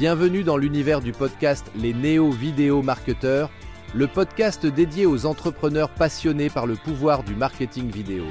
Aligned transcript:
Bienvenue 0.00 0.44
dans 0.44 0.56
l'univers 0.56 1.02
du 1.02 1.12
podcast 1.12 1.70
Les 1.76 1.92
Néo-Vidéo 1.92 2.80
Marketeurs, 2.80 3.50
le 3.94 4.06
podcast 4.06 4.64
dédié 4.64 5.04
aux 5.04 5.26
entrepreneurs 5.26 5.90
passionnés 5.90 6.48
par 6.48 6.66
le 6.66 6.74
pouvoir 6.74 7.22
du 7.22 7.34
marketing 7.34 7.90
vidéo. 7.90 8.24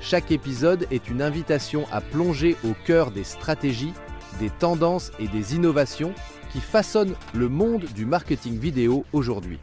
Chaque 0.00 0.30
épisode 0.30 0.86
est 0.92 1.08
une 1.10 1.20
invitation 1.20 1.84
à 1.90 2.00
plonger 2.00 2.54
au 2.62 2.74
cœur 2.86 3.10
des 3.10 3.24
stratégies, 3.24 3.92
des 4.38 4.50
tendances 4.50 5.10
et 5.18 5.26
des 5.26 5.56
innovations 5.56 6.14
qui 6.52 6.60
façonnent 6.60 7.16
le 7.34 7.48
monde 7.48 7.86
du 7.96 8.06
marketing 8.06 8.56
vidéo 8.56 9.04
aujourd'hui. 9.12 9.58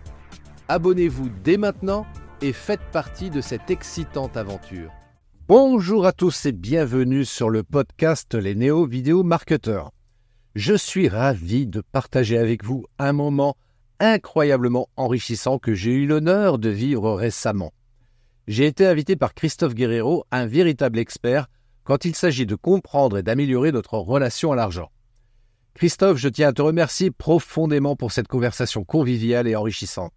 Abonnez-vous 0.67 1.29
dès 1.45 1.55
maintenant 1.55 2.05
et 2.41 2.51
faites 2.51 2.91
partie 2.91 3.29
de 3.29 3.39
cette 3.39 3.71
excitante 3.71 4.35
aventure. 4.35 4.91
Bonjour 5.47 6.05
à 6.05 6.11
tous 6.11 6.45
et 6.45 6.51
bienvenue 6.51 7.23
sur 7.23 7.49
le 7.49 7.63
podcast 7.63 8.35
Les 8.35 8.53
Néo 8.53 8.85
Vidéo 8.85 9.23
Marketeurs. 9.23 9.93
Je 10.55 10.73
suis 10.73 11.07
ravi 11.07 11.65
de 11.65 11.79
partager 11.79 12.37
avec 12.37 12.65
vous 12.65 12.85
un 12.99 13.13
moment 13.13 13.55
incroyablement 13.99 14.89
enrichissant 14.97 15.59
que 15.59 15.73
j'ai 15.73 15.91
eu 15.91 16.05
l'honneur 16.05 16.59
de 16.59 16.67
vivre 16.67 17.13
récemment. 17.13 17.71
J'ai 18.47 18.65
été 18.65 18.85
invité 18.85 19.15
par 19.15 19.33
Christophe 19.33 19.75
Guerrero, 19.75 20.25
un 20.29 20.45
véritable 20.47 20.99
expert 20.99 21.47
quand 21.85 22.03
il 22.03 22.15
s'agit 22.15 22.45
de 22.45 22.55
comprendre 22.55 23.17
et 23.17 23.23
d'améliorer 23.23 23.71
notre 23.71 23.97
relation 23.97 24.51
à 24.51 24.57
l'argent. 24.57 24.91
Christophe, 25.73 26.17
je 26.17 26.27
tiens 26.27 26.49
à 26.49 26.53
te 26.53 26.61
remercier 26.61 27.11
profondément 27.11 27.95
pour 27.95 28.11
cette 28.11 28.27
conversation 28.27 28.83
conviviale 28.83 29.47
et 29.47 29.55
enrichissante. 29.55 30.11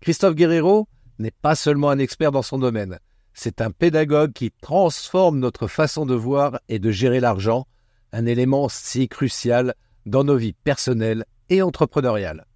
Christophe 0.00 0.34
Guerrero 0.34 0.88
n'est 1.20 1.30
pas 1.30 1.54
seulement 1.54 1.90
un 1.90 1.98
expert 1.98 2.32
dans 2.32 2.42
son 2.42 2.58
domaine, 2.58 2.98
c'est 3.34 3.60
un 3.60 3.70
pédagogue 3.70 4.32
qui 4.32 4.50
transforme 4.50 5.38
notre 5.38 5.68
façon 5.68 6.06
de 6.06 6.14
voir 6.14 6.58
et 6.68 6.80
de 6.80 6.90
gérer 6.90 7.20
l'argent, 7.20 7.66
un 8.12 8.26
élément 8.26 8.68
si 8.68 9.08
crucial 9.08 9.74
dans 10.06 10.24
nos 10.24 10.36
vies 10.36 10.52
personnelles 10.52 11.24
et 11.48 11.62
entrepreneuriales. 11.62 12.46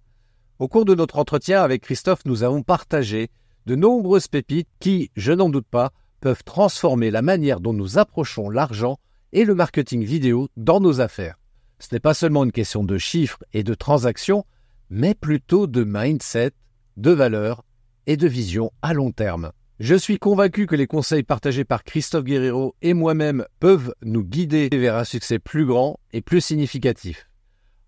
Au 0.59 0.67
cours 0.67 0.85
de 0.85 0.95
notre 0.95 1.19
entretien 1.19 1.61
avec 1.61 1.81
Christophe, 1.81 2.25
nous 2.25 2.43
avons 2.43 2.63
partagé 2.63 3.29
de 3.65 3.75
nombreuses 3.75 4.27
pépites 4.27 4.69
qui, 4.79 5.11
je 5.15 5.31
n'en 5.31 5.49
doute 5.49 5.67
pas, 5.69 5.91
peuvent 6.21 6.43
transformer 6.43 7.11
la 7.11 7.21
manière 7.21 7.59
dont 7.59 7.73
nous 7.73 7.97
approchons 7.97 8.49
l'argent 8.49 8.97
et 9.33 9.43
le 9.43 9.55
marketing 9.55 10.03
vidéo 10.03 10.47
dans 10.55 10.79
nos 10.79 11.01
affaires. 11.01 11.37
Ce 11.79 11.93
n'est 11.93 11.99
pas 11.99 12.13
seulement 12.13 12.45
une 12.45 12.51
question 12.51 12.83
de 12.83 12.97
chiffres 12.97 13.43
et 13.53 13.63
de 13.63 13.73
transactions, 13.73 14.45
mais 14.89 15.13
plutôt 15.13 15.67
de 15.67 15.83
mindset, 15.85 16.51
de 16.95 17.11
valeurs 17.11 17.63
et 18.07 18.17
de 18.17 18.27
vision 18.27 18.71
à 18.81 18.93
long 18.93 19.11
terme. 19.11 19.51
Je 19.79 19.95
suis 19.95 20.19
convaincu 20.19 20.67
que 20.67 20.75
les 20.75 20.87
conseils 20.87 21.23
partagés 21.23 21.65
par 21.65 21.83
Christophe 21.83 22.23
Guerrero 22.23 22.75
et 22.81 22.93
moi-même 22.93 23.45
peuvent 23.59 23.93
nous 24.03 24.23
guider 24.23 24.69
vers 24.71 24.95
un 24.95 25.03
succès 25.03 25.37
plus 25.37 25.65
grand 25.65 25.99
et 26.13 26.21
plus 26.21 26.39
significatif. 26.39 27.29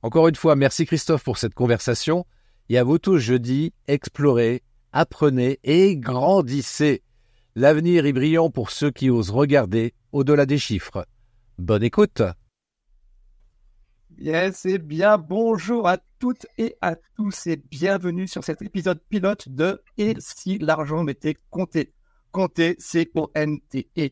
Encore 0.01 0.27
une 0.27 0.35
fois, 0.35 0.57
merci 0.57 0.85
Christophe 0.85 1.23
pour 1.23 1.37
cette 1.37 1.53
conversation. 1.53 2.25
Et 2.67 2.77
à 2.77 2.83
vous 2.83 2.97
tous, 2.97 3.19
je 3.19 3.35
dis, 3.35 3.71
explorez, 3.87 4.63
apprenez 4.91 5.59
et 5.63 5.95
grandissez. 5.95 7.03
L'avenir 7.55 8.05
est 8.05 8.13
brillant 8.13 8.49
pour 8.49 8.69
ceux 8.69 8.91
qui 8.91 9.09
osent 9.09 9.31
regarder 9.31 9.93
au-delà 10.11 10.45
des 10.45 10.57
chiffres. 10.57 11.07
Bonne 11.57 11.83
écoute. 11.83 12.21
Yes, 14.17 14.65
et 14.65 14.77
bien 14.77 15.17
bonjour 15.17 15.87
toutes 16.19 16.47
et 16.57 16.75
à 16.81 16.95
tous 17.15 17.47
et 17.47 17.57
bienvenue 17.57 18.27
sur 18.27 18.43
cet 18.43 18.61
épisode 18.61 18.99
pilote 19.09 19.49
de 19.49 19.81
Et 19.97 20.15
si 20.19 20.57
l'argent 20.57 21.03
m'était 21.03 21.37
compté? 21.49 21.93
Compté, 22.31 22.75
c'est 22.79 23.09
O-N-T-E. 23.15 24.09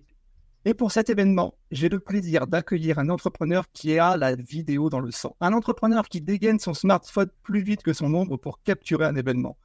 Et 0.68 0.74
pour 0.74 0.92
cet 0.92 1.10
événement, 1.10 1.56
j'ai 1.72 1.90
le 1.90 2.00
plaisir 2.00 2.48
d'accueillir 2.48 3.00
un 3.00 3.10
entrepreneur 3.10 3.66
qui 3.72 3.98
a 3.98 4.18
la 4.18 4.36
vidéo 4.36 4.90
dans 4.90 5.00
le 5.00 5.12
sang. 5.12 5.36
Un 5.42 5.54
entrepreneur 5.54 6.08
qui 6.08 6.22
dégaine 6.22 6.60
son 6.60 6.74
smartphone 6.74 7.30
plus 7.44 7.62
vite 7.62 7.84
que 7.84 7.94
son 7.94 8.14
ombre 8.14 8.38
pour 8.38 8.62
capturer 8.64 9.06
un 9.06 9.16
événement. 9.16 9.58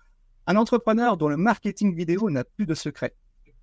Un 0.46 0.56
entrepreneur 0.56 1.16
dont 1.16 1.28
le 1.28 1.36
marketing 1.36 1.94
vidéo 1.94 2.30
n'a 2.30 2.44
plus 2.44 2.66
de 2.66 2.74
secret. 2.74 3.14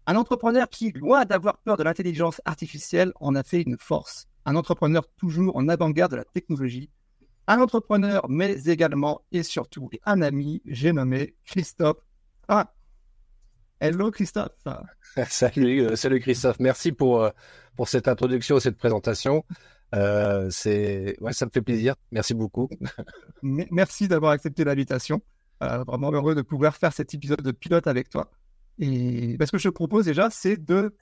Un 0.05 0.15
entrepreneur 0.15 0.69
qui, 0.69 0.91
loin 0.91 1.25
d'avoir 1.25 1.57
peur 1.57 1.77
de 1.77 1.83
l'intelligence 1.83 2.41
artificielle, 2.45 3.11
en 3.19 3.35
a 3.35 3.43
fait 3.43 3.61
une 3.61 3.77
force 3.77 4.27
un 4.47 4.55
entrepreneur 4.55 5.05
toujours 5.17 5.57
en 5.57 5.67
avant-garde 5.67 6.13
de 6.13 6.15
la 6.15 6.23
technologie, 6.23 6.89
un 7.47 7.59
entrepreneur, 7.59 8.25
mais 8.29 8.65
également 8.65 9.21
et 9.31 9.43
surtout 9.43 9.89
un 10.05 10.21
ami, 10.21 10.61
j'ai 10.65 10.91
nommé 10.91 11.35
Christophe. 11.45 11.97
Ah, 12.47 12.73
hello 13.79 14.11
Christophe. 14.11 14.51
salut, 15.29 15.81
euh, 15.81 15.95
salut 15.95 16.19
Christophe. 16.19 16.59
Merci 16.59 16.91
pour, 16.91 17.23
euh, 17.23 17.29
pour 17.75 17.87
cette 17.87 18.07
introduction, 18.07 18.59
cette 18.59 18.77
présentation. 18.77 19.45
Euh, 19.95 20.49
c'est, 20.49 21.15
ouais, 21.21 21.31
ça 21.31 21.45
me 21.45 21.51
fait 21.51 21.61
plaisir. 21.61 21.95
Merci 22.11 22.33
beaucoup. 22.33 22.69
Merci 23.41 24.09
d'avoir 24.09 24.31
accepté 24.31 24.65
l'invitation. 24.65 25.21
vraiment 25.61 26.11
heureux 26.11 26.35
de 26.35 26.41
pouvoir 26.41 26.75
faire 26.75 26.91
cet 26.91 27.13
épisode 27.13 27.41
de 27.41 27.51
pilote 27.51 27.87
avec 27.87 28.09
toi. 28.09 28.29
Et 28.79 29.37
ce 29.43 29.51
que 29.51 29.57
je 29.57 29.69
te 29.69 29.73
propose 29.73 30.05
déjà, 30.05 30.29
c'est 30.29 30.57
de 30.57 30.93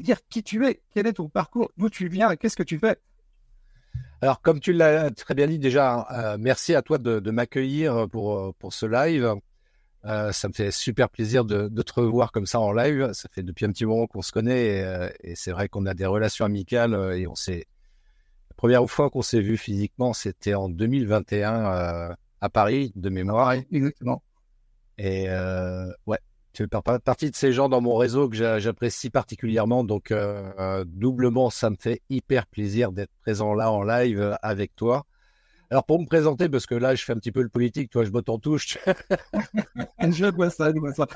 dire 0.00 0.18
qui 0.28 0.42
tu 0.42 0.66
es, 0.66 0.82
quel 0.92 1.06
est 1.06 1.14
ton 1.14 1.28
parcours, 1.28 1.70
d'où 1.76 1.88
tu 1.88 2.08
viens 2.08 2.30
et 2.30 2.36
qu'est-ce 2.36 2.56
que 2.56 2.62
tu 2.62 2.78
fais. 2.78 2.98
Alors, 4.22 4.40
comme 4.40 4.60
tu 4.60 4.72
l'as 4.72 5.10
très 5.10 5.34
bien 5.34 5.46
dit 5.46 5.58
déjà, 5.58 6.06
euh, 6.10 6.36
merci 6.40 6.74
à 6.74 6.80
toi 6.80 6.96
de, 6.98 7.30
m'accueillir 7.30 8.08
pour, 8.10 8.38
euh, 8.38 8.52
pour 8.58 8.72
ce 8.72 8.86
live. 8.86 9.34
Euh, 10.06 10.32
ça 10.32 10.48
me 10.48 10.54
fait 10.54 10.70
super 10.70 11.10
plaisir 11.10 11.44
de, 11.44 11.68
te 11.82 11.92
revoir 11.92 12.32
comme 12.32 12.46
ça 12.46 12.60
en 12.60 12.72
live. 12.72 13.12
Ça 13.12 13.28
fait 13.30 13.42
depuis 13.42 13.66
un 13.66 13.72
petit 13.72 13.84
moment 13.84 14.06
qu'on 14.06 14.22
se 14.22 14.32
connaît 14.32 15.12
et, 15.22 15.34
c'est 15.34 15.52
vrai 15.52 15.68
qu'on 15.68 15.84
a 15.86 15.94
des 15.94 16.06
relations 16.06 16.44
amicales 16.44 16.94
et 17.14 17.26
on 17.26 17.34
s'est. 17.34 17.66
La 18.50 18.56
première 18.56 18.88
fois 18.88 19.10
qu'on 19.10 19.22
s'est 19.22 19.40
vu 19.40 19.58
physiquement, 19.58 20.14
c'était 20.14 20.54
en 20.54 20.70
2021 20.70 22.16
à 22.40 22.48
Paris, 22.48 22.92
de 22.96 23.10
mémoire. 23.10 23.52
exactement. 23.52 24.22
Et 24.96 25.28
ouais, 26.06 26.18
tu 26.56 26.66
fais 26.70 26.98
partie 27.04 27.30
de 27.30 27.36
ces 27.36 27.52
gens 27.52 27.68
dans 27.68 27.82
mon 27.82 27.96
réseau 27.96 28.30
que 28.30 28.58
j'apprécie 28.58 29.10
particulièrement. 29.10 29.84
Donc, 29.84 30.10
euh, 30.10 30.50
euh, 30.58 30.84
doublement, 30.86 31.50
ça 31.50 31.68
me 31.68 31.76
fait 31.78 32.00
hyper 32.08 32.46
plaisir 32.46 32.92
d'être 32.92 33.12
présent 33.20 33.52
là 33.52 33.70
en 33.70 33.82
live 33.82 34.18
euh, 34.20 34.34
avec 34.40 34.74
toi. 34.74 35.04
Alors, 35.70 35.84
pour 35.84 36.00
me 36.00 36.06
présenter, 36.06 36.48
parce 36.48 36.64
que 36.64 36.74
là, 36.74 36.94
je 36.94 37.04
fais 37.04 37.12
un 37.12 37.16
petit 37.16 37.32
peu 37.32 37.42
le 37.42 37.50
politique, 37.50 37.90
toi, 37.90 38.04
je 38.04 38.10
me 38.10 38.22
t'en 38.22 38.38
touche. 38.38 38.78
je 40.00 40.34
vois 40.34 40.48
ça, 40.48 40.72
je 40.74 40.78
vois 40.78 40.94
ça. 40.94 41.06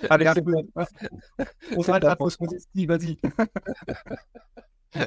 Allez, 0.08 0.30
on 1.76 1.82
s'arrête 1.82 2.18
pause 2.18 2.38
vas-y. 2.74 3.18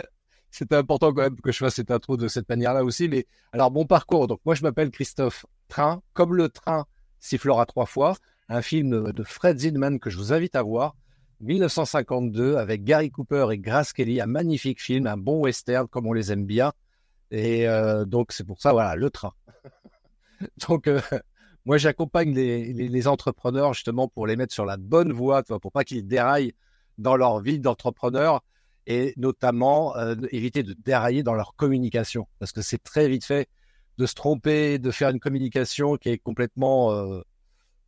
C'était 0.52 0.76
important 0.76 1.14
quand 1.14 1.22
même 1.22 1.40
que 1.42 1.52
je 1.52 1.58
fasse 1.60 1.76
cette 1.76 1.92
intro 1.92 2.18
de 2.18 2.28
cette 2.28 2.50
manière-là 2.50 2.84
aussi. 2.84 3.10
Mais 3.10 3.26
alors, 3.52 3.72
mon 3.72 3.86
parcours, 3.86 4.28
donc 4.28 4.42
moi, 4.46 4.54
je 4.54 4.62
m'appelle 4.62 4.92
Christophe 4.92 5.46
Train, 5.70 6.04
comme 6.14 6.36
le 6.36 6.50
train 6.50 6.86
sifflera 7.20 7.66
trois 7.66 7.86
fois 7.86 8.16
un 8.50 8.62
film 8.62 9.12
de 9.12 9.24
Fred 9.24 9.60
Zinman 9.60 10.00
que 10.00 10.10
je 10.10 10.18
vous 10.18 10.34
invite 10.34 10.56
à 10.56 10.64
voir. 10.64 10.96
1952 11.42 12.58
avec 12.58 12.84
Gary 12.84 13.12
Cooper 13.12 13.48
et 13.52 13.58
Grace 13.58 13.94
Kelly, 13.94 14.20
un 14.20 14.26
magnifique 14.26 14.82
film, 14.82 15.08
un 15.08 15.16
bon 15.16 15.40
western 15.40 15.88
comme 15.88 16.06
on 16.06 16.14
les 16.14 16.32
aime 16.32 16.46
bien. 16.46 16.74
Et 17.32 17.68
euh, 17.68 18.06
donc 18.06 18.32
c'est 18.32 18.44
pour 18.44 18.60
ça, 18.60 18.74
voilà, 18.74 18.96
le 18.96 19.10
train. 19.10 19.34
donc 20.68 20.88
euh, 20.88 21.00
moi 21.66 21.78
j'accompagne 21.78 22.34
les, 22.34 23.08
entrepreneurs 23.08 23.74
justement 23.74 24.08
pour 24.08 24.28
les 24.28 24.36
mettre 24.36 24.54
sur 24.54 24.66
la 24.66 24.78
bonne 24.78 25.14
voie, 25.14 25.44
pour 25.44 25.72
pas 25.72 25.84
qu'ils 25.84 26.08
déraillent 26.08 26.54
dans 26.98 27.16
leur 27.16 27.40
vie 27.40 27.60
d'entrepreneur 27.60 28.44
et 28.88 29.14
notamment 29.16 29.96
euh, 29.96 30.16
éviter 30.32 30.64
de 30.64 30.74
dérailler 30.74 31.24
dans 31.24 31.36
leur 31.36 31.56
communication 31.56 32.28
parce 32.40 32.52
que 32.52 32.62
c'est 32.62 32.84
très 32.84 33.08
vite 33.08 33.24
fait 33.24 33.48
de 33.98 34.06
se 34.06 34.16
tromper, 34.16 34.80
de 34.80 34.92
faire 34.92 35.10
une 35.10 35.20
communication 35.20 35.96
qui 35.98 36.10
est 36.10 36.18
complètement 36.18 37.22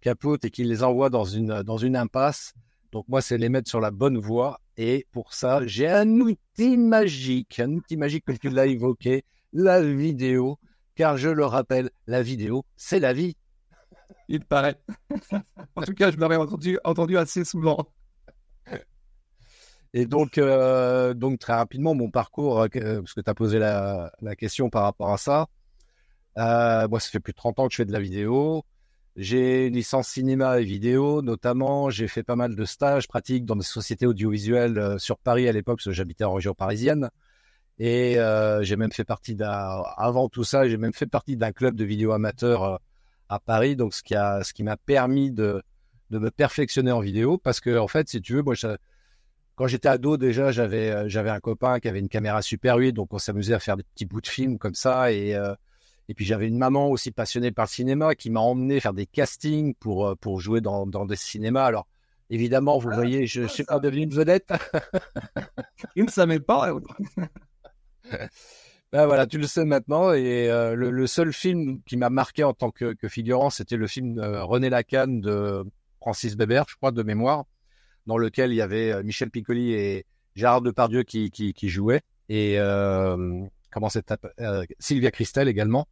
capote 0.01 0.45
et 0.45 0.49
qui 0.49 0.63
les 0.63 0.83
envoie 0.83 1.09
dans 1.09 1.23
une, 1.23 1.63
dans 1.63 1.77
une 1.77 1.95
impasse. 1.95 2.53
Donc 2.91 3.05
moi, 3.07 3.21
c'est 3.21 3.37
les 3.37 3.49
mettre 3.49 3.69
sur 3.69 3.79
la 3.79 3.91
bonne 3.91 4.17
voie. 4.17 4.59
Et 4.77 5.07
pour 5.11 5.33
ça, 5.33 5.65
j'ai 5.65 5.87
un 5.87 6.09
outil 6.19 6.77
magique, 6.77 7.59
un 7.59 7.71
outil 7.71 7.97
magique 7.97 8.25
que 8.25 8.33
tu 8.33 8.49
l'as 8.49 8.65
évoqué, 8.65 9.23
la 9.53 9.81
vidéo. 9.81 10.59
Car 10.95 11.17
je 11.17 11.29
le 11.29 11.45
rappelle, 11.45 11.89
la 12.07 12.21
vidéo, 12.21 12.65
c'est 12.75 12.99
la 12.99 13.13
vie. 13.13 13.37
Il 14.27 14.45
paraît. 14.45 14.79
en 15.75 15.81
tout 15.83 15.93
cas, 15.93 16.11
je 16.11 16.17
l'avais 16.17 16.35
entendu, 16.35 16.77
entendu 16.83 17.17
assez 17.17 17.45
souvent. 17.45 17.87
Et 19.93 20.05
donc, 20.05 20.37
euh, 20.37 21.13
donc 21.13 21.39
très 21.39 21.53
rapidement, 21.53 21.93
mon 21.93 22.09
parcours, 22.09 22.61
euh, 22.61 22.67
parce 22.69 23.13
que 23.13 23.21
tu 23.21 23.29
as 23.29 23.33
posé 23.33 23.59
la, 23.59 24.11
la, 24.21 24.35
question 24.35 24.69
par 24.69 24.83
rapport 24.83 25.11
à 25.11 25.17
ça. 25.17 25.47
Euh, 26.37 26.87
moi, 26.87 26.99
ça 26.99 27.09
fait 27.09 27.19
plus 27.19 27.33
de 27.33 27.37
30 27.37 27.59
ans 27.59 27.67
que 27.67 27.73
je 27.73 27.77
fais 27.77 27.85
de 27.85 27.91
la 27.91 27.99
vidéo. 27.99 28.63
J'ai 29.17 29.67
une 29.67 29.73
licence 29.73 30.07
cinéma 30.07 30.61
et 30.61 30.63
vidéo, 30.63 31.21
notamment. 31.21 31.89
J'ai 31.89 32.07
fait 32.07 32.23
pas 32.23 32.37
mal 32.37 32.55
de 32.55 32.65
stages 32.65 33.07
pratiques 33.09 33.45
dans 33.45 33.57
des 33.57 33.63
sociétés 33.63 34.05
audiovisuelles 34.05 34.77
euh, 34.77 34.97
sur 34.97 35.17
Paris 35.17 35.49
à 35.49 35.51
l'époque, 35.51 35.79
parce 35.79 35.85
que 35.85 35.91
j'habitais 35.91 36.23
en 36.23 36.33
région 36.33 36.53
parisienne. 36.53 37.09
Et 37.77 38.19
euh, 38.19 38.63
j'ai 38.63 38.77
même 38.77 38.91
fait 38.91 39.03
partie 39.03 39.35
d'un, 39.35 39.83
avant 39.97 40.29
tout 40.29 40.45
ça, 40.45 40.67
j'ai 40.67 40.77
même 40.77 40.93
fait 40.93 41.07
partie 41.07 41.35
d'un 41.35 41.51
club 41.51 41.75
de 41.75 41.83
vidéo 41.83 42.13
amateur 42.13 42.63
euh, 42.63 42.77
à 43.27 43.39
Paris, 43.39 43.75
donc 43.75 43.93
ce 43.93 44.03
qui 44.03 44.15
a, 44.15 44.43
ce 44.43 44.53
qui 44.53 44.63
m'a 44.63 44.77
permis 44.77 45.31
de, 45.31 45.61
de 46.09 46.19
me 46.19 46.31
perfectionner 46.31 46.91
en 46.91 47.01
vidéo, 47.01 47.37
parce 47.37 47.59
que 47.59 47.77
en 47.77 47.87
fait, 47.87 48.07
si 48.07 48.21
tu 48.21 48.33
veux, 48.33 48.43
moi, 48.43 48.55
quand 49.55 49.67
j'étais 49.67 49.89
ado, 49.89 50.17
déjà, 50.17 50.51
j'avais 50.51 51.09
j'avais 51.09 51.29
un 51.29 51.39
copain 51.39 51.79
qui 51.79 51.87
avait 51.87 51.99
une 51.99 52.09
caméra 52.09 52.41
Super 52.41 52.77
8, 52.77 52.93
donc 52.93 53.13
on 53.13 53.19
s'amusait 53.19 53.53
à 53.53 53.59
faire 53.59 53.77
des 53.77 53.83
petits 53.83 54.05
bouts 54.05 54.21
de 54.21 54.27
films 54.27 54.57
comme 54.57 54.75
ça. 54.75 55.11
Et, 55.11 55.35
et 56.11 56.13
puis 56.13 56.25
j'avais 56.25 56.49
une 56.49 56.57
maman 56.57 56.89
aussi 56.89 57.09
passionnée 57.11 57.51
par 57.53 57.67
le 57.67 57.69
cinéma 57.69 58.15
qui 58.15 58.29
m'a 58.31 58.41
emmené 58.41 58.81
faire 58.81 58.91
des 58.91 59.05
castings 59.05 59.73
pour, 59.75 60.17
pour 60.17 60.41
jouer 60.41 60.59
dans, 60.59 60.85
dans 60.85 61.05
des 61.05 61.15
cinémas. 61.15 61.63
Alors, 61.63 61.87
évidemment, 62.29 62.77
vous 62.79 62.89
ah, 62.91 62.95
voyez, 62.95 63.27
je 63.27 63.43
ne 63.43 63.47
suis 63.47 63.63
pas 63.63 63.79
devenu 63.79 64.01
une 64.03 64.13
vedette. 64.13 64.51
Il 65.95 66.03
ne 66.03 66.09
savait 66.09 66.41
pas. 66.41 66.73
Ben 68.91 69.05
voilà, 69.05 69.25
tu 69.25 69.37
le 69.37 69.47
sais 69.47 69.63
maintenant. 69.63 70.11
Et 70.11 70.49
le, 70.49 71.07
seul 71.07 71.31
film 71.31 71.81
qui 71.83 71.95
m'a 71.95 72.09
marqué 72.09 72.43
en 72.43 72.53
tant 72.53 72.71
que, 72.71 72.93
figurant, 73.07 73.49
c'était 73.49 73.77
le 73.77 73.87
film 73.87 74.19
René 74.19 74.69
Lacan 74.69 75.07
de 75.07 75.63
Francis 76.01 76.35
Bébert, 76.35 76.65
je 76.67 76.75
crois, 76.75 76.91
de 76.91 77.01
mémoire, 77.01 77.45
dans 78.05 78.17
lequel 78.17 78.51
il 78.51 78.55
y 78.55 78.61
avait 78.61 79.01
Michel 79.01 79.29
Piccoli 79.29 79.71
et 79.71 80.05
Gérard 80.35 80.61
Depardieu 80.61 81.03
qui, 81.03 81.31
qui, 81.31 81.53
qui 81.53 81.69
jouaient. 81.69 82.01
Et 82.27 82.57
comment 83.71 83.87
c'est 83.87 84.13
Sylvia 84.77 85.11
Christel 85.11 85.47
également, 85.47 85.87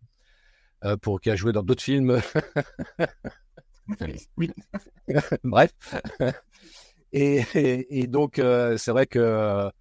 pour 1.02 1.22
qui 1.22 1.30
a 1.30 1.36
joué 1.36 1.52
dans 1.52 1.64
d'autres 1.64 1.84
films. 1.84 2.22
Bref. 5.44 5.72
Et, 7.12 7.44
et, 7.90 8.08
donc, 8.08 8.36
c'est 8.78 8.92
vrai 8.92 9.08
que 9.08 9.72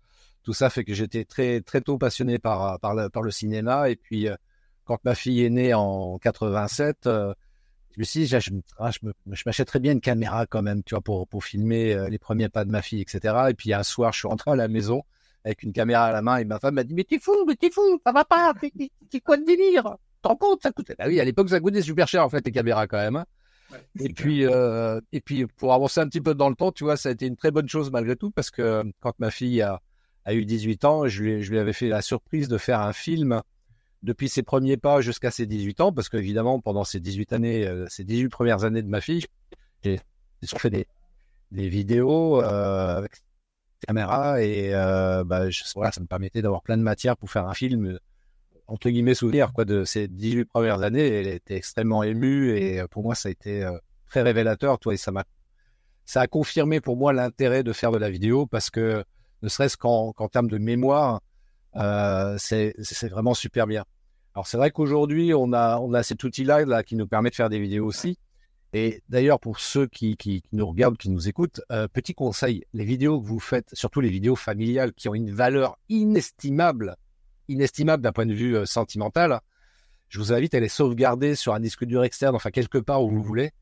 tout 0.48 0.54
ça 0.54 0.70
fait 0.70 0.82
que 0.82 0.94
j'étais 0.94 1.26
très 1.26 1.60
très 1.60 1.82
tôt 1.82 1.98
passionné 1.98 2.38
par 2.38 2.80
par 2.80 2.94
le, 2.94 3.10
par 3.10 3.22
le 3.22 3.30
cinéma. 3.30 3.90
Et 3.90 3.96
puis 3.96 4.28
euh, 4.28 4.34
quand 4.86 4.98
ma 5.04 5.14
fille 5.14 5.44
est 5.44 5.50
née 5.50 5.74
en 5.74 6.16
87 6.16 7.06
euh, 7.06 7.34
je 7.90 8.00
me 8.00 8.04
suis 8.04 8.20
dit 8.20 8.26
je, 8.26 8.38
ah, 8.78 8.90
je, 8.90 9.00
je 9.30 9.42
m'achèterais 9.44 9.78
bien 9.78 9.92
une 9.92 10.00
caméra 10.00 10.46
quand 10.46 10.62
même 10.62 10.82
tu 10.84 10.94
vois 10.94 11.02
pour 11.02 11.28
pour 11.28 11.44
filmer 11.44 11.92
euh, 11.92 12.08
les 12.08 12.18
premiers 12.18 12.48
pas 12.48 12.64
de 12.64 12.70
ma 12.70 12.80
fille 12.80 13.02
etc 13.02 13.34
et 13.50 13.54
puis 13.54 13.74
un 13.74 13.82
soir 13.82 14.14
je 14.14 14.20
suis 14.20 14.28
rentré 14.28 14.52
à 14.52 14.56
la 14.56 14.68
maison 14.68 15.02
avec 15.44 15.62
une 15.64 15.74
caméra 15.74 16.06
à 16.06 16.12
la 16.12 16.22
main 16.22 16.38
et 16.38 16.46
ma 16.46 16.58
femme 16.58 16.76
m'a 16.76 16.84
dit 16.84 16.94
mais 16.94 17.04
t'es 17.04 17.18
fou 17.18 17.44
mais 17.46 17.54
t'es 17.54 17.70
fou 17.70 18.00
ça 18.02 18.12
va 18.12 18.24
pas 18.24 18.54
c'est 19.12 19.20
quoi 19.20 19.36
de 19.36 19.44
délire? 19.44 19.98
T'en 20.22 20.36
compte 20.36 20.62
ça 20.62 20.72
coûtait 20.72 20.94
bah 20.98 21.04
oui 21.06 21.20
à 21.20 21.24
l'époque 21.24 21.48
ça 21.48 21.60
coûtait 21.60 21.82
super 21.82 22.08
cher 22.08 22.24
en 22.24 22.28
fait 22.28 22.44
les 22.44 22.52
caméras 22.52 22.86
quand 22.86 22.98
même 22.98 23.16
hein. 23.16 23.26
et 24.00 24.08
puis, 24.08 24.46
euh, 24.46 25.00
et 25.12 25.20
puis, 25.20 25.46
pour 25.46 25.74
avancer 25.74 26.00
un 26.00 26.08
petit 26.08 26.22
peu 26.22 26.34
dans 26.34 26.48
le 26.48 26.54
temps, 26.54 26.72
tu 26.72 26.84
vois, 26.84 26.96
ça 26.96 27.10
a 27.10 27.12
été 27.12 27.26
une 27.26 27.36
très 27.36 27.50
bonne 27.50 27.68
chose 27.68 27.90
malgré 27.90 28.16
tout 28.16 28.30
parce 28.30 28.50
que 28.50 28.82
quand 29.00 29.12
ma 29.18 29.30
fille 29.30 29.60
a, 29.60 29.80
a 30.24 30.34
eu 30.34 30.44
18 30.44 30.84
ans, 30.84 31.06
je 31.06 31.22
lui, 31.22 31.42
je 31.42 31.50
lui 31.50 31.58
avais 31.58 31.72
fait 31.72 31.88
la 31.88 32.02
surprise 32.02 32.48
de 32.48 32.58
faire 32.58 32.80
un 32.80 32.92
film 32.92 33.42
depuis 34.02 34.28
ses 34.28 34.42
premiers 34.42 34.76
pas 34.76 35.00
jusqu'à 35.00 35.30
ses 35.30 35.46
18 35.46 35.80
ans, 35.80 35.92
parce 35.92 36.08
qu'évidemment, 36.08 36.60
pendant 36.60 36.84
ces 36.84 37.00
18 37.00 37.32
années, 37.32 37.66
euh, 37.66 37.86
ces 37.88 38.04
18 38.04 38.28
premières 38.28 38.64
années 38.64 38.82
de 38.82 38.88
ma 38.88 39.00
fille, 39.00 39.24
j'ai 39.82 40.00
fait 40.44 40.70
des, 40.70 40.86
des 41.50 41.68
vidéos 41.68 42.42
euh, 42.42 42.98
avec 42.98 43.12
caméra 43.86 44.42
et 44.42 44.74
euh, 44.74 45.24
bah, 45.24 45.50
je, 45.50 45.62
voilà, 45.74 45.92
ça 45.92 46.00
me 46.00 46.06
permettait 46.06 46.42
d'avoir 46.42 46.62
plein 46.62 46.76
de 46.76 46.82
matière 46.82 47.16
pour 47.16 47.30
faire 47.30 47.46
un 47.46 47.54
film 47.54 47.98
entre 48.68 48.90
guillemets 48.90 49.14
souvenir 49.14 49.52
quoi 49.52 49.64
de 49.64 49.84
ces 49.84 50.06
18 50.06 50.44
premières 50.44 50.82
années. 50.82 51.08
Elle 51.08 51.26
était 51.26 51.56
extrêmement 51.56 52.02
émue 52.02 52.56
et 52.56 52.82
pour 52.90 53.02
moi 53.02 53.14
ça 53.14 53.28
a 53.28 53.32
été 53.32 53.64
euh, 53.64 53.76
très 54.08 54.22
révélateur, 54.22 54.78
toi, 54.78 54.94
et 54.94 54.96
ça 54.96 55.10
m'a 55.10 55.24
ça 56.04 56.22
a 56.22 56.26
confirmé 56.26 56.80
pour 56.80 56.96
moi 56.96 57.12
l'intérêt 57.12 57.62
de 57.62 57.72
faire 57.72 57.90
de 57.90 57.98
la 57.98 58.08
vidéo 58.08 58.46
parce 58.46 58.70
que 58.70 59.04
ne 59.42 59.48
serait-ce 59.48 59.76
qu'en 59.76 60.12
termes 60.32 60.48
de 60.48 60.56
mémoire, 60.56 61.20
euh, 61.76 62.36
c'est 62.38 62.74
vraiment 63.10 63.34
super 63.34 63.66
bien. 63.66 63.84
Alors 64.34 64.46
c'est 64.46 64.56
vrai 64.56 64.70
qu'aujourd'hui, 64.70 65.34
on 65.34 65.52
a, 65.52 65.78
on 65.78 65.92
a 65.92 66.02
cet 66.02 66.24
outil-là 66.24 66.64
là, 66.64 66.82
qui 66.82 66.96
nous 66.96 67.06
permet 67.06 67.28
de 67.28 67.34
faire 67.34 67.50
des 67.50 67.58
vidéos 67.58 67.84
aussi. 67.84 68.18
Et 68.72 69.02
d'ailleurs, 69.08 69.38
pour 69.38 69.60
ceux 69.60 69.86
qui, 69.86 70.16
qui, 70.16 70.42
nous 70.52 70.66
regardent, 70.66 70.96
qui 70.96 71.10
nous 71.10 71.28
écoutent, 71.28 71.60
euh, 71.72 71.88
petit 71.88 72.14
conseil, 72.14 72.64
les 72.72 72.84
vidéos 72.84 73.20
que 73.20 73.26
vous 73.26 73.40
faites, 73.40 73.68
surtout 73.72 74.00
les 74.00 74.10
vidéos 74.10 74.36
familiales 74.36 74.92
qui 74.92 75.08
ont 75.08 75.14
une 75.14 75.30
valeur 75.30 75.78
inestimable, 75.88 76.96
inestimable 77.48 78.02
d'un 78.02 78.12
point 78.12 78.26
de 78.26 78.34
vue 78.34 78.56
euh, 78.56 78.66
sentimental, 78.66 79.40
je 80.08 80.18
vous 80.18 80.32
invite 80.32 80.54
à 80.54 80.60
les 80.60 80.68
sauvegarder 80.68 81.34
sur 81.34 81.54
un 81.54 81.60
disque 81.60 81.84
dur 81.84 82.04
externe, 82.04 82.34
enfin 82.34 82.50
quelque 82.50 82.78
part 82.78 83.02
où 83.02 83.10
vous 83.10 83.22
voulez, 83.22 83.52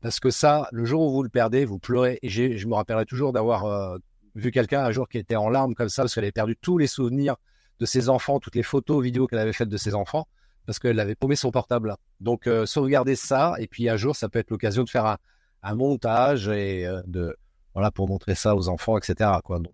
parce 0.00 0.18
que 0.18 0.30
ça, 0.30 0.68
le 0.72 0.84
jour 0.84 1.02
où 1.02 1.12
vous 1.12 1.22
le 1.22 1.28
perdez, 1.28 1.64
vous 1.64 1.78
pleurez. 1.78 2.18
Et 2.22 2.28
je 2.28 2.66
me 2.66 2.74
rappellerai 2.74 3.06
toujours 3.06 3.32
d'avoir 3.32 3.66
euh, 3.66 3.98
vu 4.34 4.50
quelqu'un 4.50 4.84
un 4.84 4.90
jour 4.90 5.08
qui 5.08 5.18
était 5.18 5.36
en 5.36 5.48
larmes 5.48 5.74
comme 5.74 5.88
ça 5.88 6.02
parce 6.02 6.14
qu'elle 6.14 6.24
avait 6.24 6.32
perdu 6.32 6.56
tous 6.60 6.76
les 6.76 6.88
souvenirs 6.88 7.36
de 7.78 7.86
ses 7.86 8.08
enfants, 8.08 8.40
toutes 8.40 8.56
les 8.56 8.64
photos, 8.64 9.02
vidéos 9.02 9.26
qu'elle 9.26 9.38
avait 9.38 9.52
faites 9.52 9.68
de 9.68 9.76
ses 9.76 9.94
enfants 9.94 10.26
parce 10.66 10.78
qu'elle 10.78 10.98
avait 10.98 11.14
paumé 11.14 11.36
son 11.36 11.52
portable. 11.52 11.96
Donc 12.20 12.46
euh, 12.48 12.66
sauvegarder 12.66 13.14
ça 13.14 13.54
et 13.58 13.68
puis 13.68 13.88
un 13.88 13.96
jour 13.96 14.16
ça 14.16 14.28
peut 14.28 14.40
être 14.40 14.50
l'occasion 14.50 14.82
de 14.82 14.90
faire 14.90 15.18
un, 15.62 15.74
montage 15.74 16.48
et 16.48 16.84
de 17.06 17.36
voilà 17.74 17.92
pour 17.92 18.08
montrer 18.08 18.34
ça 18.34 18.56
aux 18.56 18.68
enfants, 18.68 18.98
etc. 18.98 19.30
Donc 19.48 19.72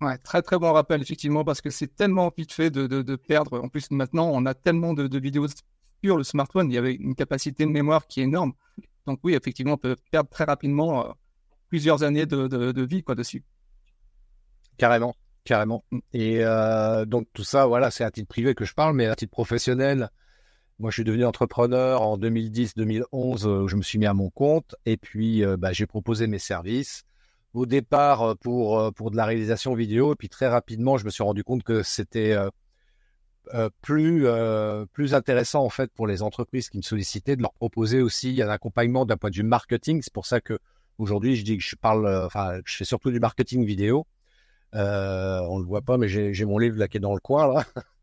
ouais. 0.00 0.18
très 0.18 0.42
très 0.42 0.58
bon 0.58 0.72
rappel 0.72 1.02
effectivement 1.02 1.44
parce 1.44 1.60
que 1.60 1.70
c'est 1.70 1.94
tellement 1.94 2.32
vite 2.36 2.52
fait 2.52 2.70
de, 2.70 2.86
de, 2.86 3.02
de, 3.02 3.16
perdre. 3.16 3.62
En 3.62 3.68
plus 3.68 3.90
maintenant 3.90 4.30
on 4.32 4.46
a 4.46 4.54
tellement 4.54 4.94
de, 4.94 5.06
de 5.06 5.18
vidéos 5.18 5.46
sur 6.04 6.16
le 6.16 6.24
smartphone, 6.24 6.70
il 6.70 6.74
y 6.74 6.78
avait 6.78 6.94
une 6.94 7.14
capacité 7.14 7.64
de 7.64 7.70
mémoire 7.70 8.06
qui 8.06 8.20
est 8.20 8.24
énorme. 8.24 8.52
Donc 9.06 9.20
oui 9.24 9.34
effectivement 9.34 9.74
on 9.74 9.78
peut 9.78 9.96
perdre 10.10 10.30
très 10.30 10.44
rapidement 10.44 11.14
plusieurs 11.68 12.02
années 12.02 12.26
de, 12.26 12.46
de 12.46 12.82
vie 12.82 13.02
quoi 13.02 13.14
dessus. 13.14 13.44
Carrément, 14.78 15.16
carrément. 15.44 15.84
Et 16.12 16.38
euh, 16.44 17.04
donc 17.04 17.26
tout 17.34 17.42
ça, 17.42 17.66
voilà, 17.66 17.90
c'est 17.90 18.04
à 18.04 18.10
titre 18.12 18.28
privé 18.28 18.54
que 18.54 18.64
je 18.64 18.74
parle, 18.74 18.94
mais 18.94 19.06
à 19.06 19.16
titre 19.16 19.32
professionnel, 19.32 20.08
moi 20.78 20.90
je 20.90 20.94
suis 20.94 21.04
devenu 21.04 21.24
entrepreneur 21.24 22.00
en 22.00 22.16
2010-2011, 22.16 23.46
euh, 23.46 23.66
je 23.66 23.76
me 23.76 23.82
suis 23.82 23.98
mis 23.98 24.06
à 24.06 24.14
mon 24.14 24.30
compte 24.30 24.76
et 24.86 24.96
puis 24.96 25.44
euh, 25.44 25.56
bah, 25.56 25.72
j'ai 25.72 25.86
proposé 25.86 26.28
mes 26.28 26.38
services. 26.38 27.04
Au 27.54 27.66
départ 27.66 28.36
pour 28.38 28.92
pour 28.94 29.10
de 29.10 29.16
la 29.16 29.24
réalisation 29.24 29.74
vidéo 29.74 30.12
et 30.12 30.16
puis 30.16 30.28
très 30.28 30.48
rapidement 30.48 30.98
je 30.98 31.04
me 31.04 31.10
suis 31.10 31.22
rendu 31.22 31.42
compte 31.42 31.62
que 31.62 31.82
c'était 31.82 32.36
plus 33.80 34.26
plus 34.92 35.14
intéressant 35.14 35.64
en 35.64 35.70
fait 35.70 35.90
pour 35.92 36.06
les 36.06 36.22
entreprises 36.22 36.68
qui 36.68 36.76
me 36.76 36.82
sollicitaient 36.82 37.36
de 37.36 37.42
leur 37.42 37.54
proposer 37.54 38.02
aussi 38.02 38.42
un 38.42 38.50
accompagnement 38.50 39.06
d'un 39.06 39.16
point 39.16 39.30
de 39.30 39.36
vue 39.36 39.42
marketing. 39.42 40.02
C'est 40.02 40.12
pour 40.12 40.26
ça 40.26 40.40
que 40.40 40.58
aujourd'hui 40.98 41.36
je 41.36 41.44
dis 41.44 41.56
que 41.56 41.64
je 41.64 41.74
parle, 41.74 42.06
enfin 42.26 42.60
je 42.66 42.76
fais 42.76 42.84
surtout 42.84 43.10
du 43.10 43.18
marketing 43.18 43.64
vidéo 43.64 44.06
euh, 44.74 45.40
on 45.48 45.58
le 45.58 45.64
voit 45.64 45.82
pas, 45.82 45.96
mais 45.96 46.08
j'ai 46.08 46.44
mon 46.44 46.58
livre 46.58 46.78
là 46.78 46.88
qui 46.88 46.98
est 46.98 47.00
dans 47.00 47.14
le 47.14 47.20
coin 47.20 47.52
là. 47.52 47.64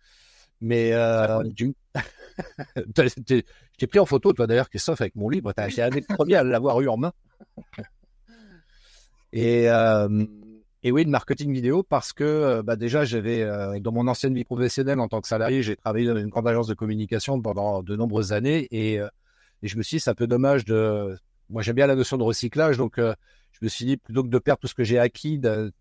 Mais 0.61 0.93
euh, 0.93 1.43
je 2.75 3.43
t'ai 3.77 3.87
pris 3.87 3.99
en 3.99 4.05
photo, 4.05 4.31
toi 4.31 4.47
d'ailleurs, 4.47 4.69
Christophe, 4.69 5.01
avec 5.01 5.15
mon 5.15 5.27
livre. 5.27 5.53
J'ai 5.67 5.81
un 5.81 5.89
des 5.89 6.01
premiers 6.01 6.35
à 6.35 6.43
l'avoir 6.43 6.79
eu 6.79 6.87
en 6.87 6.95
main. 6.95 7.11
Et, 9.35 9.69
euh, 9.69 10.25
et 10.81 10.93
oui, 10.93 11.03
de 11.03 11.09
marketing 11.09 11.51
vidéo 11.51 11.83
parce 11.83 12.13
que 12.13 12.23
euh, 12.23 12.63
bah, 12.63 12.77
déjà, 12.77 13.03
j'avais 13.03 13.41
euh, 13.41 13.79
dans 13.81 13.91
mon 13.91 14.07
ancienne 14.07 14.33
vie 14.33 14.45
professionnelle 14.45 15.01
en 15.01 15.09
tant 15.09 15.19
que 15.19 15.27
salarié, 15.27 15.61
j'ai 15.61 15.75
travaillé 15.75 16.07
dans 16.07 16.15
une 16.15 16.29
grande 16.29 16.47
agence 16.47 16.67
de 16.67 16.73
communication 16.73 17.41
pendant 17.41 17.83
de 17.83 17.95
nombreuses 17.97 18.31
années 18.31 18.67
et, 18.71 18.99
je 19.61 19.77
me 19.77 19.83
suis 19.83 19.97
dit, 19.97 19.99
c'est 19.99 20.11
un 20.11 20.15
peu 20.15 20.27
dommage 20.27 20.63
de. 20.63 21.17
Moi, 21.49 21.63
j'aime 21.63 21.75
bien 21.75 21.87
la 21.87 21.95
notion 21.95 22.17
de 22.17 22.23
recyclage, 22.23 22.77
donc 22.77 22.97
je 22.97 23.59
me 23.61 23.67
suis 23.67 23.83
dit 23.85 23.97
plutôt 23.97 24.21
que 24.23 24.27
de 24.29 24.37
perdre 24.37 24.59
tout 24.59 24.67
ce 24.67 24.75
que 24.75 24.83
j'ai 24.83 24.99
acquis, 24.99 25.39
de, 25.39 25.73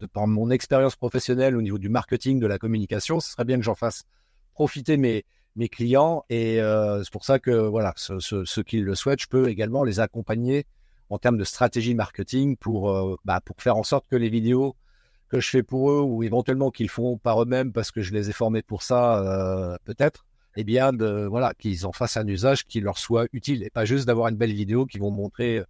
de 0.00 0.06
par 0.06 0.26
mon 0.26 0.50
expérience 0.50 0.96
professionnelle 0.96 1.54
au 1.54 1.60
niveau 1.60 1.76
du 1.76 1.90
marketing, 1.90 2.40
de 2.40 2.46
la 2.46 2.58
communication, 2.58 3.20
ce 3.20 3.32
serait 3.32 3.44
bien 3.44 3.58
que 3.58 3.62
j'en 3.62 3.74
fasse 3.74 4.04
profiter 4.54 4.96
mes, 4.96 5.24
clients. 5.70 6.24
Et 6.30 6.56
c'est 6.56 7.12
pour 7.12 7.26
ça 7.26 7.38
que 7.38 7.50
voilà, 7.50 7.92
ceux, 7.96 8.62
qui 8.62 8.80
le 8.80 8.94
souhaitent, 8.94 9.20
je 9.20 9.28
peux 9.28 9.48
également 9.48 9.84
les 9.84 10.00
accompagner 10.00 10.64
en 11.10 11.18
termes 11.18 11.36
de 11.36 11.44
stratégie 11.44 11.94
marketing 11.94 12.56
pour, 12.56 12.90
euh, 12.90 13.16
bah, 13.24 13.40
pour 13.44 13.60
faire 13.60 13.76
en 13.76 13.82
sorte 13.82 14.06
que 14.08 14.16
les 14.16 14.28
vidéos 14.28 14.76
que 15.28 15.40
je 15.40 15.48
fais 15.48 15.62
pour 15.62 15.90
eux 15.90 16.00
ou 16.00 16.22
éventuellement 16.22 16.70
qu'ils 16.70 16.88
font 16.88 17.18
par 17.18 17.42
eux-mêmes 17.42 17.72
parce 17.72 17.90
que 17.90 18.02
je 18.02 18.12
les 18.12 18.30
ai 18.30 18.32
formés 18.32 18.62
pour 18.62 18.82
ça, 18.82 19.20
euh, 19.20 19.76
peut-être, 19.84 20.24
eh 20.56 20.64
bien, 20.64 20.92
de, 20.92 21.26
voilà, 21.26 21.54
qu'ils 21.54 21.86
en 21.86 21.92
fassent 21.92 22.16
un 22.16 22.26
usage 22.26 22.66
qui 22.66 22.80
leur 22.80 22.98
soit 22.98 23.26
utile 23.32 23.62
et 23.62 23.70
pas 23.70 23.84
juste 23.84 24.06
d'avoir 24.06 24.28
une 24.28 24.36
belle 24.36 24.52
vidéo 24.52 24.86
qu'ils 24.86 25.00
vont 25.00 25.10
montrer 25.10 25.62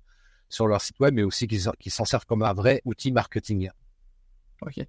sur 0.49 0.67
leur 0.67 0.81
site 0.81 0.99
web, 1.01 1.15
mais 1.15 1.23
aussi 1.23 1.47
qu'ils 1.47 1.93
s'en 1.93 2.05
servent 2.05 2.27
comme 2.27 2.43
un 2.43 2.53
vrai 2.53 2.83
outil 2.85 3.13
marketing. 3.13 3.71
Ok. 4.63 4.87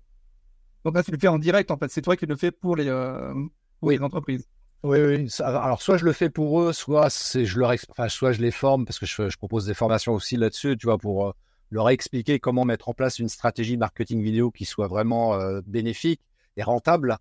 Donc 0.83 0.95
là, 0.95 1.03
tu 1.03 1.11
le 1.11 1.17
fais 1.17 1.27
en 1.27 1.39
direct, 1.39 1.71
en 1.71 1.77
fait. 1.77 1.89
C'est 1.91 2.01
toi 2.01 2.17
qui 2.17 2.25
le 2.25 2.35
fais 2.35 2.51
pour 2.51 2.75
les, 2.75 2.87
euh, 2.87 3.33
oui. 3.81 3.97
les 3.97 4.03
entreprises. 4.03 4.47
Oui, 4.83 4.99
oui. 4.99 5.27
Alors, 5.39 5.81
soit 5.81 5.97
je 5.97 6.05
le 6.05 6.13
fais 6.13 6.29
pour 6.29 6.61
eux, 6.61 6.73
soit 6.73 7.09
je 7.09 7.59
leur, 7.59 7.71
enfin, 7.89 8.09
soit 8.09 8.31
je 8.31 8.41
les 8.41 8.51
forme 8.51 8.85
parce 8.85 8.97
que 8.97 9.05
je, 9.05 9.37
propose 9.37 9.65
des 9.65 9.75
formations 9.75 10.13
aussi 10.13 10.37
là-dessus, 10.37 10.75
tu 10.75 10.87
vois, 10.87 10.97
pour 10.97 11.27
euh, 11.27 11.31
leur 11.69 11.89
expliquer 11.89 12.39
comment 12.39 12.65
mettre 12.65 12.89
en 12.89 12.93
place 12.93 13.19
une 13.19 13.29
stratégie 13.29 13.77
marketing 13.77 14.23
vidéo 14.23 14.49
qui 14.49 14.65
soit 14.65 14.87
vraiment 14.87 15.35
euh, 15.35 15.61
bénéfique 15.67 16.21
et 16.57 16.63
rentable. 16.63 17.17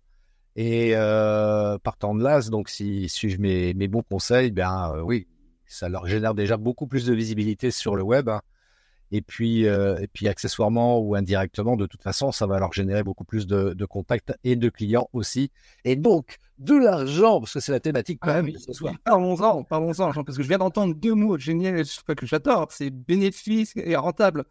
Et 0.55 0.93
partant 1.83 2.13
de 2.13 2.23
là, 2.23 2.41
donc 2.41 2.67
s'ils 2.67 3.09
suivent 3.09 3.39
mes, 3.39 3.73
mes 3.73 3.87
bons 3.87 4.03
conseils, 4.03 4.51
ben 4.51 5.01
oui, 5.01 5.27
ça 5.65 5.87
leur 5.87 6.05
génère 6.07 6.33
déjà 6.33 6.57
beaucoup 6.57 6.87
plus 6.87 7.05
de 7.05 7.13
visibilité 7.13 7.71
sur 7.71 7.95
le 7.95 8.03
web. 8.03 8.27
Hein. 8.27 8.41
Et 9.11 9.21
puis, 9.21 9.67
euh, 9.67 9.97
et 9.99 10.07
puis 10.07 10.27
accessoirement 10.27 10.99
ou 10.99 11.15
indirectement, 11.15 11.75
de 11.75 11.85
toute 11.85 12.01
façon, 12.01 12.31
ça 12.31 12.47
va 12.47 12.59
leur 12.59 12.71
générer 12.71 13.03
beaucoup 13.03 13.25
plus 13.25 13.45
de, 13.45 13.73
de 13.73 13.85
contacts 13.85 14.33
et 14.43 14.55
de 14.55 14.69
clients 14.69 15.09
aussi. 15.13 15.51
Et 15.83 15.95
donc, 15.95 16.37
de 16.59 16.75
l'argent, 16.75 17.39
parce 17.39 17.53
que 17.53 17.59
c'est 17.59 17.71
la 17.71 17.79
thématique 17.79 18.19
quand 18.21 18.31
ah 18.31 18.41
même 18.41 18.55
ce 18.57 18.71
soir. 18.71 18.93
Parlons-en, 19.03 19.63
parlons-en, 19.63 20.13
parce 20.23 20.37
que 20.37 20.43
je 20.43 20.47
viens 20.47 20.59
d'entendre 20.59 20.95
deux 20.95 21.13
mots 21.13 21.37
géniaux 21.37 21.83
que 22.15 22.25
j'adore, 22.25 22.71
c'est 22.71 22.89
bénéfice 22.89 23.73
et 23.75 23.95
rentable. 23.95 24.45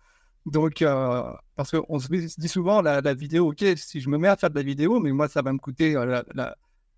Donc, 0.47 0.83
euh, 0.83 1.33
parce 1.55 1.71
qu'on 1.71 1.99
se 1.99 2.09
dit 2.09 2.49
souvent, 2.49 2.83
la, 2.83 3.15
vidéo, 3.15 3.51
ok, 3.51 3.65
si 3.77 4.01
je 4.01 4.09
me 4.09 4.19
mets 4.19 4.29
à 4.29 4.37
faire 4.37 4.51
de 4.51 4.57
la 4.57 4.63
vidéo, 4.63 4.99
mais 5.01 5.13
moi, 5.13 5.29
ça 5.29 5.43
va 5.43 5.53
me 5.53 5.59
coûter 5.59 5.97
euh, 5.97 6.23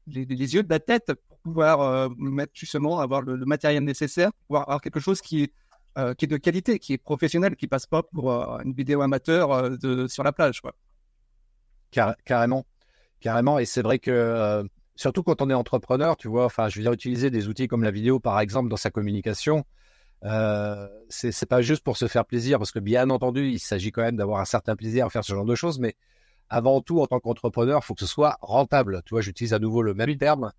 les, 0.07 0.55
yeux 0.55 0.63
de 0.63 0.71
la 0.71 0.79
tête 0.79 1.13
pour 1.29 1.39
pouvoir 1.39 1.81
euh, 1.81 2.09
me 2.17 2.31
mettre 2.31 2.53
justement, 2.55 3.01
avoir 3.01 3.23
le, 3.23 3.37
matériel 3.45 3.85
nécessaire, 3.85 4.33
pour 4.33 4.47
pouvoir 4.47 4.63
avoir 4.63 4.81
quelque 4.81 5.01
chose 5.01 5.21
qui 5.21 5.43
est, 5.45 5.53
qui 5.95 6.25
est 6.25 6.29
de 6.29 6.37
qualité, 6.37 6.79
qui 6.79 6.95
est 6.95 6.99
professionnel, 6.99 7.57
qui 7.57 7.67
passe 7.67 7.87
pas 7.87 8.03
pour 8.03 8.31
une 8.31 8.73
vidéo 8.73 9.03
amateur 9.03 9.71
de, 9.79 10.07
sur 10.07 10.23
la 10.25 10.33
plage. 10.33 10.61
Quoi. 10.61 10.75
carrément, 12.25 12.67
carrément. 13.21 13.59
Et 13.59 13.65
c'est 13.65 13.83
vrai 13.83 13.99
que, 13.99 14.65
surtout 14.97 15.23
quand 15.23 15.43
on 15.43 15.51
est 15.51 15.55
entrepreneur, 15.55 16.17
tu 16.17 16.29
vois, 16.29 16.45
enfin, 16.45 16.69
je 16.69 16.79
veux 16.79 16.83
dire, 16.83 16.93
utiliser 16.93 17.31
des 17.31 17.49
outils 17.49 17.69
comme 17.69 17.83
la 17.83 17.91
vidéo, 17.91 18.21
par 18.21 18.41
exemple, 18.41 18.69
dans 18.69 18.77
sa 18.77 18.91
communication, 18.91 19.65
euh, 20.25 20.89
c'est 21.09 21.49
pas 21.49 21.63
juste 21.63 21.83
pour 21.83 21.97
se 21.97 22.07
faire 22.07 22.25
plaisir, 22.25 22.59
parce 22.59 22.71
que 22.71 22.79
bien 22.79 23.11
entendu, 23.11 23.49
il 23.49 23.59
s'agit 23.59 23.91
quand 23.91 24.03
même 24.03 24.17
d'avoir 24.17 24.41
un 24.41 24.45
certain 24.45 24.77
plaisir 24.77 25.07
à 25.07 25.11
faire 25.11 25.25
ce 25.25 25.33
genre 25.33 25.45
de 25.45 25.55
choses, 25.55 25.79
mais 25.79 25.97
avant 26.49 26.81
tout, 26.81 27.01
en 27.01 27.07
tant 27.07 27.19
qu'entrepreneur, 27.19 27.81
il 27.83 27.85
faut 27.85 27.95
que 27.95 28.01
ce 28.01 28.07
soit 28.07 28.37
rentable. 28.41 29.03
Tu 29.05 29.15
vois, 29.15 29.23
j'utilise 29.23 29.55
à 29.55 29.59
nouveau 29.59 29.83
le 29.83 29.95
même 29.95 30.17
terme. 30.17 30.53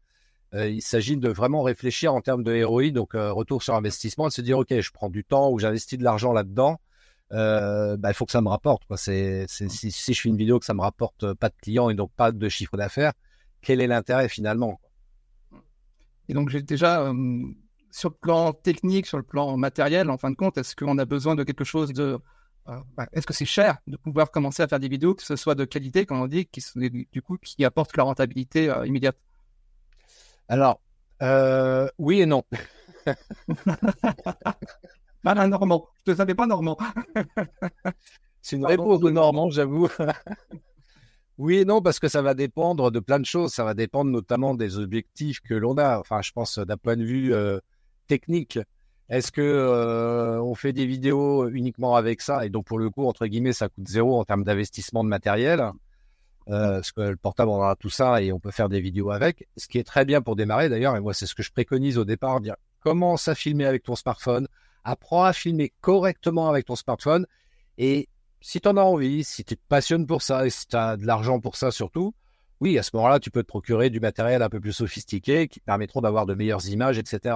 Euh, 0.53 0.69
il 0.69 0.81
s'agit 0.81 1.17
de 1.17 1.29
vraiment 1.29 1.63
réfléchir 1.63 2.13
en 2.13 2.21
termes 2.21 2.43
de 2.43 2.63
ROI, 2.63 2.91
donc 2.91 3.15
euh, 3.15 3.31
retour 3.31 3.63
sur 3.63 3.73
investissement, 3.73 4.27
de 4.27 4.33
se 4.33 4.41
dire, 4.41 4.59
OK, 4.59 4.79
je 4.79 4.91
prends 4.91 5.09
du 5.09 5.23
temps 5.23 5.49
ou 5.49 5.57
j'investis 5.57 5.97
de 5.97 6.03
l'argent 6.03 6.31
là-dedans. 6.31 6.79
Euh, 7.31 7.97
bah, 7.97 8.11
il 8.11 8.13
faut 8.13 8.25
que 8.25 8.31
ça 8.31 8.41
me 8.41 8.49
rapporte. 8.49 8.83
Si, 8.95 9.45
je 9.47 10.21
fais 10.21 10.29
une 10.29 10.37
vidéo 10.37 10.59
que 10.59 10.65
ça 10.65 10.75
me 10.75 10.81
rapporte 10.81 11.33
pas 11.33 11.49
de 11.49 11.55
clients 11.59 11.89
et 11.89 11.95
donc 11.95 12.11
pas 12.11 12.31
de 12.31 12.49
chiffre 12.49 12.77
d'affaires, 12.77 13.13
quel 13.61 13.81
est 13.81 13.87
l'intérêt 13.87 14.29
finalement 14.29 14.79
Et 16.29 16.33
donc 16.33 16.49
j'ai 16.49 16.61
déjà 16.61 17.11
sur 17.89 18.09
le 18.09 18.15
plan 18.15 18.53
technique, 18.53 19.07
sur 19.07 19.17
le 19.17 19.23
plan 19.23 19.57
matériel, 19.57 20.11
en 20.11 20.17
fin 20.19 20.29
de 20.29 20.35
compte, 20.35 20.57
est-ce 20.59 20.75
qu'on 20.75 20.97
a 20.99 21.05
besoin 21.05 21.35
de 21.35 21.43
quelque 21.43 21.63
chose 21.63 21.91
de... 21.93 22.19
Bah, 22.65 23.07
est-ce 23.13 23.25
que 23.25 23.33
c'est 23.33 23.45
cher 23.45 23.77
de 23.87 23.97
pouvoir 23.97 24.29
commencer 24.29 24.61
à 24.61 24.67
faire 24.67 24.79
des 24.79 24.87
vidéos, 24.87 25.15
que 25.15 25.23
ce 25.23 25.35
soit 25.35 25.55
de 25.55 25.65
qualité, 25.65 26.05
comme 26.05 26.21
on 26.21 26.27
dit, 26.27 26.45
qui, 26.45 26.63
du 27.11 27.21
coup, 27.23 27.37
qui 27.37 27.65
apportent 27.65 27.97
la 27.97 28.03
rentabilité 28.03 28.71
immédiate? 28.85 29.17
Alors, 30.47 30.81
euh, 31.21 31.87
oui 31.97 32.21
et 32.21 32.25
non. 32.25 32.43
Malin 35.23 35.47
Normand, 35.47 35.87
je 36.05 36.11
ne 36.11 36.17
savais 36.17 36.35
pas 36.35 36.47
Normand. 36.47 36.77
c'est 38.41 38.55
une 38.55 38.65
réponse 38.65 38.99
de 38.99 39.09
Normand, 39.09 39.49
j'avoue. 39.49 39.89
Oui 41.37 41.57
et 41.57 41.65
non, 41.65 41.81
parce 41.81 41.99
que 41.99 42.07
ça 42.07 42.21
va 42.21 42.33
dépendre 42.33 42.91
de 42.91 42.99
plein 42.99 43.19
de 43.19 43.25
choses. 43.25 43.53
Ça 43.53 43.63
va 43.63 43.73
dépendre 43.73 44.11
notamment 44.11 44.53
des 44.53 44.77
objectifs 44.77 45.39
que 45.41 45.53
l'on 45.53 45.77
a. 45.77 45.99
Enfin, 45.99 46.21
je 46.21 46.31
pense 46.31 46.59
d'un 46.59 46.77
point 46.77 46.97
de 46.97 47.03
vue 47.03 47.33
technique. 48.07 48.59
Est-ce 49.09 49.31
que 49.31 49.41
euh, 49.41 50.41
on 50.41 50.55
fait 50.55 50.73
des 50.73 50.85
vidéos 50.85 51.49
uniquement 51.49 51.95
avec 51.95 52.21
ça? 52.21 52.45
Et 52.45 52.49
donc 52.49 52.65
pour 52.65 52.79
le 52.79 52.89
coup 52.89 53.05
entre 53.05 53.27
guillemets 53.27 53.53
ça 53.53 53.69
coûte 53.69 53.87
zéro 53.87 54.19
en 54.19 54.23
termes 54.23 54.43
d'investissement 54.43 55.03
de 55.03 55.09
matériel 55.09 55.71
euh, 56.49 56.75
parce 56.75 56.91
que 56.91 57.01
le 57.01 57.15
portable 57.15 57.49
on 57.51 57.55
aura 57.55 57.75
tout 57.75 57.89
ça 57.89 58.21
et 58.21 58.31
on 58.31 58.39
peut 58.39 58.51
faire 58.51 58.69
des 58.69 58.81
vidéos 58.81 59.11
avec. 59.11 59.47
Ce 59.57 59.67
qui 59.67 59.77
est 59.77 59.83
très 59.83 60.05
bien 60.05 60.21
pour 60.21 60.35
démarrer 60.35 60.69
d'ailleurs 60.69 60.95
et 60.95 60.99
moi 60.99 61.13
c'est 61.13 61.25
ce 61.25 61.35
que 61.35 61.43
je 61.43 61.51
préconise 61.51 61.97
au 61.97 62.05
départ 62.05 62.41
dire 62.41 62.55
commence 62.79 63.27
à 63.27 63.35
filmer 63.35 63.65
avec 63.65 63.83
ton 63.83 63.95
smartphone, 63.95 64.47
apprends 64.83 65.23
à 65.23 65.33
filmer 65.33 65.71
correctement 65.81 66.49
avec 66.49 66.65
ton 66.65 66.75
smartphone 66.75 67.25
et 67.77 68.09
si 68.41 68.59
tu 68.59 68.67
en 68.67 68.75
as 68.75 68.81
envie, 68.81 69.23
si 69.23 69.45
tu 69.45 69.55
te 69.55 69.61
passionnes 69.69 70.05
pour 70.05 70.21
ça 70.21 70.45
et 70.45 70.49
si 70.49 70.67
tu 70.67 70.75
as 70.75 70.97
de 70.97 71.05
l'argent 71.05 71.39
pour 71.39 71.55
ça 71.55 71.71
surtout, 71.71 72.13
oui, 72.63 72.77
à 72.77 72.83
ce 72.83 72.91
moment-là, 72.93 73.19
tu 73.19 73.29
peux 73.29 73.43
te 73.43 73.47
procurer 73.47 73.89
du 73.89 73.99
matériel 73.99 74.41
un 74.41 74.47
peu 74.47 74.61
plus 74.61 74.71
sophistiqué 74.71 75.49
qui 75.49 75.59
permettront 75.59 75.99
d'avoir 75.99 76.25
de 76.25 76.33
meilleures 76.33 76.65
images, 76.69 76.97
etc. 76.97 77.35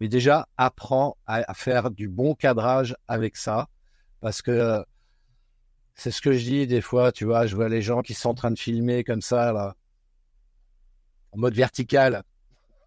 Mais 0.00 0.08
déjà, 0.08 0.48
apprends 0.56 1.18
à, 1.26 1.52
faire 1.52 1.90
du 1.90 2.08
bon 2.08 2.34
cadrage 2.34 2.96
avec 3.06 3.36
ça. 3.36 3.68
Parce 4.22 4.40
que 4.40 4.82
c'est 5.94 6.10
ce 6.10 6.20
que 6.20 6.32
je 6.32 6.44
dis 6.44 6.66
des 6.66 6.80
fois, 6.80 7.12
tu 7.12 7.24
vois, 7.24 7.46
je 7.46 7.54
vois 7.54 7.68
les 7.68 7.82
gens 7.82 8.02
qui 8.02 8.14
sont 8.14 8.30
en 8.30 8.34
train 8.34 8.50
de 8.50 8.58
filmer 8.58 9.04
comme 9.04 9.22
ça, 9.22 9.52
là, 9.52 9.76
en 11.32 11.38
mode 11.38 11.54
vertical. 11.54 12.22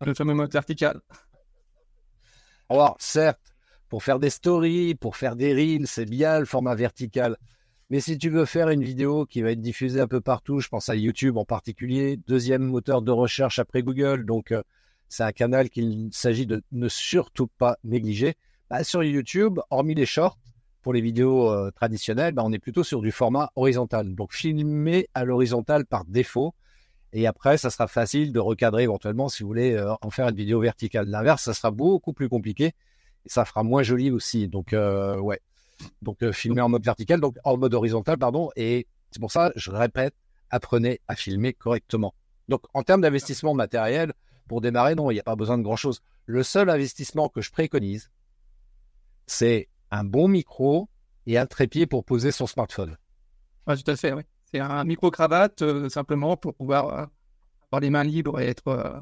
Le 0.06 0.14
fameux 0.14 0.34
mode 0.34 0.52
vertical. 0.52 1.02
Alors, 2.70 2.96
certes, 3.00 3.56
pour 3.90 4.04
faire 4.04 4.20
des 4.20 4.30
stories, 4.30 4.96
pour 4.96 5.16
faire 5.16 5.36
des 5.36 5.54
reels, 5.54 5.88
c'est 5.88 6.06
bien 6.06 6.40
le 6.40 6.46
format 6.46 6.76
vertical. 6.76 7.38
Mais 7.90 8.02
si 8.02 8.18
tu 8.18 8.30
veux 8.30 8.46
faire 8.46 8.70
une 8.70 8.84
vidéo 8.84 9.26
qui 9.26 9.42
va 9.42 9.52
être 9.52 9.62
diffusée 9.62 10.02
un 10.02 10.08
peu 10.08 10.20
partout, 10.20 10.60
je 10.60 10.68
pense 10.68 10.90
à 10.90 10.96
YouTube 10.96 11.38
en 11.38 11.46
particulier, 11.46 12.18
deuxième 12.28 12.64
moteur 12.64 13.02
de 13.02 13.12
recherche 13.12 13.60
après 13.60 13.82
Google, 13.82 14.26
donc 14.26 14.52
euh, 14.52 14.62
c'est 15.08 15.24
un 15.24 15.32
canal 15.32 15.70
qu'il 15.70 16.10
s'agit 16.12 16.46
de 16.46 16.62
ne 16.74 16.90
surtout 16.90 17.48
pas 17.48 17.78
négliger. 17.86 18.36
Bah, 18.70 18.84
sur 18.84 19.04
YouTube, 19.04 19.60
hormis 19.70 19.96
les 19.96 20.06
shorts, 20.06 20.38
pour 20.88 20.94
les 20.94 21.02
vidéos 21.02 21.52
euh, 21.52 21.70
traditionnelles, 21.70 22.34
bah, 22.34 22.44
on 22.46 22.54
est 22.54 22.60
plutôt 22.60 22.82
sur 22.82 23.02
du 23.02 23.12
format 23.12 23.52
horizontal. 23.58 24.16
Donc 24.16 24.34
filmer 24.34 25.10
à 25.14 25.26
l'horizontale 25.26 25.86
par 25.86 26.06
défaut. 26.06 26.56
Et 27.12 27.28
après, 27.28 27.58
ça 27.58 27.70
sera 27.70 27.90
facile 27.90 28.32
de 28.32 28.40
recadrer 28.40 28.84
éventuellement 28.84 29.28
si 29.28 29.44
vous 29.44 29.50
voulez 29.50 29.74
euh, 29.74 29.92
en 30.02 30.10
faire 30.12 30.30
une 30.30 30.36
vidéo 30.38 30.62
verticale. 30.62 31.10
L'inverse, 31.10 31.44
ça 31.44 31.54
sera 31.54 31.72
beaucoup 31.72 32.14
plus 32.14 32.30
compliqué 32.30 32.68
et 32.68 33.30
ça 33.30 33.44
fera 33.44 33.64
moins 33.64 33.84
joli 33.84 34.12
aussi. 34.12 34.48
Donc, 34.48 34.72
euh, 34.72 35.20
ouais. 35.20 35.42
Donc, 36.04 36.32
filmer 36.32 36.62
en 36.62 36.70
mode 36.70 36.86
vertical, 36.86 37.20
donc 37.20 37.36
en 37.44 37.58
mode 37.58 37.74
horizontal, 37.74 38.18
pardon. 38.18 38.50
Et 38.56 38.88
c'est 39.12 39.20
pour 39.20 39.34
ça, 39.34 39.52
je 39.58 39.72
répète, 39.72 40.16
apprenez 40.52 41.02
à 41.10 41.18
filmer 41.18 41.52
correctement. 41.52 42.14
Donc, 42.48 42.62
en 42.74 42.84
termes 42.84 43.02
d'investissement 43.02 43.54
matériel, 43.54 44.14
pour 44.48 44.62
démarrer, 44.62 44.96
non, 44.96 45.12
il 45.12 45.16
n'y 45.16 45.20
a 45.20 45.24
pas 45.24 45.36
besoin 45.36 45.58
de 45.58 45.64
grand-chose. 45.64 46.00
Le 46.28 46.44
seul 46.44 46.70
investissement 46.70 47.28
que 47.28 47.42
je 47.42 47.52
préconise, 47.52 48.10
c'est 49.26 49.68
un 49.92 50.04
bon 50.04 50.28
micro 50.28 50.90
et 51.26 51.38
un 51.38 51.46
trépied 51.46 51.86
pour 51.86 52.04
poser 52.04 52.32
son 52.32 52.48
smartphone. 52.48 52.98
Oui, 53.68 53.82
tout 53.82 53.92
à 53.92 53.96
fait, 53.96 54.14
oui. 54.14 54.24
C'est 54.52 54.60
un 54.60 54.84
micro-cravate 54.86 55.62
euh, 55.62 55.90
simplement 55.90 56.38
pour 56.38 56.54
pouvoir 56.54 56.88
euh, 56.88 57.06
avoir 57.70 57.82
les 57.82 57.90
mains 57.90 58.04
libres 58.04 58.40
et 58.40 58.48
être. 58.48 58.68
Euh, 58.68 59.00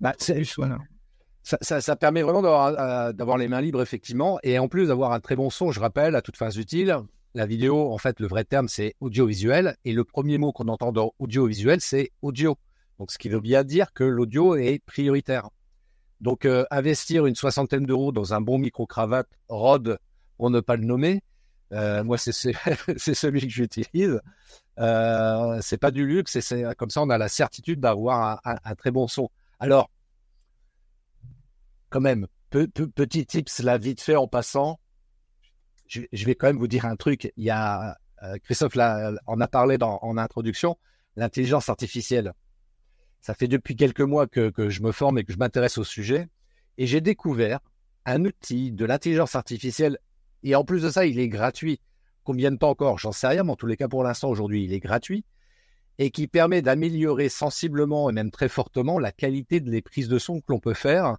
bah, 0.00 0.14
ça, 0.18 1.80
ça, 1.80 1.96
permet 1.96 2.22
vraiment 2.22 2.42
d'avoir 2.42 3.38
les 3.38 3.48
mains 3.48 3.60
libres, 3.60 3.82
effectivement, 3.82 4.38
et 4.42 4.58
en 4.58 4.66
plus 4.66 4.88
d'avoir 4.88 5.12
un 5.12 5.20
très 5.20 5.36
bon 5.36 5.50
son. 5.50 5.70
Je 5.70 5.78
rappelle, 5.78 6.16
à 6.16 6.22
toutes 6.22 6.36
fins 6.36 6.50
utiles, 6.50 6.96
la 7.34 7.46
vidéo, 7.46 7.92
en 7.92 7.98
fait, 7.98 8.18
le 8.18 8.26
vrai 8.26 8.44
terme, 8.44 8.66
c'est 8.66 8.94
audiovisuel, 9.00 9.76
et 9.84 9.92
le 9.92 10.04
premier 10.04 10.38
mot 10.38 10.52
qu'on 10.52 10.68
entend 10.68 10.90
dans 10.90 11.12
audiovisuel, 11.18 11.80
c'est 11.80 12.10
audio. 12.22 12.56
Donc, 12.98 13.10
ce 13.10 13.18
qui 13.18 13.28
veut 13.28 13.40
bien 13.40 13.62
dire 13.62 13.92
que 13.92 14.04
l'audio 14.04 14.56
est 14.56 14.80
prioritaire. 14.84 15.50
Donc, 16.20 16.44
euh, 16.44 16.64
investir 16.70 17.26
une 17.26 17.34
soixantaine 17.34 17.84
d'euros 17.84 18.12
dans 18.12 18.34
un 18.34 18.40
bon 18.40 18.58
micro-cravate 18.58 19.28
Rode, 19.48 19.98
pour 20.36 20.50
ne 20.50 20.60
pas 20.60 20.76
le 20.76 20.84
nommer, 20.84 21.22
euh, 21.72 22.04
moi, 22.04 22.18
c'est 22.18 22.32
celui 22.32 23.40
que 23.40 23.48
j'utilise. 23.48 24.20
Euh, 24.78 25.58
c'est 25.62 25.78
pas 25.78 25.90
du 25.90 26.06
luxe, 26.06 26.36
et 26.36 26.64
comme 26.76 26.90
ça, 26.90 27.02
on 27.02 27.10
a 27.10 27.18
la 27.18 27.28
certitude 27.28 27.80
d'avoir 27.80 28.40
un, 28.44 28.74
très 28.74 28.90
bon 28.90 29.06
son. 29.06 29.30
Alors, 29.60 29.90
quand 31.90 32.00
même, 32.00 32.26
petit 32.50 33.26
tips 33.26 33.60
là, 33.60 33.78
vite 33.78 34.00
fait 34.00 34.16
en 34.16 34.26
passant. 34.26 34.80
Je, 35.86 36.00
vais 36.24 36.34
quand 36.34 36.46
même 36.46 36.58
vous 36.58 36.66
dire 36.66 36.86
un 36.86 36.96
truc. 36.96 37.32
Il 37.36 37.44
y 37.44 37.50
a 37.50 37.96
Christophe 38.42 38.76
en 38.76 39.40
a 39.40 39.48
parlé 39.48 39.78
dans, 39.78 39.98
en 40.02 40.16
introduction, 40.16 40.78
l'intelligence 41.16 41.68
artificielle. 41.68 42.32
Ça 43.24 43.32
fait 43.32 43.48
depuis 43.48 43.74
quelques 43.74 44.02
mois 44.02 44.26
que, 44.26 44.52
je 44.68 44.82
me 44.82 44.92
forme 44.92 45.16
et 45.16 45.24
que 45.24 45.32
je 45.32 45.38
m'intéresse 45.38 45.78
au 45.78 45.84
sujet. 45.84 46.28
Et 46.76 46.86
j'ai 46.86 47.00
découvert 47.00 47.60
un 48.04 48.22
outil 48.26 48.70
de 48.70 48.84
l'intelligence 48.84 49.34
artificielle. 49.34 49.98
Et 50.42 50.54
en 50.54 50.62
plus 50.62 50.82
de 50.82 50.90
ça, 50.90 51.06
il 51.06 51.18
est 51.18 51.28
gratuit. 51.28 51.80
Combien 52.22 52.50
de 52.50 52.58
temps 52.58 52.68
encore 52.68 52.98
J'en 52.98 53.12
sais 53.12 53.28
rien, 53.28 53.42
mais 53.42 53.52
en 53.52 53.56
tous 53.56 53.64
les 53.64 53.78
cas, 53.78 53.88
pour 53.88 54.04
l'instant, 54.04 54.28
aujourd'hui, 54.28 54.64
il 54.64 54.74
est 54.74 54.78
gratuit. 54.78 55.24
Et 55.96 56.10
qui 56.10 56.26
permet 56.26 56.60
d'améliorer 56.60 57.30
sensiblement 57.30 58.10
et 58.10 58.12
même 58.12 58.30
très 58.30 58.50
fortement 58.50 58.98
la 58.98 59.10
qualité 59.10 59.58
des 59.58 59.80
prises 59.80 60.08
de 60.08 60.18
son 60.18 60.40
que 60.40 60.52
l'on 60.52 60.60
peut 60.60 60.74
faire. 60.74 61.16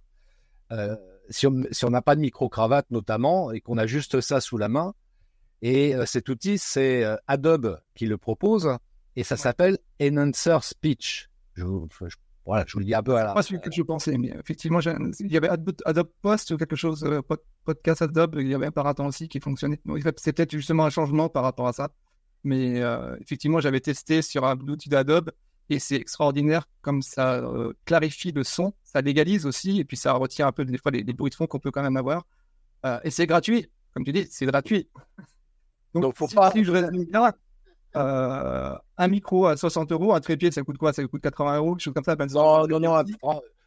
Euh, 0.70 0.94
si 1.28 1.48
on 1.48 1.90
n'a 1.90 2.02
pas 2.02 2.14
de 2.14 2.20
micro-cravate 2.20 2.88
notamment 2.92 3.50
et 3.50 3.60
qu'on 3.60 3.78
a 3.78 3.86
juste 3.88 4.20
ça 4.20 4.40
sous 4.40 4.58
la 4.58 4.68
main. 4.68 4.94
Et 5.60 5.96
euh, 5.96 6.06
cet 6.06 6.28
outil, 6.28 6.56
c'est 6.56 7.02
euh, 7.02 7.16
Adobe 7.26 7.80
qui 7.96 8.06
le 8.06 8.16
propose 8.16 8.76
et 9.16 9.24
ça 9.24 9.36
s'appelle 9.36 9.78
Enhancer 10.00 10.58
Speech. 10.62 11.30
Je, 11.56 11.64
voilà, 12.46 12.64
je 12.66 12.72
vous 12.74 12.78
le 12.78 12.84
dis 12.84 12.94
un 12.94 13.02
peu 13.02 13.16
à 13.16 13.24
la. 13.24 13.34
Pas 13.34 13.42
celui 13.42 13.60
que 13.60 13.70
je 13.72 13.82
pensais, 13.82 14.16
mais 14.16 14.28
effectivement, 14.28 14.78
il 14.80 15.32
y 15.32 15.36
avait 15.36 15.48
Adobe 15.48 16.10
Post 16.22 16.52
ou 16.52 16.56
quelque 16.56 16.76
chose, 16.76 17.02
euh, 17.04 17.20
podcast 17.64 18.02
Adobe, 18.02 18.36
il 18.38 18.46
y 18.46 18.54
avait 18.54 18.66
un 18.66 18.70
paraton 18.70 19.06
aussi 19.06 19.28
qui 19.28 19.40
fonctionnait. 19.40 19.80
c'est 20.16 20.32
peut-être 20.32 20.52
justement 20.52 20.84
un 20.84 20.90
changement 20.90 21.28
par 21.28 21.42
rapport 21.42 21.66
à 21.66 21.72
ça. 21.72 21.90
Mais 22.44 22.80
euh, 22.80 23.16
effectivement, 23.20 23.58
j'avais 23.58 23.80
testé 23.80 24.22
sur 24.22 24.44
un 24.44 24.56
outil 24.58 24.88
d'Adobe 24.88 25.32
et 25.68 25.80
c'est 25.80 25.96
extraordinaire 25.96 26.68
comme 26.82 27.02
ça 27.02 27.34
euh, 27.34 27.72
clarifie 27.84 28.30
le 28.30 28.44
son, 28.44 28.72
ça 28.84 29.00
légalise 29.00 29.44
aussi 29.44 29.80
et 29.80 29.84
puis 29.84 29.96
ça 29.96 30.12
retire 30.12 30.46
un 30.46 30.52
peu 30.52 30.64
des 30.64 30.78
fois 30.78 30.92
les, 30.92 31.02
bruits 31.02 31.30
de 31.30 31.34
fond 31.34 31.48
qu'on 31.48 31.58
peut 31.58 31.72
quand 31.72 31.82
même 31.82 31.96
avoir. 31.96 32.24
et 33.02 33.10
c'est 33.10 33.26
gratuit, 33.26 33.68
comme 33.92 34.04
tu 34.04 34.12
dis, 34.12 34.28
c'est 34.30 34.46
gratuit. 34.46 34.88
Donc, 35.94 36.16
faut 36.16 36.28
pas. 36.28 36.52
Si 36.52 36.62
je 36.62 36.70
résume 36.70 37.06
bien, 37.06 37.32
euh, 37.96 38.74
un 38.98 39.08
micro 39.08 39.46
à 39.46 39.56
60 39.56 39.92
euros, 39.92 40.14
un 40.14 40.20
trépied, 40.20 40.50
ça 40.50 40.62
coûte 40.62 40.78
quoi? 40.78 40.92
Ça 40.92 41.04
coûte 41.06 41.22
80 41.22 41.56
euros, 41.56 41.74
quelque 41.74 41.82
chose 41.82 41.94
comme 41.94 42.04
ça 42.04 42.16
Non, 42.16 42.66
non, 42.66 42.80
non, 42.80 43.04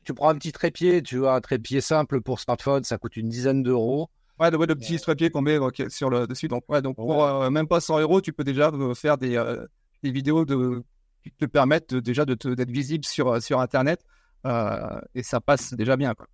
tu 0.04 0.14
prends, 0.14 0.30
un 0.30 0.36
petit 0.36 0.52
trépied, 0.52 1.02
tu 1.02 1.18
vois, 1.18 1.36
un 1.36 1.42
trépied 1.42 1.82
simple 1.82 2.22
pour 2.22 2.40
smartphone, 2.40 2.84
ça 2.84 2.98
coûte 2.98 3.18
une 3.18 3.30
dizaine 3.30 3.64
d'euros. 3.64 4.10
Ouais, 4.40 4.50
le, 4.50 4.58
petit 4.76 4.98
papier 5.06 5.30
qu'on 5.30 5.42
met 5.42 5.58
sur 5.90 6.10
le 6.10 6.26
dessus. 6.26 6.48
Donc, 6.48 6.64
ouais, 6.70 6.82
donc 6.82 6.96
pour 6.96 7.52
même 7.52 7.68
pas 7.68 7.82
100 7.82 8.00
euros, 8.00 8.22
tu 8.22 8.32
peux 8.32 8.46
déjà 8.46 8.72
faire 8.96 9.18
des, 9.18 9.44
des 10.02 10.12
vidéos 10.12 10.46
de, 10.46 10.82
qui 11.24 11.32
te 11.32 11.46
permettent 11.46 11.94
déjà 11.94 12.24
d'être 12.26 12.72
visible 12.72 13.04
sur, 13.04 13.42
sur 13.42 13.60
Internet. 13.60 14.06
et 14.46 15.24
ça 15.24 15.42
passe 15.42 15.74
déjà 15.74 15.98
bien. 15.98 16.14
Quoi. 16.14 16.28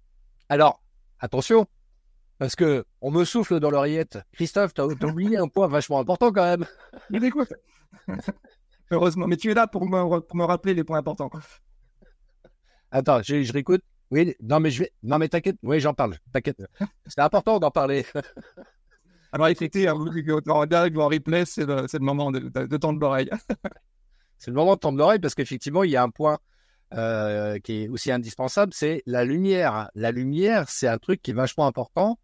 Alors, 0.49 0.81
attention, 1.19 1.65
parce 2.37 2.55
que 2.55 2.85
on 3.01 3.11
me 3.11 3.23
souffle 3.23 3.59
dans 3.59 3.69
l'oreillette. 3.69 4.19
Christophe, 4.33 4.73
t'as 4.73 4.85
oublié 4.85 5.37
un 5.37 5.47
point 5.47 5.67
vachement 5.67 5.99
important 5.99 6.31
quand 6.31 6.43
même. 6.43 6.65
Je 7.11 7.19
t'écoute. 7.19 7.53
Heureusement, 8.91 9.27
mais 9.27 9.37
tu 9.37 9.49
es 9.51 9.53
là 9.53 9.67
pour 9.67 9.87
me, 9.87 10.19
pour 10.19 10.35
me 10.35 10.43
rappeler 10.43 10.73
les 10.73 10.83
points 10.83 10.99
importants. 10.99 11.29
Attends, 12.91 13.21
je, 13.23 13.41
je 13.41 13.53
réécoute. 13.53 13.81
Oui, 14.11 14.35
non 14.41 14.59
mais 14.59 14.69
je 14.69 14.83
vais, 14.83 14.91
non 15.01 15.17
mais 15.17 15.27
t'inquiète. 15.27 15.57
Oui, 15.63 15.79
j'en 15.79 15.93
parle. 15.93 16.17
T'inquiète. 16.31 16.63
C'est 17.07 17.21
important 17.21 17.59
d'en 17.59 17.71
parler. 17.71 18.05
Alors 19.31 19.47
écoutez, 19.47 19.89
en 19.89 19.97
replay, 19.97 21.45
c'est 21.45 21.65
le, 21.65 21.87
le, 21.91 21.99
moment 21.99 22.31
de, 22.31 22.39
de, 22.39 22.77
tendre 22.77 22.99
l'oreille. 22.99 23.29
c'est 24.37 24.51
le 24.51 24.55
moment 24.55 24.75
de 24.75 24.79
tendre 24.79 24.97
l'oreille 24.97 25.19
parce 25.19 25.35
qu'effectivement, 25.35 25.83
il 25.83 25.91
y 25.91 25.97
a 25.97 26.03
un 26.03 26.09
point 26.09 26.37
euh, 26.93 27.59
qui 27.59 27.83
est 27.83 27.87
aussi 27.89 28.11
indispensable, 28.11 28.71
c'est 28.73 29.01
la 29.05 29.25
lumière. 29.25 29.89
La 29.95 30.11
lumière, 30.11 30.69
c'est 30.69 30.87
un 30.87 30.97
truc 30.99 31.21
qui 31.21 31.31
est 31.31 31.33
vachement 31.33 31.65
important. 31.65 32.17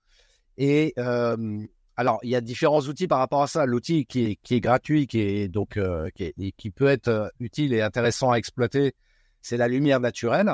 Et 0.58 0.94
euh, 0.98 1.66
alors, 1.98 2.20
il 2.24 2.30
y 2.30 2.36
a 2.36 2.42
différents 2.42 2.82
outils 2.82 3.08
par 3.08 3.20
rapport 3.20 3.44
à 3.44 3.48
ça. 3.48 3.66
L'outil 3.66 4.06
qui 4.06 4.38
est, 4.50 4.60
gratuit, 4.60 5.08
qui 5.08 5.20
est 5.20 5.48
donc 5.48 5.78
euh, 5.78 6.10
qui, 6.16 6.54
qui, 6.58 6.72
peut 6.72 6.88
être 6.88 7.32
utile 7.40 7.74
et 7.74 7.82
intéressant 7.82 8.32
à 8.32 8.38
exploiter, 8.38 8.94
c'est 9.42 9.58
la 9.58 9.68
lumière 9.68 10.00
naturelle. 10.00 10.52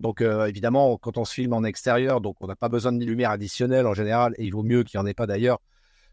Donc, 0.00 0.20
évidemment, 0.20 0.96
quand 0.96 1.18
on 1.18 1.24
se 1.24 1.34
filme 1.34 1.54
en 1.54 1.64
extérieur, 1.64 2.20
donc 2.20 2.36
on 2.40 2.46
n'a 2.46 2.54
pas 2.54 2.68
besoin 2.68 2.92
de 2.92 3.04
lumière 3.04 3.32
additionnelle 3.32 3.84
en 3.84 3.94
général, 3.94 4.32
et 4.38 4.44
il 4.44 4.50
vaut 4.50 4.62
mieux 4.62 4.84
qu'il 4.84 5.00
n'y 5.00 5.04
en 5.04 5.06
ait 5.08 5.14
pas 5.14 5.26
d'ailleurs, 5.26 5.58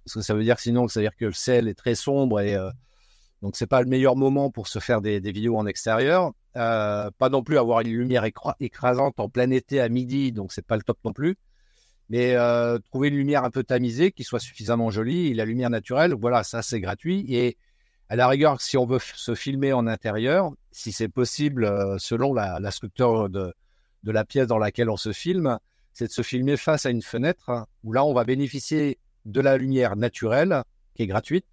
parce 0.04 0.16
que 0.16 0.22
ça 0.22 0.34
veut 0.34 0.44
dire 0.44 0.60
sinon, 0.60 0.88
ça 0.88 1.00
veut 1.00 1.06
dire 1.06 1.16
que 1.16 1.26
le 1.26 1.34
ciel 1.34 1.68
est 1.68 1.76
très 1.76 1.94
sombre 1.94 2.40
et 2.40 2.58
donc 3.46 3.56
c'est 3.58 3.68
pas 3.68 3.82
le 3.82 3.88
meilleur 3.88 4.16
moment 4.16 4.50
pour 4.50 4.68
se 4.68 4.80
faire 4.80 5.02
des, 5.02 5.20
vidéos 5.20 5.56
en 5.56 5.68
extérieur. 5.68 6.32
Euh, 6.56 7.12
pas 7.20 7.30
non 7.30 7.44
plus 7.44 7.60
avoir 7.60 7.82
une 7.82 7.90
lumière 7.90 8.26
écrasante 8.60 9.20
en 9.20 9.30
plein 9.30 9.52
été 9.52 9.80
à 9.82 9.88
midi, 9.88 10.32
donc 10.32 10.52
c'est 10.52 10.66
pas 10.66 10.78
le 10.78 10.82
top 10.82 10.98
non 11.04 11.14
plus. 11.14 11.38
Mais 12.10 12.36
euh, 12.36 12.78
trouver 12.80 13.08
une 13.08 13.16
lumière 13.16 13.44
un 13.44 13.50
peu 13.50 13.64
tamisée 13.64 14.12
qui 14.12 14.24
soit 14.24 14.40
suffisamment 14.40 14.92
jolie, 14.92 15.28
et 15.28 15.34
la 15.34 15.46
lumière 15.46 15.70
naturelle, 15.70 16.14
voilà, 16.14 16.44
ça 16.44 16.62
c'est 16.62 16.80
gratuit. 16.80 17.26
Et 17.30 17.58
à 18.10 18.16
la 18.16 18.28
rigueur, 18.28 18.62
si 18.62 18.78
on 18.78 18.86
veut 18.86 19.00
se 19.00 19.34
filmer 19.34 19.74
en 19.74 19.88
intérieur, 19.88 20.52
si 20.72 20.92
c'est 20.92 21.10
possible, 21.10 21.66
euh, 21.66 21.98
selon 21.98 22.34
la, 22.34 22.72
structure 22.72 23.30
de, 23.30 23.54
la 24.04 24.24
pièce 24.26 24.48
dans 24.48 24.60
laquelle 24.60 24.90
on 24.90 24.98
se 24.98 25.12
filme, 25.14 25.58
c'est 25.94 26.08
de 26.08 26.12
se 26.12 26.22
filmer 26.22 26.58
face 26.58 26.86
à 26.86 26.92
une 26.92 27.02
fenêtre 27.02 27.66
où 27.84 27.94
là 27.94 28.04
on 28.06 28.14
va 28.14 28.24
bénéficier 28.24 29.00
de 29.26 29.42
la 29.42 29.58
lumière 29.58 29.96
naturelle 29.96 30.64
qui 30.94 31.04
est 31.04 31.08
gratuite 31.08 31.46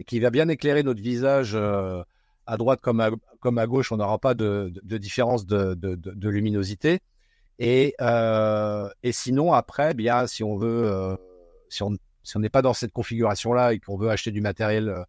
et 0.00 0.04
qui 0.04 0.20
va 0.20 0.30
bien 0.30 0.48
éclairer 0.48 0.82
notre 0.82 1.00
visage 1.00 1.56
à 2.46 2.56
droite 2.56 2.80
comme 2.80 3.00
à, 3.00 3.66
gauche, 3.66 3.92
on 3.92 3.96
n'aura 3.96 4.18
pas 4.18 4.34
de, 4.34 4.72
de, 4.82 4.98
différence 4.98 5.46
de, 5.46 5.74
de, 5.74 6.28
luminosité. 6.28 7.00
Et, 7.58 7.94
euh, 8.00 8.88
et 9.02 9.12
sinon, 9.12 9.52
après, 9.52 9.90
eh 9.92 9.94
bien, 9.94 10.26
si 10.26 10.42
on 10.42 10.56
veut, 10.56 10.90
euh, 10.90 11.16
si 11.68 11.82
on 11.82 11.96
si 12.24 12.36
on 12.36 12.40
n'est 12.40 12.48
pas 12.48 12.62
dans 12.62 12.72
cette 12.74 12.92
configuration-là 12.92 13.74
et 13.74 13.78
qu'on 13.78 13.96
veut 13.96 14.10
acheter 14.10 14.32
du 14.32 14.40
matériel 14.40 14.88
euh, 14.88 15.04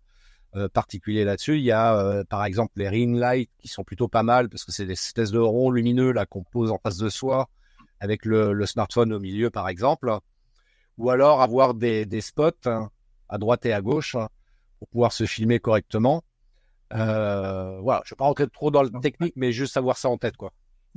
euh 0.56 0.70
particulier 0.70 1.24
là-dessus, 1.24 1.58
il 1.58 1.64
y 1.64 1.72
a 1.72 1.98
euh, 1.98 2.24
par 2.26 2.46
exemple 2.46 2.74
les 2.76 2.90
ring 2.90 3.18
lights 3.18 3.50
qui 3.58 3.68
sont 3.68 3.84
plutôt 3.84 4.08
pas 4.08 4.24
mal 4.24 4.50
parce 4.50 4.66
que 4.66 4.72
c'est 4.72 4.86
des 4.86 4.94
espèces 4.94 5.32
de 5.32 5.40
ronds 5.40 5.72
lumineux 5.72 6.12
là 6.12 6.26
qu'on 6.26 6.44
pose 6.44 6.72
en 6.72 6.78
face 6.78 6.98
de 6.98 7.10
soi 7.10 7.50
avec 8.02 8.26
le, 8.26 8.54
le, 8.54 8.66
smartphone 8.66 9.14
au 9.14 9.20
milieu 9.20 9.50
par 9.50 9.70
exemple, 9.70 10.14
ou 10.98 11.10
alors 11.10 11.42
avoir 11.42 11.74
des, 11.74 12.06
des 12.06 12.22
spots 12.22 12.52
hein, 12.66 12.90
à 13.30 13.38
droite 13.38 13.66
et 13.66 13.74
à 13.74 13.82
gauche 13.82 14.16
hein, 14.16 14.28
pour 14.80 14.90
pouvoir 14.90 15.14
se 15.14 15.26
filmer 15.26 15.60
correctement. 15.60 16.22
Euh, 16.94 17.80
voilà, 17.82 18.02
je 18.06 18.10
ne 18.10 18.16
vais 18.16 18.18
pas 18.18 18.26
rentrer 18.26 18.48
trop 18.48 18.70
dans 18.72 18.84
le 18.84 18.92
technique, 19.02 19.34
mais 19.36 19.52
juste 19.52 19.74
savoir 19.74 19.98
ça 19.98 20.10
en 20.10 20.18
tête, 20.18 20.38
quoi. 20.38 20.52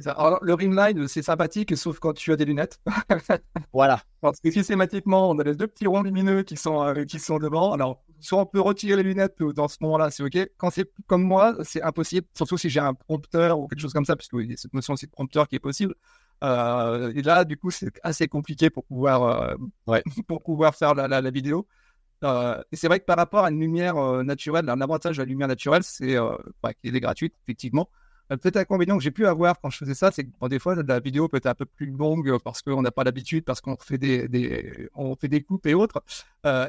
Alors, 0.07 0.39
le 0.43 0.55
rimline, 0.55 1.09
c'est 1.09 1.23
sympathique, 1.23 1.77
sauf 1.77 1.99
quand 1.99 2.13
tu 2.13 2.33
as 2.33 2.37
des 2.37 2.45
lunettes. 2.45 2.81
voilà. 3.73 4.03
Parce 4.21 4.41
que 4.41 4.51
systématiquement, 4.51 5.31
on 5.31 5.39
a 5.39 5.45
les 5.45 5.55
deux 5.55 5.67
petits 5.67 5.87
ronds 5.87 6.03
lumineux 6.03 6.43
qui 6.43 6.57
sont, 6.57 6.83
euh, 6.83 7.05
qui 7.05 7.19
sont 7.19 7.39
devant. 7.39 7.73
Alors, 7.73 8.05
soit 8.21 8.41
on 8.41 8.47
peut 8.47 8.61
retirer 8.61 8.97
les 8.97 9.03
lunettes 9.03 9.43
dans 9.43 9.69
ce 9.69 9.79
moment-là, 9.81 10.11
c'est 10.11 10.23
OK. 10.23 10.39
Quand 10.57 10.71
c'est 10.71 10.91
comme 11.07 11.23
moi, 11.23 11.57
c'est 11.65 11.83
impossible, 11.83 12.27
surtout 12.35 12.59
si 12.59 12.71
j'ai 12.71 12.81
un 12.81 12.95
prompteur 12.95 13.59
ou 13.59 13.67
quelque 13.67 13.81
chose 13.81 13.93
comme 13.93 14.05
ça, 14.05 14.17
puisque 14.17 14.35
y 14.35 14.53
a 14.53 14.57
cette 14.57 14.75
notion 14.75 14.95
aussi 14.95 15.07
de 15.07 15.11
prompteur 15.11 15.49
qui 15.49 15.57
est 15.57 15.61
possible. 15.61 15.95
Euh, 16.45 17.13
et 17.15 17.23
là, 17.23 17.45
du 17.45 17.57
coup, 17.57 17.71
c'est 17.71 17.91
assez 18.03 18.29
compliqué 18.29 18.71
pour 18.71 18.85
pouvoir, 18.85 19.23
euh, 19.23 19.55
ouais. 19.87 20.03
pour 20.29 20.43
pouvoir 20.43 20.75
faire 20.75 20.95
la, 20.95 21.09
la, 21.09 21.21
la 21.21 21.31
vidéo. 21.31 21.67
Euh, 22.25 22.61
et 22.73 22.77
c'est 22.77 22.89
vrai 22.89 23.01
que 23.01 23.05
par 23.05 23.17
rapport 23.17 23.45
à 23.45 23.51
une 23.51 23.61
lumière 23.61 23.97
euh, 23.97 24.23
naturelle, 24.25 24.69
un 24.69 24.81
avantage 24.81 25.17
de 25.19 25.23
la 25.23 25.27
lumière 25.27 25.49
naturelle, 25.49 25.83
c'est 25.85 26.17
euh, 26.17 26.37
bah, 26.63 26.73
qu'elle 26.75 26.97
est 26.97 27.01
gratuite, 27.01 27.35
effectivement. 27.45 27.89
Peut-être 28.29 28.57
un 28.57 28.61
inconvénient 28.61 28.99
que 28.99 29.03
j'ai 29.03 29.11
pu 29.11 29.27
avoir 29.27 29.59
quand 29.61 29.71
je 29.71 29.79
faisais 29.79 29.95
ça, 29.95 30.11
c'est 30.13 30.25
que 30.25 30.49
des 30.49 30.59
fois 30.59 30.75
la 30.75 31.01
vidéo 31.01 31.29
peut 31.29 31.39
être 31.39 31.47
un 31.47 31.55
peu 31.55 31.65
plus 31.65 31.87
longue 31.87 32.39
parce 32.45 32.61
qu'on 32.61 32.83
n'a 32.83 32.91
pas 32.91 33.05
l'habitude, 33.05 33.45
parce 33.45 33.61
qu'on 33.61 33.77
fait 33.77 33.97
des, 33.97 34.29
des, 34.29 34.89
on 34.95 35.17
fait 35.17 35.29
des 35.29 35.43
coupes 35.43 35.67
et 35.67 35.75
autres, 35.75 36.03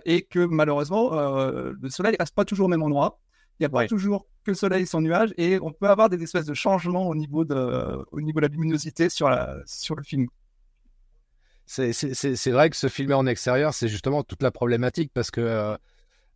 et 0.06 0.22
que 0.22 0.46
malheureusement 0.46 1.12
le 1.12 1.90
soleil 1.90 2.16
reste 2.18 2.34
pas 2.34 2.46
toujours 2.46 2.68
au 2.68 2.70
même 2.70 2.84
endroit. 2.84 3.20
Il 3.60 3.64
n'y 3.64 3.66
a 3.66 3.70
pas 3.70 3.88
toujours 3.88 4.26
que 4.46 4.52
le 4.52 4.56
soleil 4.56 4.88
sans 4.88 5.02
nuage, 5.02 5.34
et 5.38 5.60
on 5.62 5.74
peut 5.74 5.90
avoir 5.90 6.10
des 6.10 6.24
espèces 6.24 6.46
de 6.46 6.54
changements 6.54 7.10
au 7.10 7.16
niveau 7.16 7.44
de, 7.44 8.06
au 8.12 8.22
niveau 8.22 8.40
de 8.40 8.46
la 8.46 8.52
luminosité 8.52 9.10
sur, 9.10 9.30
la, 9.30 9.58
sur 9.66 9.96
le 9.96 10.04
film 10.04 10.28
c'est 11.70 12.50
vrai 12.52 12.72
que 12.72 12.76
se 12.76 12.88
filmer 12.88 13.14
en 13.14 13.28
extérieur, 13.28 13.76
c'est 13.76 13.88
justement 13.88 14.24
toute 14.24 14.42
la 14.42 14.50
problématique 14.50 15.12
parce 15.14 15.30
que 15.30 15.78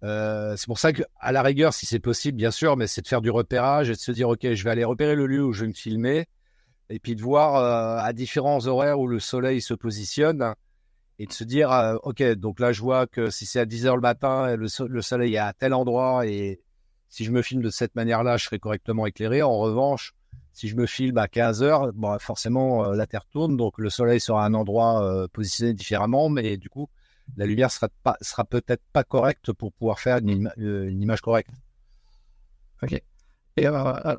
euh, 0.03 0.55
c'est 0.57 0.65
pour 0.65 0.79
ça 0.79 0.91
qu'à 0.91 1.31
la 1.31 1.41
rigueur, 1.41 1.73
si 1.73 1.85
c'est 1.85 1.99
possible, 1.99 2.37
bien 2.37 2.51
sûr, 2.51 2.75
mais 2.75 2.87
c'est 2.87 3.01
de 3.01 3.07
faire 3.07 3.21
du 3.21 3.29
repérage 3.29 3.89
et 3.89 3.93
de 3.93 3.99
se 3.99 4.11
dire, 4.11 4.29
OK, 4.29 4.41
je 4.41 4.63
vais 4.63 4.69
aller 4.69 4.83
repérer 4.83 5.15
le 5.15 5.27
lieu 5.27 5.43
où 5.43 5.53
je 5.53 5.61
vais 5.61 5.67
me 5.67 5.73
filmer 5.73 6.27
et 6.89 6.99
puis 6.99 7.15
de 7.15 7.21
voir 7.21 7.55
euh, 7.55 8.05
à 8.05 8.11
différents 8.11 8.67
horaires 8.67 8.99
où 8.99 9.07
le 9.07 9.19
soleil 9.19 9.61
se 9.61 9.73
positionne 9.73 10.53
et 11.19 11.25
de 11.25 11.31
se 11.31 11.45
dire, 11.45 11.71
euh, 11.71 11.95
OK, 12.03 12.21
donc 12.33 12.59
là, 12.59 12.73
je 12.73 12.81
vois 12.81 13.07
que 13.07 13.29
si 13.29 13.45
c'est 13.45 13.61
à 13.61 13.65
10 13.65 13.85
heures 13.85 13.95
le 13.95 14.01
matin, 14.01 14.55
le, 14.57 14.67
le, 14.87 15.01
soleil 15.01 15.35
est 15.35 15.37
à 15.37 15.53
tel 15.53 15.73
endroit 15.73 16.27
et 16.27 16.59
si 17.07 17.23
je 17.23 17.31
me 17.31 17.41
filme 17.41 17.61
de 17.61 17.69
cette 17.69 17.95
manière-là, 17.95 18.35
je 18.35 18.45
serai 18.45 18.59
correctement 18.59 19.05
éclairé. 19.05 19.41
En 19.41 19.57
revanche, 19.57 20.13
si 20.51 20.67
je 20.67 20.75
me 20.75 20.85
filme 20.85 21.17
à 21.17 21.29
15 21.29 21.63
heures, 21.63 21.93
bon, 21.93 22.17
forcément, 22.19 22.91
la 22.91 23.07
Terre 23.07 23.25
tourne, 23.25 23.55
donc 23.55 23.77
le 23.77 23.89
Soleil 23.89 24.19
sera 24.19 24.43
à 24.43 24.47
un 24.47 24.53
endroit 24.53 25.27
positionné 25.31 25.73
différemment, 25.73 26.29
mais 26.29 26.57
du 26.57 26.69
coup, 26.69 26.89
la 27.37 27.45
lumière 27.45 27.71
sera, 27.71 27.89
pas, 28.03 28.17
sera 28.21 28.43
peut-être 28.43 28.83
pas 28.91 29.03
correcte 29.03 29.51
pour 29.53 29.73
pouvoir 29.73 29.99
faire 29.99 30.17
une, 30.17 30.51
euh, 30.57 30.91
image 30.91 31.21
correcte. 31.21 31.49
Ok. 32.81 33.01
Et 33.55 33.67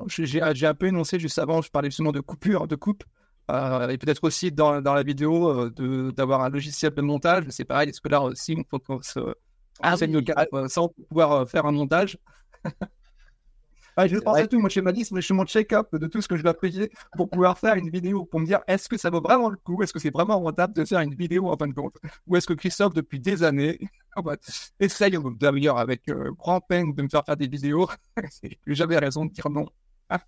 j'ai 0.07 0.67
un 0.67 0.73
peu 0.73 0.87
énoncé 0.87 1.19
juste 1.19 1.39
avant, 1.39 1.61
je 1.61 1.69
parlais 1.69 1.89
justement 1.89 2.11
de 2.11 2.21
coupure, 2.21 2.67
de 2.67 2.75
coupe. 2.75 3.03
et 3.49 3.97
peut-être 3.97 4.23
aussi 4.23 4.51
dans, 4.51 4.81
dans, 4.81 4.93
la 4.93 5.03
vidéo 5.03 5.69
d'avoir 6.11 6.41
un 6.41 6.49
logiciel 6.49 6.93
de 6.93 7.01
montage. 7.01 7.45
C'est 7.49 7.65
pareil, 7.65 7.89
est-ce 7.89 8.01
que 8.01 8.09
là 8.09 8.21
aussi, 8.21 8.53
il 8.53 8.63
faut 8.69 8.79
qu'on 8.79 9.01
se 9.01 9.19
ah, 9.81 9.95
sans 10.67 10.89
pouvoir 11.09 11.49
faire 11.49 11.65
un 11.65 11.71
montage 11.71 12.17
Ah, 13.97 14.07
je 14.07 14.17
pense 14.17 14.37
à 14.37 14.47
tout. 14.47 14.59
Moi, 14.59 14.67
je 14.69 14.75
fais 14.75 14.81
ma 14.81 14.91
liste, 14.91 15.13
je 15.15 15.25
fais 15.25 15.33
mon 15.33 15.45
check-up 15.45 15.87
de 15.95 16.07
tout 16.07 16.21
ce 16.21 16.27
que 16.27 16.35
je 16.35 16.43
dois 16.43 16.53
payer 16.53 16.91
pour 17.15 17.29
pouvoir 17.29 17.57
faire 17.57 17.75
une 17.75 17.89
vidéo, 17.89 18.25
pour 18.25 18.41
me 18.41 18.45
dire 18.45 18.59
est-ce 18.67 18.89
que 18.89 18.97
ça 18.97 19.09
vaut 19.09 19.21
vraiment 19.21 19.49
le 19.49 19.55
coup? 19.57 19.81
Est-ce 19.83 19.93
que 19.93 19.99
c'est 19.99 20.11
vraiment 20.11 20.39
rentable 20.39 20.73
de 20.73 20.83
faire 20.83 20.99
une 20.99 21.15
vidéo 21.15 21.49
en 21.49 21.55
fin 21.55 21.67
de 21.67 21.73
compte? 21.73 21.95
Ou 22.27 22.35
est-ce 22.35 22.45
que 22.45 22.53
Christophe, 22.53 22.93
depuis 22.93 23.21
des 23.21 23.43
années, 23.43 23.79
essaye 24.79 25.17
d'ailleurs 25.39 25.77
avec 25.77 26.09
euh, 26.09 26.31
grand 26.37 26.59
peine 26.59 26.93
de 26.93 27.01
me 27.01 27.07
faire 27.07 27.23
faire 27.25 27.37
des 27.37 27.47
vidéos? 27.47 27.87
J'ai 28.43 28.75
jamais 28.75 28.97
raison 28.97 29.25
de 29.25 29.31
dire 29.31 29.49
non. 29.49 29.65
Ah. 30.09 30.21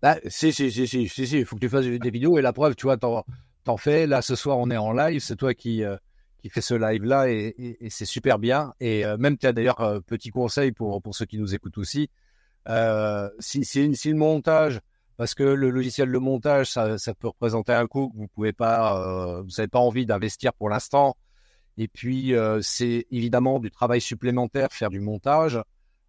Bah, 0.00 0.16
si, 0.28 0.52
si, 0.52 0.70
si, 0.70 0.86
si, 0.86 1.08
si, 1.08 1.26
si, 1.26 1.38
il 1.38 1.44
faut 1.44 1.56
que 1.56 1.60
tu 1.60 1.68
fasses 1.68 1.86
des 1.86 2.10
vidéos 2.10 2.38
et 2.38 2.42
la 2.42 2.52
preuve, 2.52 2.76
tu 2.76 2.86
vois, 2.86 2.96
t'en 2.96 3.76
fais. 3.76 4.06
Là, 4.06 4.22
ce 4.22 4.36
soir, 4.36 4.58
on 4.58 4.70
est 4.70 4.76
en 4.76 4.92
live, 4.92 5.20
c'est 5.20 5.36
toi 5.36 5.54
qui. 5.54 5.82
Euh, 5.84 5.96
qui 6.40 6.50
fait 6.50 6.60
ce 6.60 6.74
live 6.74 7.04
là 7.04 7.30
et, 7.30 7.54
et, 7.80 7.88
c'est 7.88 8.04
super 8.04 8.38
bien 8.38 8.74
et 8.78 9.06
euh, 9.06 9.16
même 9.16 9.38
tu 9.38 9.46
as 9.46 9.54
d'ailleurs 9.54 10.02
petit 10.06 10.28
conseil 10.28 10.72
pour 10.72 11.00
pour 11.00 11.14
ceux 11.14 11.24
qui 11.24 11.38
nous 11.38 11.54
écoutent 11.54 11.78
aussi 11.78 12.02
euh, 12.02 12.23
si, 13.38 13.64
si, 13.64 13.94
si, 13.94 14.10
le 14.10 14.16
montage, 14.16 14.80
parce 15.16 15.34
que 15.34 15.44
le 15.44 15.70
logiciel 15.70 16.10
de 16.10 16.18
montage, 16.18 16.70
ça, 16.70 16.98
ça 16.98 17.14
peut 17.14 17.28
représenter 17.28 17.72
un 17.72 17.86
coût 17.86 18.10
que 18.10 18.16
vous 18.16 18.28
pouvez 18.28 18.52
pas, 18.52 18.98
euh, 19.00 19.42
vous 19.42 19.50
n'avez 19.58 19.68
pas 19.68 19.78
envie 19.78 20.06
d'investir 20.06 20.52
pour 20.54 20.68
l'instant. 20.68 21.16
Et 21.76 21.88
puis, 21.88 22.34
euh, 22.34 22.60
c'est 22.62 23.06
évidemment 23.10 23.58
du 23.58 23.70
travail 23.70 24.00
supplémentaire, 24.00 24.68
faire 24.72 24.90
du 24.90 25.00
montage. 25.00 25.60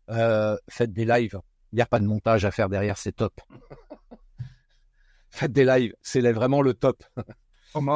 Euh, 0.09 0.55
faites 0.69 0.93
des 0.93 1.05
lives. 1.05 1.39
Il 1.71 1.77
n'y 1.77 1.81
a 1.81 1.85
pas 1.85 1.99
de 1.99 2.05
montage 2.05 2.45
à 2.45 2.51
faire 2.51 2.69
derrière, 2.69 2.97
c'est 2.97 3.11
top. 3.11 3.33
faites 5.29 5.51
des 5.51 5.65
lives, 5.65 5.95
c'est 6.01 6.21
vraiment 6.31 6.61
le 6.61 6.73
top. 6.73 7.03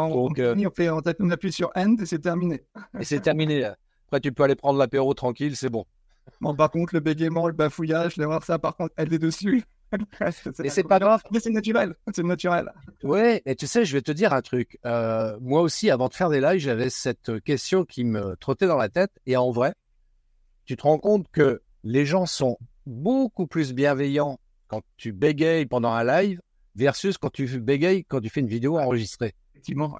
Donc, 0.09 0.39
on, 0.39 0.65
on, 0.65 0.71
fait, 0.71 0.89
on 0.89 1.29
appuie 1.29 1.51
sur 1.51 1.71
End 1.75 1.95
et 2.01 2.05
c'est 2.05 2.19
terminé. 2.19 2.61
et 2.99 3.05
c'est 3.05 3.21
terminé. 3.21 3.63
Après, 4.07 4.19
tu 4.19 4.31
peux 4.31 4.43
aller 4.43 4.55
prendre 4.55 4.77
l'apéro 4.77 5.13
tranquille, 5.13 5.55
c'est 5.55 5.69
bon. 5.69 5.85
Bon, 6.41 6.55
par 6.55 6.71
contre, 6.71 6.93
le 6.93 6.99
bégaiement, 6.99 7.47
le 7.47 7.53
bafouillage, 7.53 8.17
voir 8.17 8.43
ça, 8.43 8.59
par 8.59 8.75
contre, 8.75 8.93
elle 8.97 9.13
est 9.13 9.19
dessus. 9.19 9.63
Mais 10.59 10.69
c'est 10.69 10.83
pas 10.83 10.99
grave. 10.99 11.21
Mais 11.31 11.39
c'est 11.39 11.49
naturel. 11.49 11.95
C'est 12.13 12.23
naturel. 12.23 12.71
Ouais, 13.03 13.41
et 13.45 13.55
tu 13.55 13.65
sais, 13.65 13.85
je 13.85 13.93
vais 13.93 14.01
te 14.01 14.11
dire 14.11 14.33
un 14.33 14.41
truc. 14.41 14.77
Euh, 14.85 15.37
moi 15.41 15.61
aussi, 15.61 15.89
avant 15.89 16.09
de 16.09 16.13
faire 16.13 16.29
des 16.29 16.41
lives, 16.41 16.59
j'avais 16.59 16.89
cette 16.89 17.39
question 17.41 17.85
qui 17.85 18.03
me 18.03 18.35
trottait 18.35 18.67
dans 18.67 18.77
la 18.77 18.89
tête. 18.89 19.11
Et 19.25 19.35
en 19.35 19.51
vrai, 19.51 19.73
tu 20.65 20.77
te 20.77 20.83
rends 20.83 20.99
compte 20.99 21.27
que 21.31 21.61
les 21.83 22.05
gens 22.05 22.25
sont 22.25 22.57
beaucoup 22.85 23.47
plus 23.47 23.73
bienveillants 23.73 24.39
quand 24.67 24.81
tu 24.97 25.11
bégayes 25.11 25.65
pendant 25.65 25.91
un 25.91 26.03
live 26.03 26.41
versus 26.75 27.17
quand 27.17 27.31
tu 27.31 27.59
bégayes 27.59 28.05
quand 28.05 28.21
tu 28.21 28.29
fais 28.29 28.41
une 28.41 28.47
vidéo 28.47 28.77
enregistrée. 28.77 29.33
Effectivement. 29.53 29.97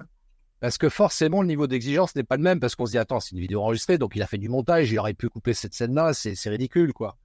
Parce 0.60 0.76
que 0.76 0.90
forcément, 0.90 1.40
le 1.40 1.48
niveau 1.48 1.66
d'exigence 1.66 2.14
n'est 2.14 2.22
pas 2.22 2.36
le 2.36 2.42
même 2.42 2.60
parce 2.60 2.74
qu'on 2.74 2.84
se 2.84 2.92
dit, 2.92 2.98
attends, 2.98 3.18
c'est 3.18 3.32
une 3.32 3.40
vidéo 3.40 3.62
enregistrée, 3.62 3.96
donc 3.96 4.14
il 4.14 4.22
a 4.22 4.26
fait 4.26 4.38
du 4.38 4.50
montage, 4.50 4.92
il 4.92 4.98
aurait 4.98 5.14
pu 5.14 5.28
couper 5.28 5.54
cette 5.54 5.74
scène-là, 5.74 6.12
c'est 6.12 6.50
ridicule, 6.50 6.92
quoi. 6.92 7.16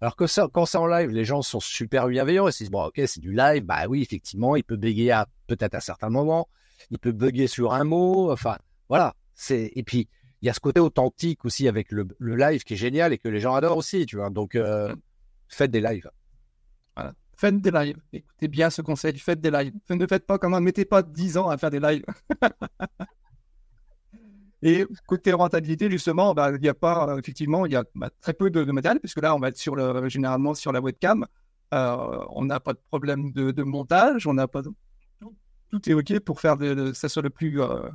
Alors 0.00 0.16
que 0.16 0.26
ça, 0.26 0.48
quand 0.52 0.66
c'est 0.66 0.76
en 0.76 0.86
live, 0.86 1.08
les 1.08 1.24
gens 1.24 1.40
sont 1.40 1.60
super 1.60 2.08
bienveillants 2.08 2.46
et 2.46 2.52
se 2.52 2.58
disent, 2.58 2.70
bon, 2.70 2.84
ok, 2.84 3.00
c'est 3.06 3.20
du 3.20 3.32
live, 3.32 3.64
bah 3.64 3.86
oui, 3.88 4.02
effectivement, 4.02 4.54
il 4.54 4.64
peut 4.64 4.76
bégayer 4.76 5.22
peut-être 5.46 5.74
à 5.74 5.80
certains 5.80 6.10
moments, 6.10 6.48
il 6.90 6.98
peut 6.98 7.12
bugger 7.12 7.46
sur 7.46 7.72
un 7.72 7.84
mot, 7.84 8.30
enfin, 8.30 8.58
voilà. 8.88 9.14
C'est 9.34 9.72
Et 9.74 9.82
puis, 9.82 10.08
il 10.42 10.46
y 10.46 10.50
a 10.50 10.52
ce 10.52 10.60
côté 10.60 10.78
authentique 10.78 11.44
aussi 11.46 11.68
avec 11.68 11.90
le, 11.90 12.06
live 12.20 12.64
qui 12.64 12.74
est 12.74 12.76
génial 12.76 13.14
et 13.14 13.18
que 13.18 13.28
les 13.28 13.40
gens 13.40 13.54
adorent 13.54 13.78
aussi, 13.78 14.04
tu 14.04 14.16
vois. 14.16 14.28
Donc, 14.28 14.56
euh, 14.56 14.94
faites 15.48 15.70
des 15.70 15.80
lives. 15.80 16.10
Faites 17.36 17.60
des 17.60 17.70
lives. 17.70 17.96
Écoutez 18.12 18.48
bien 18.48 18.70
ce 18.70 18.82
conseil, 18.82 19.18
faites 19.18 19.40
des 19.40 19.50
lives. 19.50 19.74
Ne 19.90 20.06
faites 20.06 20.26
pas 20.26 20.38
comme 20.38 20.58
mettez 20.60 20.84
pas 20.84 21.02
10 21.02 21.38
ans 21.38 21.48
à 21.48 21.58
faire 21.58 21.70
des 21.70 21.80
lives. 21.80 22.04
Et 24.66 24.86
côté 25.06 25.30
rentabilité, 25.32 25.90
justement, 25.90 26.32
bah, 26.32 26.50
il 26.58 26.64
y 26.64 26.70
a 26.70 26.74
pas, 26.74 27.10
euh, 27.10 27.18
effectivement, 27.18 27.66
il 27.66 27.72
y 27.72 27.76
a 27.76 27.84
bah, 27.94 28.08
très 28.22 28.32
peu 28.32 28.48
de, 28.48 28.64
matériel, 28.72 28.98
puisque 28.98 29.20
là, 29.20 29.34
on 29.34 29.38
va 29.38 29.48
être 29.48 29.58
sur 29.58 29.76
le, 29.76 30.08
généralement 30.08 30.54
sur 30.54 30.72
la 30.72 30.80
webcam. 30.80 31.26
Euh, 31.74 32.18
on 32.30 32.46
n'a 32.46 32.60
pas 32.60 32.72
de 32.72 32.78
problème 32.88 33.30
de, 33.32 33.62
montage, 33.62 34.26
on 34.26 34.32
n'a 34.32 34.48
pas 34.48 34.62
tout, 34.62 35.90
est 35.90 35.92
OK 35.92 36.18
pour 36.20 36.40
faire 36.40 36.56
ça 36.94 37.10
soit 37.10 37.22
le 37.22 37.28
plus, 37.28 37.60
euh, 37.60 37.90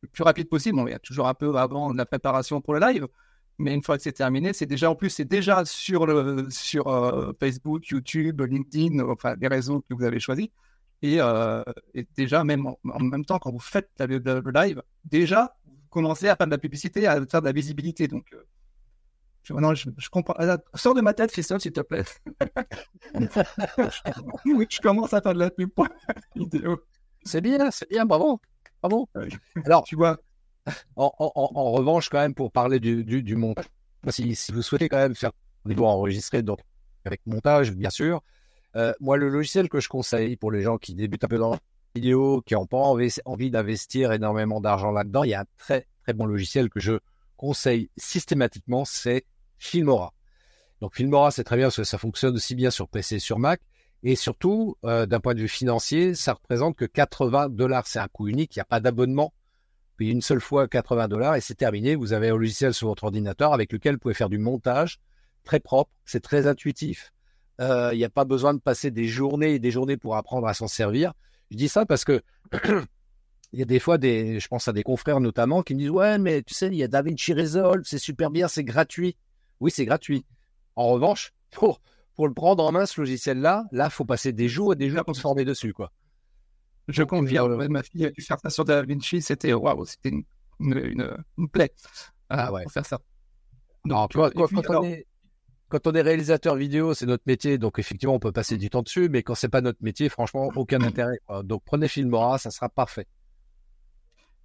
le 0.00 0.08
plus 0.08 0.24
rapide 0.24 0.48
possible. 0.48 0.82
Il 0.86 0.90
y 0.90 0.94
a 0.94 0.98
toujours 0.98 1.28
un 1.28 1.34
peu 1.34 1.54
avant 1.56 1.92
la 1.92 2.06
préparation 2.06 2.60
pour 2.60 2.74
le 2.74 2.80
live, 2.80 3.06
mais 3.58 3.74
une 3.74 3.82
fois 3.82 3.96
que 3.96 4.02
c'est 4.02 4.12
terminé, 4.12 4.52
c'est 4.52 4.66
déjà 4.66 4.90
en 4.90 4.94
plus, 4.94 5.10
c'est 5.10 5.24
déjà 5.24 5.64
sur 5.64 6.06
le 6.06 6.48
sur 6.50 7.34
Facebook, 7.38 7.86
YouTube, 7.88 8.40
LinkedIn, 8.40 9.00
enfin 9.08 9.36
les 9.40 9.48
réseaux 9.48 9.84
que 9.88 9.94
vous 9.94 10.04
avez 10.04 10.20
choisis. 10.20 10.48
Et, 11.02 11.18
déjà, 12.16 12.44
même 12.44 12.66
en, 12.66 13.00
même 13.00 13.24
temps, 13.24 13.38
quand 13.38 13.52
vous 13.52 13.58
faites 13.58 13.90
le 13.98 14.52
live, 14.52 14.82
déjà, 15.04 15.56
commencer 15.90 16.28
à 16.28 16.36
faire 16.36 16.46
de 16.46 16.52
la 16.52 16.58
publicité, 16.58 17.06
à 17.06 17.24
faire 17.26 17.40
de 17.40 17.46
la 17.46 17.52
visibilité. 17.52 18.08
Donc, 18.08 18.26
euh, 18.32 18.44
je, 19.42 19.52
non, 19.52 19.74
je, 19.74 19.90
comprends. 20.10 20.34
Ah, 20.38 20.58
sors 20.74 20.94
de 20.94 21.02
ma 21.02 21.14
tête, 21.14 21.30
Christophe, 21.30 21.62
s'il 21.62 21.72
te 21.72 21.80
plaît. 21.80 22.04
oui, 24.46 24.66
je 24.68 24.80
commence 24.80 25.12
à 25.12 25.20
faire 25.20 25.34
de 25.34 25.38
la 25.38 25.50
pub 25.50 25.70
vidéo. 26.34 26.80
C'est 27.24 27.40
bien, 27.40 27.70
c'est 27.70 27.88
bien, 27.88 28.06
bravo. 28.06 28.40
Bravo. 28.82 29.08
Alors, 29.64 29.84
tu 29.84 29.96
vois, 29.96 30.18
en, 30.96 31.72
revanche, 31.72 32.08
quand 32.08 32.20
même, 32.20 32.34
pour 32.34 32.52
parler 32.52 32.80
du, 32.80 33.36
montage, 33.36 33.66
si, 34.08 34.36
vous 34.52 34.62
souhaitez 34.62 34.88
quand 34.88 34.98
même 34.98 35.14
faire 35.14 35.32
des 35.64 35.70
vidéos 35.70 35.86
enregistrées, 35.86 36.42
donc 36.42 36.60
avec 37.04 37.20
montage, 37.26 37.72
bien 37.72 37.90
sûr, 37.90 38.22
euh, 38.76 38.92
moi, 39.00 39.16
le 39.16 39.28
logiciel 39.28 39.68
que 39.68 39.80
je 39.80 39.88
conseille 39.88 40.36
pour 40.36 40.50
les 40.50 40.62
gens 40.62 40.78
qui 40.78 40.94
débutent 40.94 41.24
un 41.24 41.28
peu 41.28 41.38
dans 41.38 41.58
vidéo, 41.94 42.42
qui 42.44 42.54
n'ont 42.54 42.66
pas 42.66 42.78
envie, 42.78 43.50
d'investir 43.50 44.12
énormément 44.12 44.60
d'argent 44.60 44.90
là-dedans, 44.90 45.24
il 45.24 45.30
y 45.30 45.34
a 45.34 45.42
un 45.42 45.46
très 45.56 45.86
très 46.02 46.12
bon 46.12 46.26
logiciel 46.26 46.68
que 46.68 46.80
je 46.80 46.98
conseille 47.36 47.88
systématiquement, 47.96 48.84
c'est 48.84 49.24
Filmora. 49.58 50.12
Donc 50.80 50.96
Filmora, 50.96 51.30
c'est 51.30 51.44
très 51.44 51.56
bien 51.56 51.66
parce 51.66 51.76
que 51.76 51.84
ça 51.84 51.98
fonctionne 51.98 52.34
aussi 52.34 52.54
bien 52.54 52.70
sur 52.70 52.88
PC 52.88 53.16
et 53.16 53.18
sur 53.18 53.38
Mac. 53.38 53.60
Et 54.02 54.16
surtout, 54.16 54.76
euh, 54.84 55.06
d'un 55.06 55.20
point 55.20 55.34
de 55.34 55.40
vue 55.40 55.48
financier, 55.48 56.14
ça 56.14 56.34
représente 56.34 56.76
que 56.76 56.84
80 56.84 57.48
dollars. 57.50 57.86
C'est 57.86 58.00
un 58.00 58.08
coût 58.08 58.28
unique, 58.28 58.54
il 58.54 58.58
n'y 58.58 58.62
a 58.62 58.66
pas 58.66 58.80
d'abonnement. 58.80 59.32
Payez 59.96 60.12
une 60.12 60.22
seule 60.22 60.40
fois 60.40 60.66
80 60.66 61.08
dollars 61.08 61.36
et 61.36 61.40
c'est 61.40 61.54
terminé. 61.54 61.94
Vous 61.94 62.12
avez 62.12 62.28
un 62.28 62.36
logiciel 62.36 62.74
sur 62.74 62.88
votre 62.88 63.04
ordinateur 63.04 63.52
avec 63.52 63.72
lequel 63.72 63.94
vous 63.94 64.00
pouvez 64.00 64.14
faire 64.14 64.28
du 64.28 64.38
montage 64.38 64.98
très 65.44 65.60
propre. 65.60 65.90
C'est 66.04 66.22
très 66.22 66.46
intuitif. 66.46 67.12
Euh, 67.60 67.90
il 67.92 67.98
n'y 67.98 68.04
a 68.04 68.10
pas 68.10 68.24
besoin 68.24 68.54
de 68.54 68.58
passer 68.58 68.90
des 68.90 69.06
journées 69.06 69.54
et 69.54 69.58
des 69.58 69.70
journées 69.70 69.96
pour 69.96 70.16
apprendre 70.16 70.48
à 70.48 70.54
s'en 70.54 70.66
servir. 70.66 71.12
Je 71.50 71.56
dis 71.56 71.68
ça 71.68 71.86
parce 71.86 72.04
que 72.04 72.22
il 73.52 73.60
y 73.60 73.62
a 73.62 73.66
des 73.66 73.78
fois, 73.78 73.96
je 74.00 74.46
pense 74.48 74.66
à 74.66 74.72
des 74.72 74.82
confrères 74.82 75.20
notamment, 75.20 75.62
qui 75.62 75.74
me 75.74 75.80
disent 75.80 75.90
Ouais, 75.90 76.18
mais 76.18 76.42
tu 76.42 76.54
sais, 76.54 76.66
il 76.66 76.74
y 76.74 76.82
a 76.82 76.88
DaVinci 76.88 77.32
Resolve, 77.32 77.82
c'est 77.84 77.98
super 77.98 78.30
bien, 78.30 78.48
c'est 78.48 78.64
gratuit. 78.64 79.16
Oui, 79.60 79.70
c'est 79.70 79.84
gratuit. 79.84 80.24
En 80.74 80.88
revanche, 80.88 81.32
pour, 81.52 81.80
le 82.18 82.34
prendre 82.34 82.64
en 82.64 82.72
main, 82.72 82.86
ce 82.86 83.00
logiciel-là, 83.00 83.64
là, 83.70 83.84
il 83.86 83.90
faut 83.90 84.04
passer 84.04 84.32
des 84.32 84.48
jours 84.48 84.72
et 84.72 84.76
des 84.76 84.90
jours 84.90 85.04
pour 85.04 85.14
se 85.14 85.20
former 85.20 85.44
dessus. 85.44 85.72
quoi. 85.72 85.92
Je 86.88 87.02
conviens. 87.02 87.44
Euh, 87.44 87.68
ma 87.68 87.82
fille 87.82 88.06
a 88.06 88.10
dû 88.10 88.22
faire 88.22 88.38
ça 88.38 88.50
sur 88.50 88.64
DaVinci, 88.64 89.22
c'était 89.22 89.52
waouh, 89.52 89.84
c'était 89.84 90.10
une, 90.10 90.24
une, 90.60 91.16
une, 91.38 91.48
plaie 91.48 91.72
ah, 92.28 92.52
ouais. 92.52 92.62
pour 92.62 92.72
faire 92.72 92.86
ça. 92.86 92.98
Non, 93.84 94.06
tu 94.08 94.18
vois, 94.18 94.30
quand, 94.30 94.48
on 94.70 94.84
est, 94.84 95.06
quand 95.68 95.86
on 95.86 95.92
est 95.92 96.02
réalisateur 96.02 96.56
vidéo, 96.56 96.94
c'est 96.94 97.06
notre 97.06 97.24
métier, 97.26 97.58
donc 97.58 97.78
effectivement, 97.78 98.14
on 98.14 98.18
peut 98.18 98.32
passer 98.32 98.56
du 98.56 98.70
temps 98.70 98.82
dessus, 98.82 99.08
mais 99.08 99.22
quand 99.22 99.34
c'est 99.34 99.48
pas 99.48 99.60
notre 99.60 99.82
métier, 99.82 100.08
franchement, 100.08 100.50
aucun 100.56 100.80
intérêt. 100.82 101.18
Donc 101.42 101.62
prenez 101.64 101.88
Filmora, 101.88 102.38
ça 102.38 102.50
sera 102.50 102.68
parfait. 102.68 103.06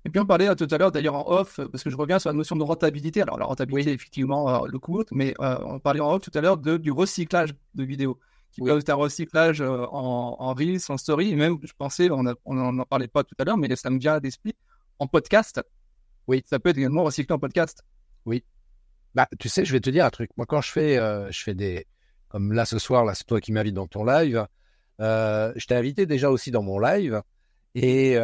Et 0.06 0.10
puis 0.10 0.20
on 0.22 0.26
parlait 0.26 0.54
tout 0.56 0.68
à 0.72 0.78
l'heure, 0.78 0.92
d'ailleurs 0.92 1.16
en 1.16 1.30
off, 1.30 1.60
parce 1.72 1.84
que 1.84 1.90
je 1.90 1.98
reviens 1.98 2.20
sur 2.20 2.30
la 2.30 2.34
notion 2.34 2.56
de 2.56 2.64
rentabilité. 2.64 3.22
Alors 3.22 3.38
la 3.38 3.46
rentabilité, 3.46 3.92
effectivement, 3.92 4.64
euh, 4.64 4.68
le 4.68 4.80
coût, 4.80 5.04
mais 5.12 5.34
euh, 5.42 5.58
on 5.66 5.80
parlait 5.80 6.00
en 6.00 6.14
off 6.14 6.22
tout 6.22 6.32
à 6.36 6.42
l'heure 6.42 6.58
du 6.58 6.92
recyclage 6.92 7.54
de 7.76 7.84
vidéos, 7.84 8.18
qui 8.52 8.62
peut 8.62 8.78
être 8.78 8.90
un 8.90 8.96
recyclage 8.96 9.62
euh, 9.62 9.86
en, 9.92 10.36
en 10.40 10.54
Reels, 10.54 10.82
en 10.90 10.98
Story, 10.98 11.32
et 11.32 11.36
même, 11.36 11.58
je 11.64 11.74
pensais, 11.78 12.10
on 12.12 12.24
n'en 12.24 12.86
parlait 12.86 13.08
pas 13.08 13.24
tout 13.24 13.36
à 13.40 13.44
l'heure, 13.44 13.58
mais 13.58 13.74
ça 13.76 13.90
me 13.90 14.00
vient 14.00 14.16
à 14.16 14.20
l'esprit, 14.20 14.56
en 15.00 15.08
podcast. 15.08 15.62
Oui, 16.28 16.44
ça 16.46 16.60
peut 16.60 16.70
être 16.70 16.78
également 16.78 17.04
recyclé 17.04 17.34
en 17.34 17.40
podcast. 17.40 17.84
Oui. 18.26 18.44
Bah, 19.16 19.28
tu 19.40 19.50
sais, 19.50 19.66
je 19.66 19.72
vais 19.72 19.80
te 19.80 19.90
dire 19.90 20.06
un 20.06 20.10
truc. 20.10 20.30
Moi, 20.38 20.46
quand 20.46 20.62
je 20.62 20.72
fais, 20.72 20.96
je 21.32 21.44
fais 21.44 21.56
des, 21.56 21.88
comme 22.28 22.54
là 22.54 22.66
ce 22.66 22.78
soir, 22.78 23.06
là, 23.06 23.16
c'est 23.16 23.26
toi 23.26 23.42
qui 23.42 23.52
m'invites 23.52 23.74
dans 23.74 23.88
ton 23.88 24.04
live. 24.04 24.46
je 25.00 25.66
t'ai 25.66 25.76
invité 25.76 26.06
déjà 26.06 26.30
aussi 26.30 26.52
dans 26.52 26.64
mon 26.64 26.80
live, 26.80 27.22
et 27.76 28.18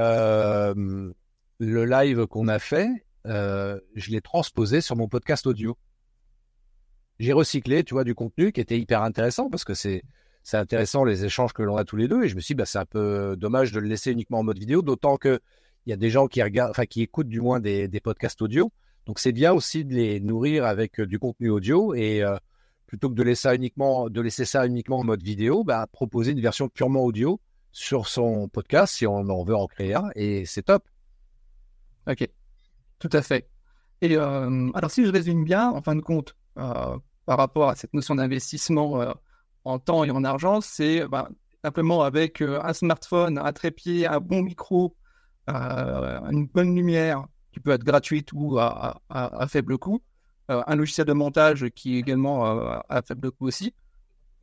le 1.59 1.85
live 1.85 2.27
qu'on 2.27 2.47
a 2.47 2.59
fait, 2.59 2.89
euh, 3.25 3.79
je 3.95 4.11
l'ai 4.11 4.21
transposé 4.21 4.81
sur 4.81 4.95
mon 4.95 5.07
podcast 5.07 5.47
audio. 5.47 5.77
J'ai 7.19 7.33
recyclé, 7.33 7.83
tu 7.83 7.93
vois, 7.93 8.03
du 8.03 8.15
contenu 8.15 8.51
qui 8.51 8.61
était 8.61 8.77
hyper 8.77 9.01
intéressant 9.01 9.49
parce 9.49 9.63
que 9.63 9.73
c'est 9.73 10.03
c'est 10.43 10.57
intéressant 10.57 11.03
les 11.03 11.25
échanges 11.25 11.53
que 11.53 11.63
l'on 11.63 11.75
a 11.75 11.85
tous 11.85 11.95
les 11.95 12.07
deux 12.07 12.23
et 12.23 12.29
je 12.29 12.35
me 12.35 12.39
suis 12.39 12.53
dit 12.53 12.57
bah 12.57 12.67
c'est 12.67 12.77
un 12.77 12.85
peu 12.85 13.35
dommage 13.35 13.71
de 13.71 13.79
le 13.79 13.87
laisser 13.87 14.11
uniquement 14.11 14.39
en 14.39 14.43
mode 14.43 14.59
vidéo, 14.59 14.81
d'autant 14.83 15.17
que 15.17 15.39
il 15.85 15.89
y 15.89 15.93
a 15.93 15.97
des 15.97 16.09
gens 16.09 16.27
qui 16.27 16.41
regardent, 16.43 16.71
enfin 16.71 16.85
qui 16.85 17.01
écoutent 17.01 17.29
du 17.29 17.41
moins 17.41 17.59
des, 17.59 17.87
des 17.87 17.99
podcasts 17.99 18.41
audio. 18.41 18.71
Donc 19.07 19.19
c'est 19.19 19.31
bien 19.31 19.53
aussi 19.53 19.85
de 19.85 19.93
les 19.93 20.19
nourrir 20.19 20.65
avec 20.65 20.99
euh, 20.99 21.07
du 21.07 21.17
contenu 21.19 21.49
audio 21.49 21.93
et 21.95 22.23
euh, 22.23 22.37
plutôt 22.85 23.09
que 23.09 23.15
de 23.15 23.23
laisser 23.23 23.41
ça 23.43 23.55
uniquement 23.55 24.09
de 24.09 24.21
laisser 24.21 24.45
ça 24.45 24.67
uniquement 24.67 24.99
en 24.99 25.03
mode 25.03 25.23
vidéo, 25.23 25.63
bah, 25.63 25.87
proposer 25.91 26.31
une 26.31 26.41
version 26.41 26.69
purement 26.69 27.03
audio 27.03 27.39
sur 27.71 28.07
son 28.07 28.47
podcast 28.47 28.95
si 28.95 29.07
on 29.07 29.29
en 29.29 29.43
veut 29.43 29.55
en 29.55 29.67
créer 29.67 29.95
un 29.95 30.09
et 30.15 30.45
c'est 30.45 30.63
top. 30.63 30.83
Ok, 32.07 32.29
tout 32.99 33.09
à 33.11 33.21
fait. 33.21 33.49
Et 34.01 34.15
euh, 34.15 34.69
alors, 34.75 34.91
si 34.91 35.05
je 35.05 35.11
résume 35.11 35.43
bien, 35.43 35.69
en 35.69 35.81
fin 35.81 35.95
de 35.95 36.01
compte, 36.01 36.35
par 36.55 37.37
rapport 37.37 37.69
à 37.69 37.75
cette 37.75 37.93
notion 37.93 38.15
d'investissement 38.15 39.01
euh, 39.01 39.13
en 39.63 39.79
temps 39.79 40.03
et 40.03 40.11
en 40.11 40.23
argent, 40.23 40.61
c'est 40.61 41.07
bah, 41.07 41.29
simplement 41.63 42.03
avec 42.03 42.41
un 42.41 42.73
smartphone, 42.73 43.37
un 43.37 43.53
trépied, 43.53 44.05
un 44.05 44.19
bon 44.19 44.43
micro, 44.43 44.95
une 45.47 46.47
bonne 46.47 46.75
lumière 46.75 47.25
qui 47.51 47.59
peut 47.59 47.71
être 47.71 47.83
gratuite 47.83 48.31
ou 48.33 48.59
à, 48.59 49.01
faible 49.49 49.77
coût, 49.77 50.01
un 50.49 50.75
logiciel 50.75 51.07
de 51.07 51.13
montage 51.13 51.69
qui 51.69 51.95
est 51.95 51.99
également 51.99 52.45
à 52.45 53.01
faible 53.01 53.31
coût 53.31 53.47
aussi, 53.47 53.73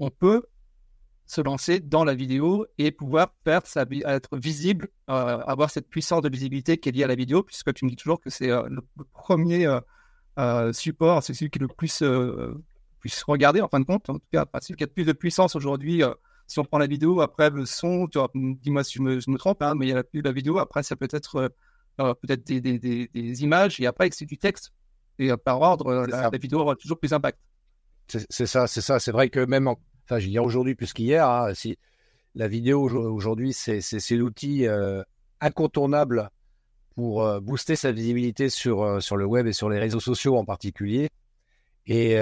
on 0.00 0.10
peut 0.10 0.42
se 1.26 1.40
lancer 1.40 1.80
dans 1.80 2.04
la 2.04 2.14
vidéo 2.14 2.66
et 2.78 2.90
pouvoir 2.90 3.32
faire 3.44 3.62
être 4.06 4.36
visible, 4.36 4.88
euh, 5.08 5.38
avoir 5.46 5.70
cette 5.70 5.88
puissance 5.88 6.22
de 6.22 6.28
visibilité 6.28 6.76
qui 6.76 6.88
est 6.88 6.92
liée 6.92 7.04
à 7.04 7.06
la 7.06 7.14
vidéo, 7.14 7.42
puisque 7.42 7.72
tu 7.72 7.84
me 7.84 7.90
dis 7.90 7.96
toujours 7.96 8.20
que 8.20 8.28
c'est 8.28 8.50
euh, 8.50 8.68
le, 8.68 8.82
premier 9.12 9.66
euh, 9.66 9.80
support, 10.72 11.22
c'est 11.22 11.34
celui 11.34 11.50
qui 11.50 11.58
est 11.58 11.62
le 11.62 11.68
plus, 11.68 12.02
plus 13.00 13.22
regardé 13.24 13.60
en 13.60 13.68
fin 13.68 13.80
de 13.80 13.84
compte, 13.84 14.08
en 14.10 14.14
tout 14.14 14.26
cas, 14.32 14.46
celui 14.60 14.76
qui 14.76 14.84
a 14.84 14.86
le 14.86 14.92
plus 14.92 15.04
de 15.04 15.12
puissance 15.12 15.56
aujourd'hui. 15.56 16.02
si 16.46 16.58
on 16.58 16.64
prend 16.64 16.78
la 16.78 16.86
vidéo, 16.86 17.20
après 17.20 17.50
le 17.50 17.66
son, 17.66 18.08
dis-moi 18.34 18.84
si 18.84 18.94
je 18.98 19.02
me, 19.02 19.20
je 19.20 19.30
me 19.30 19.38
trompe, 19.38 19.62
hein, 19.62 19.74
mais 19.76 19.86
il 19.86 19.90
y 19.90 19.92
a 19.92 20.02
plus 20.02 20.22
la 20.22 20.32
vidéo, 20.32 20.58
après 20.58 20.82
ça 20.82 20.96
peut 20.96 21.08
être 21.10 21.52
peut-être 21.96 22.44
des, 22.46 22.60
des, 22.60 22.78
des, 22.78 23.42
images, 23.42 23.80
et 23.80 23.86
après 23.86 24.08
c'est 24.12 24.26
du 24.26 24.38
texte. 24.38 24.72
Et 25.18 25.30
par 25.36 25.60
ordre, 25.60 26.06
la, 26.06 26.30
vidéo 26.30 26.60
aura 26.60 26.76
toujours 26.76 26.98
plus 26.98 27.10
d'impact. 27.10 27.38
C'est 28.08 28.46
ça, 28.46 28.66
c'est 28.66 28.80
ça. 28.80 28.98
C'est 28.98 29.12
vrai 29.12 29.28
que 29.28 29.40
même 29.40 29.68
en, 29.68 29.78
enfin 30.04 30.18
je 30.18 30.38
aujourd'hui 30.38 30.74
plus 30.74 30.92
qu'hier, 30.92 31.28
hein, 31.28 31.54
si 31.54 31.78
la 32.34 32.48
vidéo 32.48 32.82
aujourd'hui 32.82 33.52
c'est 33.52 34.16
l'outil 34.16 34.66
euh, 34.66 35.02
incontournable 35.40 36.30
pour 36.94 37.24
euh, 37.24 37.40
booster 37.40 37.76
sa 37.76 37.92
visibilité 37.92 38.48
sur, 38.48 38.82
euh, 38.82 39.00
sur 39.00 39.16
le 39.16 39.24
web 39.24 39.46
et 39.46 39.52
sur 39.52 39.68
les 39.68 39.78
réseaux 39.78 40.00
sociaux 40.00 40.36
en 40.36 40.44
particulier. 40.44 41.08
Et, 41.86 42.16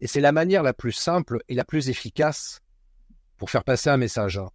Et 0.00 0.06
c'est 0.06 0.20
la 0.20 0.32
manière 0.32 0.62
la 0.62 0.72
plus 0.72 0.92
simple 0.92 1.40
et 1.48 1.54
la 1.54 1.64
plus 1.64 1.88
efficace 1.88 2.60
pour 3.36 3.50
faire 3.50 3.64
passer 3.64 3.90
un 3.90 3.96
message. 3.96 4.38
Hein. 4.38 4.48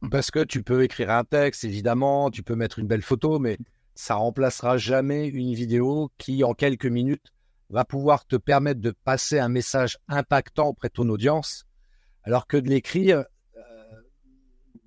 Mmh. 0.00 0.08
Parce 0.10 0.30
que 0.30 0.44
tu 0.44 0.62
peux 0.62 0.82
écrire 0.82 1.10
un 1.10 1.24
texte, 1.24 1.64
évidemment, 1.64 2.30
tu 2.30 2.42
peux 2.42 2.54
mettre 2.54 2.78
une 2.78 2.86
belle 2.86 3.02
photo, 3.02 3.38
mais 3.38 3.58
ça 3.94 4.14
remplacera 4.14 4.78
jamais 4.78 5.26
une 5.26 5.52
vidéo 5.52 6.10
qui, 6.16 6.42
en 6.44 6.54
quelques 6.54 6.86
minutes, 6.86 7.32
va 7.68 7.84
pouvoir 7.84 8.26
te 8.26 8.36
permettre 8.36 8.80
de 8.80 8.94
passer 9.04 9.38
un 9.38 9.48
message 9.48 9.98
impactant 10.08 10.68
auprès 10.68 10.88
de 10.88 10.94
ton 10.94 11.08
audience, 11.08 11.66
alors 12.24 12.46
que 12.46 12.56
de 12.56 12.68
l'écrire, 12.68 13.18
euh, 13.18 13.24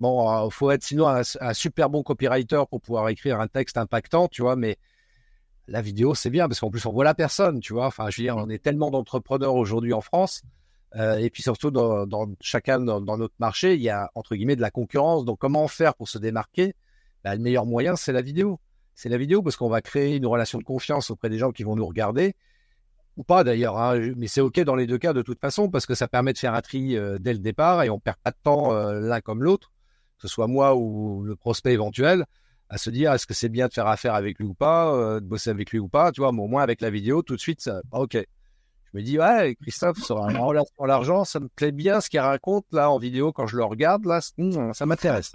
bon, 0.00 0.46
il 0.46 0.52
faut 0.52 0.70
être 0.70 0.82
sinon 0.82 1.08
un, 1.08 1.54
super 1.54 1.90
bon 1.90 2.02
copywriter 2.02 2.62
pour 2.70 2.80
pouvoir 2.80 3.08
écrire 3.08 3.40
un 3.40 3.48
texte 3.48 3.76
impactant, 3.76 4.28
tu 4.28 4.42
vois, 4.42 4.56
mais 4.56 4.78
la 5.66 5.80
vidéo, 5.80 6.14
c'est 6.14 6.30
bien 6.30 6.48
parce 6.48 6.60
qu'en 6.60 6.70
plus, 6.70 6.84
on 6.86 6.92
voit 6.92 7.04
la 7.04 7.14
personne, 7.14 7.60
tu 7.60 7.72
vois. 7.72 7.86
Enfin, 7.86 8.10
je 8.10 8.20
veux 8.20 8.26
dire, 8.26 8.36
on 8.36 8.48
est 8.50 8.62
tellement 8.62 8.90
d'entrepreneurs 8.90 9.54
aujourd'hui 9.54 9.92
en 9.92 10.00
France. 10.00 10.42
Euh, 10.96 11.16
et 11.16 11.30
puis 11.30 11.42
surtout, 11.42 11.70
dans, 11.70 12.06
chacun 12.40 12.80
dans, 12.80 13.00
notre 13.00 13.34
marché, 13.38 13.74
il 13.74 13.82
y 13.82 13.90
a 13.90 14.10
entre 14.14 14.36
guillemets 14.36 14.56
de 14.56 14.60
la 14.60 14.70
concurrence. 14.70 15.24
Donc, 15.24 15.38
comment 15.38 15.66
faire 15.68 15.94
pour 15.94 16.08
se 16.08 16.18
démarquer? 16.18 16.74
Bah, 17.24 17.34
Le 17.34 17.40
meilleur 17.40 17.66
moyen, 17.66 17.96
c'est 17.96 18.12
la 18.12 18.22
vidéo. 18.22 18.60
C'est 18.94 19.08
la 19.08 19.18
vidéo 19.18 19.42
parce 19.42 19.56
qu'on 19.56 19.68
va 19.68 19.80
créer 19.80 20.16
une 20.16 20.26
relation 20.26 20.58
de 20.58 20.64
confiance 20.64 21.10
auprès 21.10 21.28
des 21.28 21.38
gens 21.38 21.50
qui 21.50 21.64
vont 21.64 21.74
nous 21.74 21.86
regarder, 21.86 22.36
ou 23.16 23.24
pas 23.24 23.42
d'ailleurs. 23.42 23.76
Hein, 23.76 24.12
mais 24.16 24.28
c'est 24.28 24.40
OK 24.40 24.60
dans 24.60 24.76
les 24.76 24.86
deux 24.86 24.98
cas 24.98 25.12
de 25.12 25.22
toute 25.22 25.40
façon 25.40 25.68
parce 25.68 25.86
que 25.86 25.96
ça 25.96 26.06
permet 26.06 26.32
de 26.32 26.38
faire 26.38 26.54
un 26.54 26.62
tri 26.62 26.96
euh, 26.96 27.18
dès 27.18 27.32
le 27.32 27.40
départ 27.40 27.82
et 27.82 27.90
on 27.90 27.98
perd 27.98 28.18
pas 28.22 28.30
de 28.30 28.36
temps 28.40 28.72
euh, 28.72 29.00
l'un 29.00 29.20
comme 29.20 29.42
l'autre, 29.42 29.72
que 30.24 30.28
ce 30.30 30.34
soit 30.34 30.46
moi 30.46 30.74
ou 30.74 31.22
le 31.22 31.36
prospect 31.36 31.74
éventuel 31.74 32.24
à 32.70 32.78
se 32.78 32.88
dire 32.88 33.12
est-ce 33.12 33.26
que 33.26 33.34
c'est 33.34 33.50
bien 33.50 33.68
de 33.68 33.74
faire 33.74 33.86
affaire 33.86 34.14
avec 34.14 34.38
lui 34.38 34.46
ou 34.46 34.54
pas, 34.54 34.90
euh, 34.94 35.20
de 35.20 35.26
bosser 35.26 35.50
avec 35.50 35.70
lui 35.70 35.78
ou 35.78 35.88
pas, 35.88 36.12
tu 36.12 36.22
vois, 36.22 36.32
mais 36.32 36.40
au 36.40 36.46
moins 36.46 36.62
avec 36.62 36.80
la 36.80 36.88
vidéo, 36.88 37.20
tout 37.20 37.36
de 37.36 37.40
suite, 37.40 37.60
ça, 37.60 37.82
bah, 37.92 37.98
ok. 37.98 38.14
Je 38.14 38.98
me 38.98 39.02
dis, 39.02 39.18
ouais, 39.18 39.54
Christophe, 39.60 39.98
sur 39.98 40.22
un 40.22 40.38
relation 40.38 40.84
l'argent, 40.84 41.24
ça 41.24 41.40
me 41.40 41.48
plaît 41.48 41.72
bien 41.72 42.00
ce 42.00 42.08
qu'il 42.08 42.20
raconte 42.20 42.64
là 42.72 42.90
en 42.90 42.98
vidéo 42.98 43.32
quand 43.32 43.46
je 43.46 43.58
le 43.58 43.64
regarde, 43.64 44.06
là, 44.06 44.20
hmm, 44.38 44.72
ça 44.72 44.86
m'intéresse. 44.86 45.30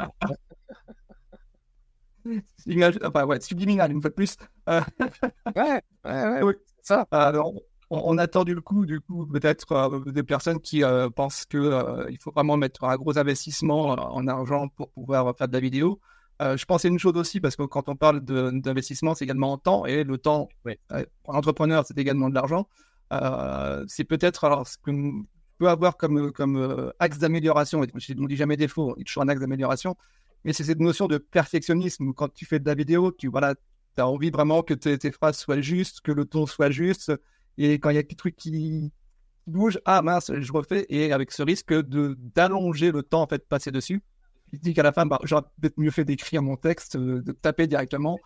enfin, 3.03 3.25
ouais, 3.25 3.39
subliminal, 3.41 3.91
une 3.91 4.01
fois 4.01 4.09
de 4.09 4.15
plus. 4.15 4.37
Euh, 4.69 4.81
ouais, 5.55 5.81
ouais, 6.05 6.41
ouais, 6.41 6.55
ça. 6.81 7.05
Alors, 7.11 7.53
on, 7.89 8.17
a 8.17 8.23
attendu 8.23 8.53
le 8.53 8.61
coup, 8.61 8.85
du 8.85 9.01
coup, 9.01 9.25
peut-être 9.25 9.71
euh, 9.71 10.11
des 10.11 10.23
personnes 10.23 10.59
qui 10.59 10.83
pensent 11.15 11.45
qu'il 11.45 11.71
il 12.09 12.17
faut 12.19 12.31
vraiment 12.31 12.57
mettre 12.57 12.83
un 12.83 12.95
gros 12.95 13.17
investissement 13.17 13.89
en 13.89 14.27
argent 14.27 14.67
pour 14.69 14.89
pouvoir 14.91 15.35
faire 15.37 15.47
de 15.47 15.53
la 15.53 15.59
vidéo. 15.59 15.99
Euh, 16.41 16.55
je 16.55 16.65
pensais 16.65 16.87
une 16.87 16.99
chose 16.99 17.17
aussi, 17.17 17.41
parce 17.41 17.55
que 17.55 17.63
quand 17.63 17.89
on 17.89 17.95
parle 17.95 18.21
d'investissement, 18.21 19.13
c'est 19.13 19.25
également 19.25 19.51
en 19.51 19.57
temps, 19.57 19.85
et 19.85 20.03
le 20.03 20.17
temps, 20.17 20.47
euh, 20.67 21.03
pour 21.23 21.33
l'entrepreneur, 21.33 21.85
c'est 21.85 21.97
également 21.97 22.29
de 22.29 22.35
l'argent. 22.35 22.67
Euh, 23.11 23.83
c'est 23.87 24.05
peut-être 24.05 24.45
alors 24.45 24.67
ce 24.67 24.77
que 24.77 24.91
peut 25.57 25.67
avoir 25.67 25.97
comme, 25.97 26.31
comme 26.31 26.93
axe 26.99 27.17
d'amélioration, 27.17 27.83
je 27.83 28.13
ne 28.13 28.27
dis 28.27 28.37
jamais 28.37 28.55
défaut, 28.55 28.93
il 28.95 29.01
y 29.01 29.03
a 29.03 29.05
toujours 29.05 29.23
un 29.23 29.27
axe 29.27 29.41
d'amélioration, 29.41 29.97
mais 30.45 30.53
c'est 30.53 30.63
cette 30.63 30.79
notion 30.79 31.07
de 31.07 31.17
perfectionnisme. 31.17 32.13
Quand 32.13 32.33
tu 32.33 32.45
fais 32.45 32.59
de 32.59 32.65
la 32.65 32.75
vidéo, 32.75 33.11
tu 33.11 33.27
voilà, 33.27 33.55
as 33.97 34.07
envie 34.07 34.29
vraiment 34.29 34.63
que 34.63 34.73
tes, 34.73 35.11
phrases 35.11 35.37
soient 35.37 35.59
justes, 35.59 35.99
que 35.99 36.13
le 36.13 36.23
ton 36.23 36.45
soit 36.45 36.71
juste, 36.71 37.11
et 37.59 37.73
quand 37.79 37.91
il 37.91 37.95
y 37.95 37.99
a 37.99 38.03
des 38.03 38.15
trucs 38.15 38.35
qui 38.35 38.91
bougent, 39.45 39.79
ah 39.85 40.01
mince, 40.01 40.31
je 40.33 40.51
refais, 40.51 40.85
et 40.89 41.13
avec 41.13 41.31
ce 41.31 41.43
risque 41.43 41.73
d'allonger 41.73 42.91
le 42.91 43.03
temps 43.03 43.21
en 43.21 43.27
fait 43.27 43.47
passé 43.47 43.69
dessus 43.71 44.01
il 44.53 44.59
dit 44.59 44.73
qu'à 44.73 44.83
la 44.83 44.91
fin, 44.91 45.05
bah, 45.05 45.19
j'aurais 45.23 45.43
peut-être 45.61 45.77
mieux 45.77 45.91
fait 45.91 46.05
d'écrire 46.05 46.41
mon 46.41 46.55
texte, 46.55 46.95
euh, 46.95 47.21
de 47.21 47.31
taper 47.31 47.67
directement, 47.67 48.19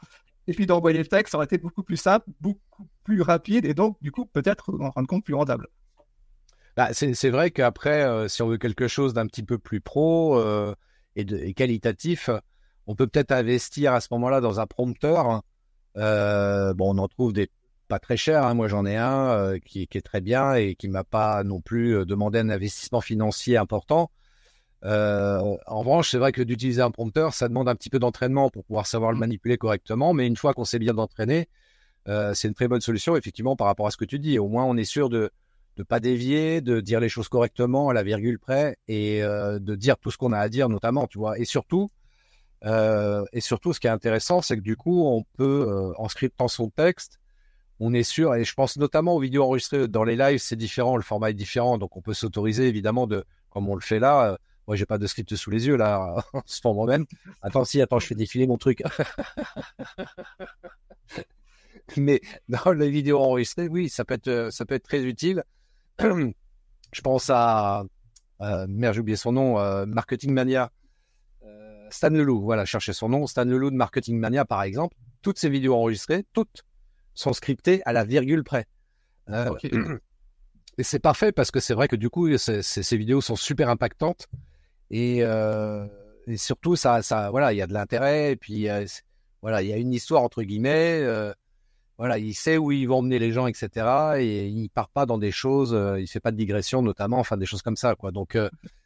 et 0.47 0.53
puis 0.53 0.65
d'envoyer 0.65 0.99
le 0.99 1.05
texte, 1.05 1.31
ça 1.31 1.37
aurait 1.37 1.45
été 1.45 1.57
beaucoup 1.57 1.83
plus 1.83 1.97
simple, 1.97 2.25
beaucoup 2.41 2.87
plus 3.03 3.21
rapide, 3.21 3.65
et 3.65 3.73
donc, 3.73 3.97
du 4.01 4.11
coup, 4.11 4.25
peut-être, 4.25 4.73
en 4.79 4.91
fin 4.91 5.01
de 5.01 5.07
compte, 5.07 5.23
plus 5.23 5.33
rentable. 5.33 5.67
Bah, 6.75 6.89
c'est 6.91 7.29
vrai 7.29 7.51
qu'après, 7.51 8.03
euh, 8.03 8.27
si 8.27 8.41
on 8.41 8.47
veut 8.47 8.57
quelque 8.57 8.87
chose 8.87 9.13
d'un 9.13 9.27
petit 9.27 9.43
peu 9.43 9.59
plus 9.59 9.79
pro 9.79 10.39
euh, 10.39 10.73
et, 11.15 11.23
de, 11.23 11.51
qualitatif, 11.51 12.29
on 12.87 12.95
peut 12.95 13.05
peut-être 13.05 13.31
investir 13.31 13.93
à 13.93 14.01
ce 14.01 14.07
moment-là 14.11 14.41
dans 14.41 14.59
un 14.59 14.65
prompteur. 14.65 15.43
bon, 15.95 16.75
on 16.79 16.97
en 16.97 17.07
trouve 17.07 17.31
des 17.31 17.49
pas 17.93 17.99
très 17.99 18.17
chers. 18.17 18.43
Hein. 18.43 18.55
Moi, 18.55 18.67
j'en 18.67 18.85
ai 18.85 18.97
un 18.97 19.59
qui, 19.59 19.87
qui, 19.87 19.97
est 19.99 20.01
très 20.01 20.21
bien 20.21 20.55
et 20.55 20.73
qui 20.73 20.87
m'a 20.87 21.03
pas 21.03 21.43
non 21.43 21.61
plus 21.61 22.05
demandé 22.07 22.39
un 22.39 22.49
investissement 22.49 23.01
financier 23.01 23.55
important. 23.57 24.09
Euh, 24.85 25.39
en 25.67 25.79
revanche, 25.79 26.09
c'est 26.09 26.17
vrai 26.17 26.31
que 26.31 26.41
d'utiliser 26.41 26.81
un 26.81 26.89
prompteur, 26.89 27.33
ça 27.33 27.47
demande 27.47 27.69
un 27.69 27.75
petit 27.75 27.89
peu 27.89 27.99
d'entraînement 27.99 28.49
pour 28.49 28.65
pouvoir 28.65 28.87
savoir 28.87 29.11
le 29.11 29.17
mmh. 29.17 29.19
manipuler 29.19 29.57
correctement. 29.57 30.13
Mais 30.13 30.25
une 30.25 30.35
fois 30.35 30.53
qu'on 30.53 30.65
s'est 30.65 30.79
bien 30.79 30.97
entraîné, 30.97 31.47
euh, 32.07 32.33
c'est 32.33 32.47
une 32.47 32.53
très 32.53 32.67
bonne 32.67 32.81
solution, 32.81 33.15
effectivement, 33.15 33.55
par 33.55 33.67
rapport 33.67 33.85
à 33.85 33.91
ce 33.91 33.97
que 33.97 34.05
tu 34.05 34.17
dis. 34.17 34.39
Au 34.39 34.47
moins, 34.47 34.65
on 34.65 34.75
est 34.75 34.85
sûr 34.85 35.09
de 35.09 35.29
ne 35.77 35.83
pas 35.83 35.99
dévier, 35.99 36.61
de 36.61 36.81
dire 36.81 36.99
les 36.99 37.09
choses 37.09 37.29
correctement 37.29 37.89
à 37.89 37.93
la 37.93 38.01
virgule 38.03 38.39
près 38.39 38.77
et 38.87 39.23
euh, 39.23 39.59
de 39.59 39.75
dire 39.75 39.97
tout 39.97 40.09
ce 40.09 40.17
qu'on 40.17 40.33
a 40.33 40.39
à 40.39 40.49
dire, 40.49 40.67
notamment, 40.67 41.05
tu 41.05 41.19
vois. 41.19 41.37
Et 41.37 41.45
surtout, 41.45 41.91
et 42.65 43.41
surtout, 43.41 43.73
ce 43.73 43.81
qui 43.81 43.87
est 43.87 43.89
intéressant, 43.89 44.41
c'est 44.41 44.55
que 44.55 44.61
du 44.61 44.77
coup, 44.77 45.05
on 45.05 45.23
peut, 45.37 45.93
en 45.97 46.07
scriptant 46.07 46.47
son 46.47 46.69
texte, 46.69 47.19
on 47.83 47.93
est 47.93 48.03
sûr, 48.03 48.35
et 48.35 48.43
je 48.43 48.53
pense 48.53 48.77
notamment 48.77 49.15
aux 49.15 49.19
vidéos 49.19 49.43
enregistrées 49.43 49.87
dans 49.87 50.03
les 50.03 50.15
lives, 50.15 50.39
c'est 50.39 50.55
différent, 50.55 50.95
le 50.95 51.03
format 51.03 51.31
est 51.31 51.35
différent, 51.35 51.77
donc 51.77 51.97
on 51.97 52.01
peut 52.01 52.13
s'autoriser 52.13 52.67
évidemment 52.67 53.07
de, 53.07 53.25
comme 53.49 53.69
on 53.69 53.75
le 53.75 53.81
fait 53.81 53.99
là, 53.99 54.37
moi, 54.67 54.77
j'ai 54.77 54.85
pas 54.85 54.97
de 54.97 55.07
script 55.07 55.35
sous 55.35 55.51
les 55.51 55.67
yeux 55.67 55.75
là, 55.75 56.23
en 56.33 56.41
ce 56.45 56.61
moment 56.63 56.85
même. 56.85 57.05
Attends, 57.41 57.65
si, 57.65 57.81
attends, 57.81 57.99
je 57.99 58.07
fais 58.07 58.15
défiler 58.15 58.47
mon 58.47 58.57
truc. 58.57 58.81
Mais 61.97 62.21
dans 62.47 62.71
les 62.71 62.89
vidéos 62.89 63.19
enregistrées, 63.19 63.67
oui, 63.67 63.89
ça 63.89 64.05
peut 64.05 64.13
être, 64.13 64.29
euh, 64.29 64.51
ça 64.51 64.65
peut 64.65 64.75
être 64.75 64.85
très 64.85 65.03
utile. 65.03 65.43
je 65.99 67.01
pense 67.01 67.29
à, 67.29 67.83
euh, 68.41 68.65
merde, 68.69 68.93
j'ai 68.93 69.01
oublié 69.01 69.17
son 69.17 69.33
nom, 69.33 69.59
euh, 69.59 69.85
Marketing 69.85 70.31
Mania. 70.31 70.71
Euh, 71.43 71.87
Stan 71.89 72.09
Leloup, 72.09 72.41
voilà, 72.41 72.65
cherchez 72.65 72.93
son 72.93 73.09
nom. 73.09 73.27
Stan 73.27 73.45
Leloup 73.45 73.71
de 73.71 73.75
Marketing 73.75 74.17
Mania, 74.17 74.45
par 74.45 74.63
exemple. 74.63 74.95
Toutes 75.21 75.39
ces 75.39 75.49
vidéos 75.49 75.75
enregistrées, 75.75 76.25
toutes 76.33 76.63
sont 77.13 77.33
scriptées 77.33 77.81
à 77.85 77.93
la 77.93 78.03
virgule 78.03 78.43
près. 78.43 78.65
Et 80.77 80.83
c'est 80.83 80.99
parfait 80.99 81.31
parce 81.31 81.51
que 81.51 81.59
c'est 81.59 81.73
vrai 81.73 81.87
que 81.87 81.95
du 81.95 82.09
coup, 82.09 82.35
ces 82.37 82.97
vidéos 82.97 83.21
sont 83.21 83.35
super 83.35 83.69
impactantes. 83.69 84.27
Euh, 84.93 85.87
et, 86.27 86.37
surtout, 86.37 86.75
ça, 86.75 87.01
ça, 87.01 87.29
voilà, 87.29 87.53
il 87.53 87.57
y 87.57 87.61
a 87.61 87.67
de 87.67 87.73
l'intérêt. 87.73 88.31
Et 88.31 88.35
puis, 88.35 88.69
euh, 88.69 88.85
voilà, 89.41 89.61
il 89.61 89.69
y 89.69 89.73
a 89.73 89.77
une 89.77 89.93
histoire 89.93 90.23
entre 90.23 90.41
guillemets. 90.43 90.99
Euh, 91.01 91.31
voilà, 91.97 92.17
il 92.17 92.33
sait 92.33 92.57
où 92.57 92.71
ils 92.71 92.85
vont 92.85 92.99
emmener 92.99 93.19
les 93.19 93.31
gens, 93.31 93.45
etc. 93.45 93.69
Et 94.17 94.47
il 94.47 94.69
part 94.69 94.89
pas 94.89 95.05
dans 95.05 95.19
des 95.19 95.31
choses, 95.31 95.77
il 95.99 96.07
fait 96.07 96.19
pas 96.19 96.31
de 96.31 96.37
digression, 96.37 96.81
notamment, 96.81 97.19
enfin 97.19 97.37
des 97.37 97.45
choses 97.45 97.61
comme 97.61 97.77
ça, 97.77 97.93
quoi. 97.95 98.11
Donc, 98.11 98.35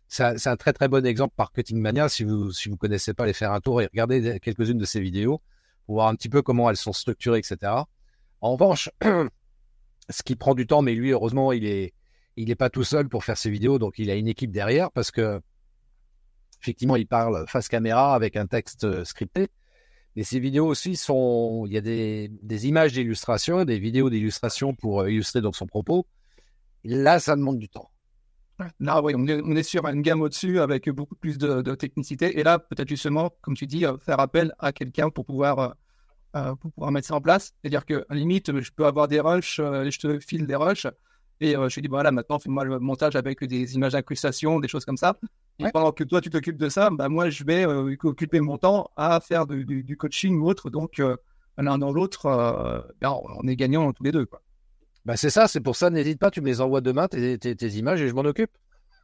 c'est 0.10 0.48
un 0.48 0.56
très 0.58 0.74
très 0.74 0.90
bon 0.90 1.06
exemple 1.06 1.34
Marketing 1.38 1.80
Mania. 1.80 2.10
Si 2.10 2.26
vous 2.26 2.52
si 2.52 2.68
vous 2.68 2.76
connaissez 2.76 3.13
pas, 3.13 3.26
les 3.26 3.34
faire 3.34 3.54
un 3.54 3.62
tour 3.62 3.82
et 3.82 3.86
regarder 3.86 4.40
quelques-unes 4.42 4.78
de 4.78 4.86
ces 4.86 5.00
vidéos 5.00 5.42
pour 5.86 5.96
voir 5.96 6.10
un 6.10 6.16
petit 6.16 6.30
peu 6.30 6.42
comment 6.42 6.70
elles 6.70 6.78
sont 6.78 6.94
structurées, 6.94 7.40
etc. 7.40 7.72
En 8.41 8.54
revanche, 8.54 8.89
ce 10.10 10.23
qui 10.23 10.36
prend 10.36 10.56
du 10.56 10.67
temps, 10.67 10.82
mais 10.82 10.93
lui, 10.95 11.12
heureusement, 11.12 11.52
il 11.52 11.91
il 12.39 12.52
est 12.52 12.56
pas 12.56 12.69
tout 12.69 12.84
seul 12.84 13.10
pour 13.10 13.23
faire 13.23 13.38
ses 13.38 13.50
vidéos, 13.50 13.80
donc 13.80 13.97
il 13.97 14.12
a 14.12 14.15
une 14.15 14.28
équipe 14.28 14.52
derrière 14.52 14.91
parce 14.91 15.10
que 15.10 15.41
Effectivement, 16.62 16.95
il 16.95 17.08
parle 17.08 17.45
face 17.47 17.67
caméra 17.67 18.15
avec 18.15 18.36
un 18.36 18.47
texte 18.47 18.84
euh, 18.84 19.06
scripté. 19.06 19.47
Mais 20.15 20.23
ces 20.23 20.39
vidéos 20.39 20.65
aussi 20.65 20.95
sont, 20.95 21.65
il 21.67 21.73
y 21.73 21.78
a 21.78 21.82
des, 21.82 22.67
images 22.67 22.93
d'illustration, 22.93 23.65
des 23.65 23.78
vidéos 23.78 24.10
d'illustration 24.10 24.73
pour 24.73 25.02
euh, 25.02 25.12
illustrer 25.12 25.41
donc 25.41 25.56
son 25.56 25.67
propos. 25.67 26.08
là, 26.84 27.19
ça 27.19 27.36
demande 27.36 27.60
du 27.60 27.69
temps. 27.69 27.91
Là, 28.80 29.04
oui, 29.04 29.13
on 29.15 29.56
est, 29.56 29.62
sur 29.63 29.86
une 29.86 30.02
gamme 30.02 30.21
au-dessus 30.21 30.60
avec 30.60 30.89
beaucoup 30.89 31.15
plus 31.15 31.38
de, 31.38 31.76
technicité. 31.76 32.39
Et 32.39 32.43
là, 32.43 32.58
peut-être 32.58 32.89
justement, 32.89 33.32
comme 33.41 33.56
tu 33.56 33.67
dis, 33.67 33.86
euh, 33.86 33.97
faire 34.00 34.19
appel 34.19 34.52
à 34.58 34.71
quelqu'un 34.71 35.12
pour 35.12 35.26
pouvoir, 35.26 35.76
pour 36.34 36.72
pouvoir 36.72 36.92
mettre 36.92 37.08
ça 37.08 37.16
en 37.16 37.22
place. 37.22 37.54
C'est-à-dire 37.62 37.86
que, 37.86 38.06
limite, 38.10 38.60
je 38.60 38.72
peux 38.72 38.86
avoir 38.86 39.08
des 39.08 39.20
rushs, 39.20 39.58
je 39.58 40.00
te 40.00 40.20
file 40.20 40.46
des 40.46 40.56
rushs. 40.56 40.88
Et 41.40 41.54
je 41.54 41.76
te 41.76 41.80
dis, 41.80 41.88
voilà, 41.88 42.12
maintenant, 42.12 42.40
fais-moi 42.40 42.63
le 42.63 42.80
montage 42.80 43.16
avec 43.16 43.44
des 43.44 43.76
images 43.76 43.94
d'incrustation, 43.94 44.60
des 44.60 44.68
choses 44.68 44.86
comme 44.86 44.98
ça. 44.98 45.18
Et 45.60 45.72
pendant 45.72 45.92
que 45.92 46.04
toi, 46.04 46.22
tu 46.22 46.30
t'occupes 46.30 46.58
de 46.58 46.70
ça, 46.70 46.90
bah, 46.92 47.10
moi, 47.10 47.30
je 47.30 47.44
vais 47.44 47.66
euh, 47.66 47.96
occuper 48.04 48.40
mon 48.42 48.58
temps 48.58 48.90
à 48.96 49.20
faire 49.20 49.48
du, 49.48 49.98
coaching 49.98 50.40
ou 50.40 50.48
autre. 50.48 50.70
Donc, 50.70 51.00
euh, 51.00 51.18
l'un 51.58 51.80
dans 51.80 51.92
l'autre, 51.92 52.28
euh, 52.28 52.82
ben, 53.02 53.16
on 53.24 53.48
est 53.48 53.56
gagnant 53.56 53.92
tous 53.92 54.04
les 54.04 54.12
deux. 54.12 54.26
Quoi. 54.26 54.42
Bah, 55.06 55.18
c'est 55.18 55.32
ça, 55.32 55.48
c'est 55.48 55.62
pour 55.62 55.76
ça, 55.76 55.90
n'hésite 55.90 56.20
pas, 56.20 56.30
tu 56.30 56.42
me 56.42 56.46
les 56.46 56.62
envoies 56.62 56.82
demain, 56.82 57.08
tes, 57.08 57.40
tes, 57.40 57.68
images, 57.70 58.02
et 58.02 58.08
je 58.08 58.13
m'en 58.13 58.22
occupe. 58.22 58.52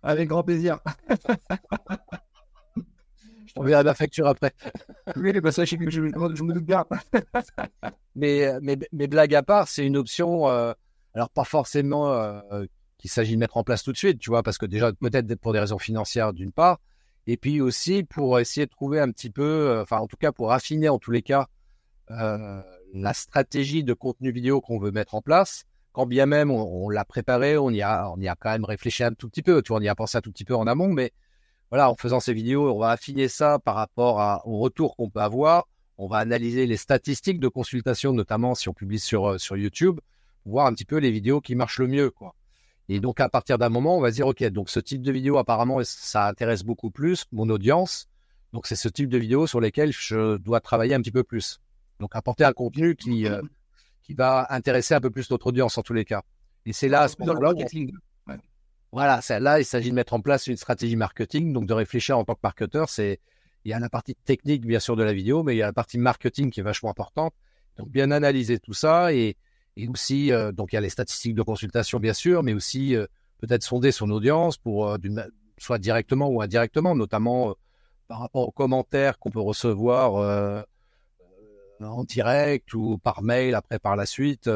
Avec 0.04 0.30
grand 0.30 0.44
plaisir. 0.44 0.80
je 3.46 3.54
t'enverrai 3.54 3.84
ma 3.84 3.94
facture 3.94 4.28
après. 4.28 4.54
oui, 5.16 5.40
bah, 5.40 5.52
ça, 5.52 5.66
je, 5.66 5.76
je, 5.88 6.02
me 6.02 6.54
doute 6.54 6.66
bien. 6.66 6.86
mais, 8.16 8.48
mais, 8.62 8.78
mais 8.92 9.08
blague 9.08 9.36
à 9.36 9.44
part, 9.44 9.68
c'est 9.68 9.86
une 9.86 9.98
option, 9.98 10.48
alors 10.48 11.30
pas 11.34 11.44
forcément 11.44 12.42
qu'il 12.98 13.10
s'agit 13.12 13.34
de 13.34 13.40
mettre 13.40 13.58
en 13.58 13.64
place 13.64 13.84
tout 13.84 13.92
de 13.92 13.98
suite, 13.98 14.20
tu 14.20 14.30
vois, 14.30 14.44
parce 14.44 14.58
que 14.58 14.66
déjà, 14.66 14.94
peut-être 14.94 15.36
pour 15.36 15.54
des 15.54 15.60
raisons 15.60 15.78
financières 15.78 16.34
d'une 16.34 16.52
part, 16.52 16.80
et 17.28 17.38
puis 17.38 17.62
aussi 17.62 18.04
pour 18.04 18.40
essayer 18.40 18.66
de 18.66 18.72
trouver 18.72 19.00
un 19.00 19.12
petit 19.12 19.30
peu, 19.30 19.44
euh, 19.44 19.82
enfin, 19.82 19.98
en 19.98 20.08
tout 20.08 20.18
cas, 20.18 20.32
pour 20.32 20.52
affiner 20.52 20.90
en 20.90 21.00
tous 21.00 21.12
les 21.12 21.22
cas 21.22 21.48
euh, 22.12 22.62
la 22.94 23.14
stratégie 23.14 23.84
de 23.84 23.94
contenu 23.94 24.32
vidéo 24.32 24.62
qu'on 24.62 24.80
veut 24.80 24.92
mettre 24.92 25.16
en 25.16 25.22
place, 25.22 25.66
quand 25.92 26.06
bien 26.06 26.26
même 26.26 26.52
on, 26.52 26.90
l'a 26.90 27.06
préparé, 27.06 27.58
on 27.58 27.70
y 27.70 27.82
a, 27.82 28.10
on 28.10 28.20
y 28.20 28.28
a 28.28 28.36
quand 28.36 28.52
même 28.52 28.66
réfléchi 28.66 29.04
un 29.04 29.14
tout 29.14 29.30
petit 29.30 29.44
peu, 29.44 29.62
tu 29.62 29.70
vois, 29.70 29.80
on 29.80 29.82
y 29.82 29.88
a 29.88 29.96
pensé 29.96 30.18
un 30.18 30.22
tout 30.22 30.32
petit 30.32 30.46
peu 30.46 30.56
en 30.56 30.68
amont, 30.68 30.90
mais 30.90 31.12
voilà, 31.74 31.90
en 31.90 31.96
faisant 31.96 32.20
ces 32.20 32.34
vidéos, 32.34 32.72
on 32.72 32.78
va 32.78 32.92
affiner 32.92 33.28
ça 33.28 33.58
par 33.58 33.74
rapport 33.74 34.22
à, 34.22 34.46
au 34.46 34.60
retour 34.60 34.96
qu'on 34.96 35.10
peut 35.10 35.22
avoir. 35.22 35.68
On 35.98 36.06
va 36.06 36.18
analyser 36.18 36.68
les 36.68 36.78
statistiques 36.78 37.40
de 37.40 37.48
consultation, 37.48 38.14
notamment 38.14 38.54
si 38.54 38.70
on 38.70 38.76
publie 38.76 39.00
sur, 39.00 39.28
euh, 39.28 39.38
sur 39.40 39.58
YouTube, 39.58 40.00
voir 40.46 40.68
un 40.68 40.74
petit 40.76 40.86
peu 40.86 40.98
les 40.98 41.10
vidéos 41.10 41.42
qui 41.42 41.56
marchent 41.56 41.80
le 41.80 41.88
mieux, 41.88 42.12
quoi. 42.12 42.36
Et 42.90 43.00
donc, 43.00 43.20
à 43.20 43.28
partir 43.28 43.58
d'un 43.58 43.70
moment, 43.70 43.98
on 43.98 44.02
va 44.02 44.12
se 44.12 44.18
dire, 44.18 44.28
OK, 44.28 44.44
donc 44.50 44.70
ce 44.70 44.80
type 44.80 45.02
de 45.02 45.12
vidéo, 45.12 45.40
apparemment, 45.40 45.80
ça 45.84 46.28
intéresse 46.28 46.62
beaucoup 46.62 46.92
plus 46.92 47.26
mon 47.32 47.50
audience. 47.50 48.08
Donc, 48.52 48.68
c'est 48.68 48.76
ce 48.76 48.88
type 48.88 49.10
de 49.10 49.18
vidéo 49.18 49.48
sur 49.48 49.60
lesquelles 49.60 49.94
je 49.94 50.38
dois 50.38 50.60
travailler 50.60 50.94
un 50.94 51.02
petit 51.02 51.10
peu 51.10 51.24
plus. 51.24 51.60
Donc, 52.00 52.16
apporter 52.16 52.44
un 52.44 52.54
contenu 52.54 52.96
qui, 52.96 53.26
euh, 53.26 53.42
qui 54.04 54.14
va 54.14 54.46
intéresser 54.52 54.94
un 54.94 55.02
peu 55.02 55.10
plus 55.10 55.28
notre 55.32 55.48
audience 55.48 55.76
en 55.80 55.82
tous 55.82 55.94
les 55.94 56.06
cas. 56.06 56.22
Et 56.68 56.72
c'est 56.72 56.88
là, 56.88 57.02
à 57.02 57.08
ce 57.08 57.16
moment-là, 57.18 57.56
voilà, 58.94 59.22
là, 59.40 59.60
il 59.60 59.66
s'agit 59.66 59.90
de 59.90 59.96
mettre 59.96 60.14
en 60.14 60.22
place 60.22 60.46
une 60.46 60.56
stratégie 60.56 60.96
marketing, 60.96 61.52
donc 61.52 61.66
de 61.66 61.74
réfléchir 61.74 62.16
en 62.16 62.24
tant 62.24 62.36
que 62.36 62.42
marketeur. 62.44 62.90
C'est, 62.90 63.20
il 63.66 63.72
y 63.72 63.74
a 63.74 63.80
la 63.80 63.90
partie 63.90 64.14
technique, 64.14 64.68
bien 64.68 64.80
sûr, 64.80 64.96
de 64.96 65.02
la 65.02 65.14
vidéo, 65.14 65.42
mais 65.42 65.56
il 65.56 65.58
y 65.58 65.64
a 65.64 65.66
la 65.66 65.74
partie 65.74 65.98
marketing 65.98 66.52
qui 66.52 66.60
est 66.60 66.64
vachement 66.64 66.92
importante. 66.92 67.34
Donc, 67.78 67.90
bien 67.90 68.12
analyser 68.12 68.60
tout 68.60 68.76
ça 68.76 69.12
et, 69.12 69.36
et 69.78 69.88
aussi, 69.88 70.32
euh, 70.32 70.52
donc, 70.52 70.74
il 70.74 70.76
y 70.76 70.78
a 70.78 70.82
les 70.82 70.92
statistiques 70.92 71.34
de 71.34 71.42
consultation, 71.42 72.00
bien 72.00 72.14
sûr, 72.14 72.44
mais 72.44 72.54
aussi 72.54 72.96
euh, 72.96 73.08
peut-être 73.40 73.64
sonder 73.64 73.92
son 73.92 74.12
audience 74.12 74.58
pour, 74.58 74.88
euh, 74.88 74.98
soit 75.58 75.80
directement 75.80 76.28
ou 76.28 76.44
indirectement, 76.44 76.94
notamment 76.96 77.56
par 78.08 78.20
rapport 78.20 78.48
aux 78.48 78.52
commentaires 78.52 79.18
qu'on 79.18 79.32
peut 79.32 79.42
recevoir 79.42 80.66
en 81.80 82.04
direct 82.04 82.76
ou 82.76 83.00
par 83.00 83.24
mail 83.24 83.56
après 83.56 83.80
par 83.80 83.96
la 83.96 84.06
suite. 84.06 84.48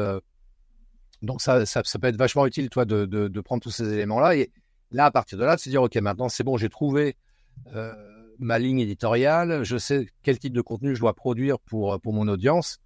Donc 1.22 1.42
ça, 1.42 1.66
ça, 1.66 1.82
ça, 1.84 1.98
peut 1.98 2.06
être 2.06 2.16
vachement 2.16 2.46
utile, 2.46 2.70
toi, 2.70 2.84
de, 2.84 3.04
de, 3.04 3.28
de 3.28 3.40
prendre 3.40 3.62
tous 3.62 3.70
ces 3.70 3.92
éléments-là. 3.92 4.36
Et 4.36 4.52
là, 4.90 5.06
à 5.06 5.10
partir 5.10 5.38
de 5.38 5.44
là, 5.44 5.56
de 5.56 5.60
se 5.60 5.68
dire, 5.68 5.82
OK, 5.82 5.96
maintenant, 5.96 6.28
c'est 6.28 6.44
bon, 6.44 6.56
j'ai 6.56 6.68
trouvé 6.68 7.16
euh, 7.74 7.92
ma 8.38 8.58
ligne 8.58 8.78
éditoriale, 8.78 9.64
je 9.64 9.76
sais 9.76 10.06
quel 10.22 10.38
type 10.38 10.52
de 10.52 10.60
contenu 10.60 10.94
je 10.94 11.00
dois 11.00 11.14
produire 11.14 11.58
pour, 11.58 12.00
pour 12.00 12.12
mon 12.12 12.28
audience. 12.28 12.78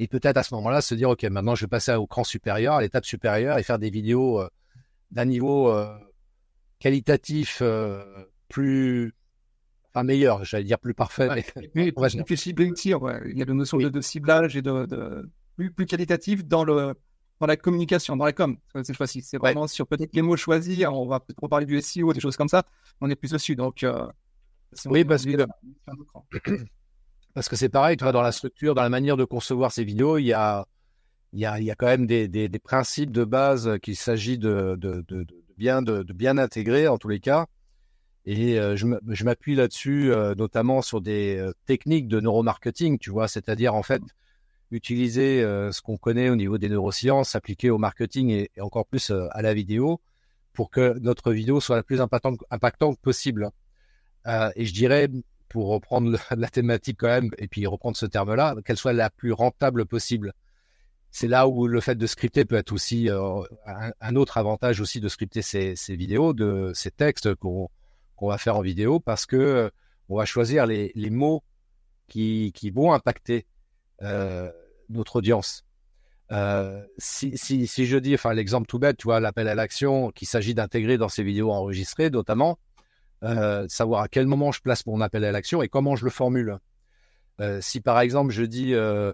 Et 0.00 0.08
peut-être 0.08 0.38
à 0.38 0.42
ce 0.42 0.54
moment-là, 0.54 0.80
se 0.80 0.94
dire, 0.94 1.10
OK, 1.10 1.22
maintenant, 1.24 1.54
je 1.54 1.66
vais 1.66 1.68
passer 1.68 1.92
au 1.92 2.06
cran 2.06 2.24
supérieur, 2.24 2.76
à 2.76 2.80
l'étape 2.80 3.04
supérieure 3.04 3.58
et 3.58 3.62
faire 3.62 3.78
des 3.78 3.90
vidéos 3.90 4.40
euh, 4.40 4.48
d'un 5.10 5.26
niveau 5.26 5.70
euh, 5.70 5.94
qualitatif 6.78 7.58
euh, 7.60 8.02
plus... 8.48 9.14
Enfin, 9.92 10.04
meilleur, 10.04 10.42
j'allais 10.42 10.64
dire 10.64 10.78
plus 10.78 10.94
parfait. 10.94 11.28
mais... 11.74 11.92
plus, 11.92 12.22
plus 12.24 12.36
ciblé 12.38 12.72
ouais. 12.94 13.20
Il 13.26 13.38
y 13.38 13.42
a 13.42 13.44
la 13.44 13.52
notion 13.52 13.76
de, 13.76 13.90
de, 13.90 14.00
ciblage 14.00 14.56
et 14.56 14.62
de, 14.62 14.86
de 14.86 15.28
plus, 15.56 15.70
plus 15.70 15.84
qualitatif 15.84 16.46
dans 16.46 16.64
le 16.64 16.94
dans 17.40 17.46
la 17.46 17.56
communication, 17.56 18.16
dans 18.16 18.26
la 18.26 18.32
com, 18.32 18.56
cette 18.84 18.96
fois-ci. 18.96 19.22
C'est 19.22 19.38
vraiment 19.38 19.66
sur 19.66 19.86
peut-être 19.86 20.14
les 20.14 20.22
mots 20.22 20.36
choisis. 20.36 20.84
On 20.86 21.06
va 21.06 21.20
peut-être 21.20 21.42
reparler 21.42 21.66
du 21.66 21.80
SEO, 21.80 22.12
des 22.12 22.20
choses 22.20 22.36
comme 22.36 22.48
ça. 22.48 22.64
On 23.00 23.08
est 23.08 23.16
plus 23.16 23.30
dessus. 23.30 23.56
Donc, 23.56 23.82
euh, 23.82 24.06
oui, 24.84 25.04
parce 25.04 25.24
que, 25.24 25.46
parce 27.34 27.48
que 27.48 27.56
c'est 27.56 27.70
pareil, 27.70 27.96
tu 27.96 28.04
vois, 28.04 28.12
dans 28.12 28.22
la 28.22 28.32
structure, 28.32 28.74
dans 28.74 28.82
la 28.82 28.90
manière 28.90 29.16
de 29.16 29.24
concevoir 29.24 29.72
ces 29.72 29.84
vidéos, 29.84 30.18
il 30.18 30.26
y 30.26 30.34
a, 30.34 30.66
il 31.32 31.40
y 31.40 31.46
a, 31.46 31.58
il 31.58 31.64
y 31.64 31.70
a 31.70 31.74
quand 31.74 31.86
même 31.86 32.06
des, 32.06 32.28
des, 32.28 32.50
des 32.50 32.58
principes 32.58 33.10
de 33.10 33.24
base 33.24 33.78
qu'il 33.82 33.96
s'agit 33.96 34.38
de, 34.38 34.76
de, 34.78 35.02
de, 35.08 35.24
de, 35.24 35.44
bien, 35.56 35.80
de, 35.80 36.02
bien 36.12 36.36
intégrer, 36.36 36.88
en 36.88 36.98
tous 36.98 37.08
les 37.08 37.20
cas. 37.20 37.46
Et 38.26 38.60
euh, 38.60 38.76
je 38.76 39.24
m'appuie 39.24 39.54
là-dessus, 39.54 40.12
euh, 40.12 40.34
notamment 40.34 40.82
sur 40.82 41.00
des 41.00 41.38
euh, 41.38 41.52
techniques 41.64 42.06
de 42.06 42.20
neuromarketing, 42.20 42.98
tu 42.98 43.10
vois, 43.10 43.28
c'est-à-dire 43.28 43.74
en 43.74 43.82
fait 43.82 44.02
utiliser 44.70 45.42
euh, 45.42 45.72
ce 45.72 45.82
qu'on 45.82 45.96
connaît 45.96 46.30
au 46.30 46.36
niveau 46.36 46.58
des 46.58 46.68
neurosciences, 46.68 47.34
appliquer 47.34 47.70
au 47.70 47.78
marketing 47.78 48.30
et, 48.30 48.50
encore 48.60 48.86
plus 48.86 49.10
euh, 49.10 49.26
à 49.32 49.42
la 49.42 49.54
vidéo 49.54 50.00
pour 50.52 50.70
que 50.70 50.98
notre 51.00 51.32
vidéo 51.32 51.60
soit 51.60 51.76
la 51.76 51.82
plus 51.82 52.00
impactante, 52.00 52.98
possible. 53.00 53.50
Euh, 54.26 54.50
et 54.56 54.66
je 54.66 54.72
dirais, 54.72 55.08
pour 55.48 55.68
reprendre 55.68 56.18
la 56.36 56.48
thématique 56.48 56.98
quand 57.00 57.08
même, 57.08 57.30
et 57.38 57.48
puis 57.48 57.66
reprendre 57.66 57.96
ce 57.96 58.06
terme-là, 58.06 58.56
qu'elle 58.64 58.76
soit 58.76 58.92
la 58.92 59.10
plus 59.10 59.32
rentable 59.32 59.86
possible. 59.86 60.32
C'est 61.12 61.28
là 61.28 61.48
où 61.48 61.66
le 61.66 61.80
fait 61.80 61.96
de 61.96 62.06
scripter 62.06 62.44
peut 62.44 62.56
être 62.56 62.70
aussi 62.72 63.08
un, 63.10 64.16
autre 64.16 64.38
avantage 64.38 64.80
aussi 64.80 65.00
de 65.00 65.08
scripter 65.08 65.42
ces, 65.42 65.74
vidéos, 65.88 66.34
de 66.34 66.70
ces 66.72 66.92
textes 66.92 67.34
qu'on 67.34 67.68
qu'on 68.14 68.28
va 68.28 68.38
faire 68.38 68.56
en 68.56 68.60
vidéo, 68.60 69.00
parce 69.00 69.26
que 69.26 69.72
on 70.08 70.16
va 70.16 70.24
choisir 70.24 70.66
les, 70.66 70.92
les 70.94 71.10
mots 71.10 71.42
qui, 72.06 72.52
qui 72.54 72.70
vont 72.70 72.92
impacter 72.92 73.46
notre 74.90 75.16
audience. 75.16 75.64
Euh, 76.32 76.84
si, 76.98 77.36
si, 77.36 77.66
si, 77.66 77.86
je 77.86 77.96
dis, 77.96 78.14
enfin 78.14 78.34
l'exemple 78.34 78.66
tout 78.66 78.78
bête, 78.78 78.96
tu 78.96 79.04
vois, 79.04 79.18
l'appel 79.18 79.48
à 79.48 79.54
l'action 79.54 80.10
qu'il 80.10 80.28
s'agit 80.28 80.54
d'intégrer 80.54 80.96
dans 80.96 81.08
ces 81.08 81.24
vidéos 81.24 81.50
enregistrées, 81.50 82.10
notamment, 82.10 82.58
euh, 83.22 83.66
savoir 83.68 84.02
à 84.02 84.08
quel 84.08 84.26
moment 84.26 84.50
je 84.52 84.60
place 84.60 84.86
mon 84.86 85.00
appel 85.00 85.24
à 85.24 85.32
l'action 85.32 85.62
et 85.62 85.68
comment 85.68 85.96
je 85.96 86.04
le 86.04 86.10
formule. 86.10 86.58
Euh, 87.40 87.60
si 87.60 87.80
par 87.80 88.00
exemple 88.00 88.32
je 88.32 88.44
dis, 88.44 88.74
euh, 88.74 89.12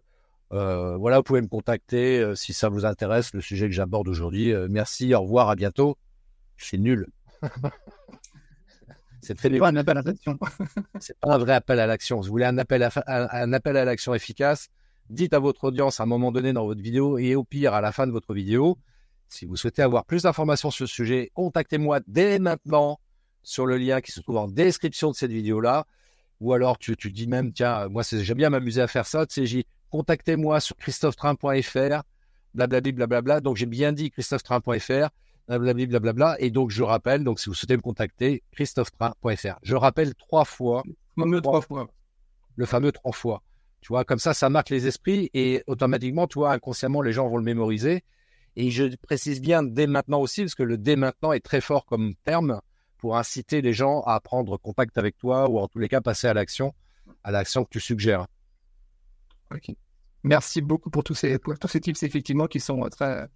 voilà, 0.51 1.19
vous 1.19 1.23
pouvez 1.23 1.41
me 1.41 1.49
contacter 1.49 2.33
si 2.35 2.53
ça 2.53 2.69
vous 2.69 2.85
intéresse, 2.85 3.33
le 3.33 3.41
sujet 3.41 3.67
que 3.67 3.75
j'aborde 3.75 4.09
aujourd'hui. 4.09 4.53
merci, 4.69 5.15
au 5.15 5.23
revoir, 5.23 5.49
à 5.49 5.57
bientôt. 5.57 5.97
C'est 6.57 6.79
nul. 6.79 7.07
C'est 9.23 9.35
très 9.35 9.51
pas 9.59 9.69
un 9.69 9.77
appel 9.77 9.99
à 9.99 10.03
l'action. 10.03 10.39
c'est 11.01 11.19
pas 11.19 11.35
un 11.35 11.39
vrai 11.39 11.55
appel 11.55 11.81
à 11.81 11.87
l'action. 11.89 12.23
Si 12.23 12.29
vous 12.29 12.33
voulez 12.33 12.45
un 12.45 12.59
appel 12.59 12.85
à, 12.85 12.91
un 13.09 13.53
appel 13.53 13.77
à 13.77 13.85
l'action 13.85 14.15
efficace, 14.15 14.69
dites 15.11 15.35
à 15.35 15.38
votre 15.38 15.64
audience 15.64 16.01
à 16.01 16.05
un 16.05 16.07
moment 16.07 16.33
donné 16.33 16.53
dans 16.53 16.66
votre 16.66 16.81
vidéo 16.81 17.19
et 17.19 17.35
au 17.35 17.45
pire 17.45 17.75
à 17.75 17.81
la 17.81 17.92
fin 17.92 18.07
de 18.07 18.12
votre 18.12 18.35
vidéo, 18.35 18.79
si 19.29 19.45
vous 19.45 19.57
souhaitez 19.57 19.83
avoir 19.83 20.05
plus 20.05 20.23
d'informations 20.23 20.71
sur 20.71 20.87
ce 20.87 20.95
sujet, 20.95 21.31
contactez-moi 21.35 22.01
dès 22.07 22.38
maintenant 22.38 22.99
sur 23.42 23.66
le 23.66 23.77
lien 23.77 24.01
qui 24.01 24.12
se 24.12 24.21
trouve 24.21 24.37
en 24.37 24.49
description 24.49 25.11
de 25.11 25.16
cette 25.16 25.33
vidéo-là. 25.33 25.87
Ou 26.40 26.53
alors 26.53 26.79
tu, 26.79 26.97
tu 26.97 27.11
dis 27.11 27.27
même, 27.27 27.53
tiens, 27.53 27.88
moi 27.88 28.03
j'aime 28.03 28.37
bien 28.37 28.51
m'amuser 28.51 28.83
à 28.83 28.87
faire 28.87 29.07
ça, 29.07 29.25
tu 29.27 29.47
sais, 29.47 29.64
contactez-moi 29.90 30.61
sur 30.61 30.77
christophetrain.fr, 30.77 32.03
blablabla, 32.55 32.92
blablabla. 32.92 33.40
Donc 33.40 33.57
j'ai 33.57 33.66
bien 33.66 33.92
dit 33.92 34.11
christophetrain.fr, 34.11 35.09
blablabla, 35.49 35.87
blablabla. 35.87 36.37
Et 36.40 36.51
donc 36.51 36.71
je 36.71 36.83
rappelle, 36.83 37.25
donc 37.25 37.40
si 37.40 37.49
vous 37.49 37.55
souhaitez 37.55 37.77
me 37.77 37.83
contacter, 37.83 38.42
christophetrain.fr. 38.53 39.59
Je 39.62 39.77
rappelle 39.77 40.14
trois 40.14 40.45
fois. 40.45 40.83
Le 41.16 41.23
fameux 41.23 41.40
trois 41.40 41.62
fois. 41.62 41.88
Le 42.57 42.66
fameux 42.66 42.92
trois 42.92 43.12
fois. 43.12 43.42
Tu 43.81 43.89
vois, 43.89 44.05
comme 44.05 44.19
ça, 44.19 44.35
ça 44.35 44.51
marque 44.51 44.71
les 44.71 44.87
esprits 44.87 45.31
et 45.35 45.62
automatiquement, 45.67 46.27
tu 46.27 46.39
vois, 46.39 46.53
inconsciemment, 46.53 47.03
les 47.03 47.12
gens 47.12 47.29
vont 47.29 47.37
le 47.37 47.45
mémoriser. 47.45 48.03
Et 48.57 48.71
je 48.71 48.97
précise 48.97 49.41
bien 49.41 49.62
dès 49.62 49.87
maintenant 49.87 50.21
aussi, 50.21 50.43
parce 50.43 50.55
que 50.55 50.62
le 50.62 50.79
dès 50.79 50.97
maintenant 50.97 51.33
est 51.33 51.41
très 51.41 51.61
fort 51.61 51.85
comme 51.87 52.15
terme 52.25 52.61
pour 52.99 53.17
inciter 53.17 53.61
les 53.61 53.75
gens 53.75 54.01
à 54.03 54.19
prendre 54.21 54.57
contact 54.57 54.97
avec 54.99 55.17
toi 55.19 55.49
ou 55.49 55.59
en 55.59 55.69
tous 55.69 55.79
les 55.79 55.89
cas 55.89 56.01
passer 56.01 56.27
à 56.27 56.35
l'action, 56.35 56.75
à 57.23 57.31
l'action 57.31 57.65
que 57.65 57.71
tu 57.71 57.81
suggères. 57.81 58.27
Merci 60.25 60.62
beaucoup 60.62 60.91
pour 60.91 61.05
tous 61.05 61.15
ces, 61.15 61.39
pour 61.39 61.59
tous 61.59 61.69
ces 61.69 61.81
tips, 61.81 62.03
effectivement, 62.03 62.47
qui 62.47 62.59
sont 62.59 62.81
très, 62.89 63.29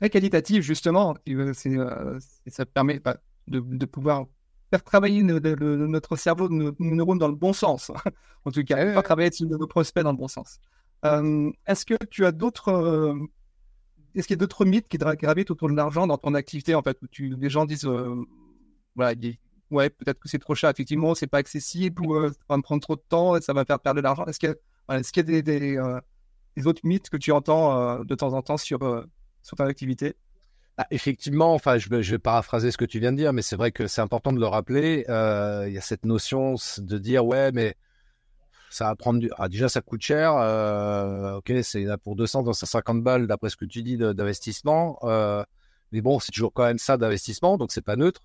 très 0.00 0.10
qualitatifs, 0.10 0.62
justement. 0.62 1.16
Euh, 1.28 2.18
ça 2.48 2.66
permet 2.66 2.98
bah, 2.98 3.16
de 3.46 3.86
pouvoir 3.86 4.26
faire 4.72 4.82
travailler 4.82 5.22
notre 5.22 6.16
cerveau, 6.16 6.48
nos, 6.48 6.74
neurones 6.78 7.18
dans 7.18 7.28
le 7.28 7.34
bon 7.34 7.52
sens. 7.52 7.90
en 8.46 8.50
tout 8.50 8.64
cas, 8.64 8.94
pas 8.94 9.02
travailler 9.02 9.30
sur 9.30 9.46
nos 9.46 9.66
prospects 9.66 10.02
dans 10.02 10.12
le 10.12 10.16
bon 10.16 10.28
sens. 10.28 10.60
Euh, 11.04 11.50
est-ce 11.66 11.84
que 11.84 12.02
tu 12.10 12.24
as 12.24 12.32
d'autres, 12.32 12.70
euh, 12.70 13.14
est-ce 14.14 14.26
qu'il 14.26 14.34
y 14.34 14.38
a 14.38 14.40
d'autres 14.40 14.64
mythes 14.64 14.88
qui 14.88 14.96
gravitent 14.96 15.50
autour 15.50 15.68
de 15.68 15.74
l'argent 15.74 16.06
dans 16.06 16.16
ton 16.16 16.32
activité 16.32 16.74
en 16.74 16.82
fait, 16.82 16.96
où 17.02 17.06
tu, 17.06 17.36
les 17.38 17.50
gens 17.50 17.66
disent, 17.66 17.84
euh, 17.84 18.24
voilà, 18.96 19.14
ouais, 19.70 19.90
peut-être 19.90 20.18
que 20.18 20.28
c'est 20.30 20.38
trop 20.38 20.54
cher, 20.54 20.70
effectivement, 20.70 21.14
c'est 21.14 21.26
pas 21.26 21.38
accessible, 21.38 22.00
ou 22.06 22.26
ça 22.28 22.34
va 22.48 22.56
me 22.56 22.62
prendre 22.62 22.80
trop 22.80 22.96
de 22.96 23.02
temps, 23.06 23.36
et 23.36 23.42
ça 23.42 23.52
va 23.52 23.66
faire 23.66 23.78
perdre 23.78 23.98
de 23.98 24.02
l'argent. 24.02 24.24
Est-ce 24.24 24.38
qu'il 24.38 24.48
y 24.48 24.94
a, 24.94 24.98
est-ce 24.98 25.12
qu'il 25.12 25.20
y 25.20 25.36
a 25.36 25.42
des, 25.42 25.42
des, 25.42 26.00
des, 26.56 26.66
autres 26.66 26.80
mythes 26.84 27.10
que 27.10 27.18
tu 27.18 27.30
entends 27.30 28.02
de 28.04 28.14
temps 28.14 28.32
en 28.32 28.40
temps 28.40 28.56
sur, 28.56 28.78
sur 29.42 29.56
ton 29.58 29.64
activité? 29.64 30.14
ah, 30.14 30.31
effectivement, 30.90 31.54
enfin, 31.54 31.78
je 31.78 31.88
vais, 31.88 32.18
paraphraser 32.18 32.70
ce 32.70 32.78
que 32.78 32.84
tu 32.84 32.98
viens 32.98 33.12
de 33.12 33.16
dire, 33.16 33.32
mais 33.32 33.42
c'est 33.42 33.56
vrai 33.56 33.72
que 33.72 33.86
c'est 33.86 34.00
important 34.00 34.32
de 34.32 34.40
le 34.40 34.46
rappeler. 34.46 35.04
Euh, 35.08 35.64
il 35.68 35.74
y 35.74 35.78
a 35.78 35.82
cette 35.82 36.04
notion 36.04 36.56
de 36.78 36.98
dire 36.98 37.26
ouais, 37.26 37.52
mais 37.52 37.76
ça 38.70 38.86
va 38.86 38.96
prendre 38.96 39.20
du. 39.20 39.30
Ah, 39.38 39.48
déjà, 39.48 39.68
ça 39.68 39.80
coûte 39.80 40.02
cher. 40.02 40.34
Euh, 40.36 41.36
ok, 41.36 41.52
c'est 41.62 41.86
pour 42.02 42.16
200, 42.16 42.44
250 42.44 43.02
balles 43.02 43.26
d'après 43.26 43.50
ce 43.50 43.56
que 43.56 43.64
tu 43.64 43.82
dis 43.82 43.96
d'investissement. 43.96 44.98
Euh, 45.02 45.44
mais 45.92 46.00
bon, 46.00 46.20
c'est 46.20 46.32
toujours 46.32 46.52
quand 46.52 46.64
même 46.64 46.78
ça 46.78 46.96
d'investissement, 46.96 47.58
donc 47.58 47.72
c'est 47.72 47.84
pas 47.84 47.96
neutre. 47.96 48.22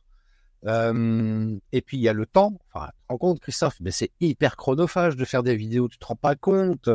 Et 0.63 1.81
puis 1.81 1.97
il 1.97 2.01
y 2.01 2.09
a 2.09 2.13
le 2.13 2.25
temps. 2.25 2.59
Enfin, 2.73 2.89
rends 3.09 3.17
compte, 3.17 3.39
Christophe, 3.39 3.77
mais 3.81 3.91
c'est 3.91 4.11
hyper 4.19 4.55
chronophage 4.57 5.15
de 5.15 5.25
faire 5.25 5.43
des 5.43 5.55
vidéos. 5.55 5.87
Tu 5.87 5.97
te 5.97 6.05
rends 6.05 6.15
pas 6.15 6.35
compte 6.35 6.89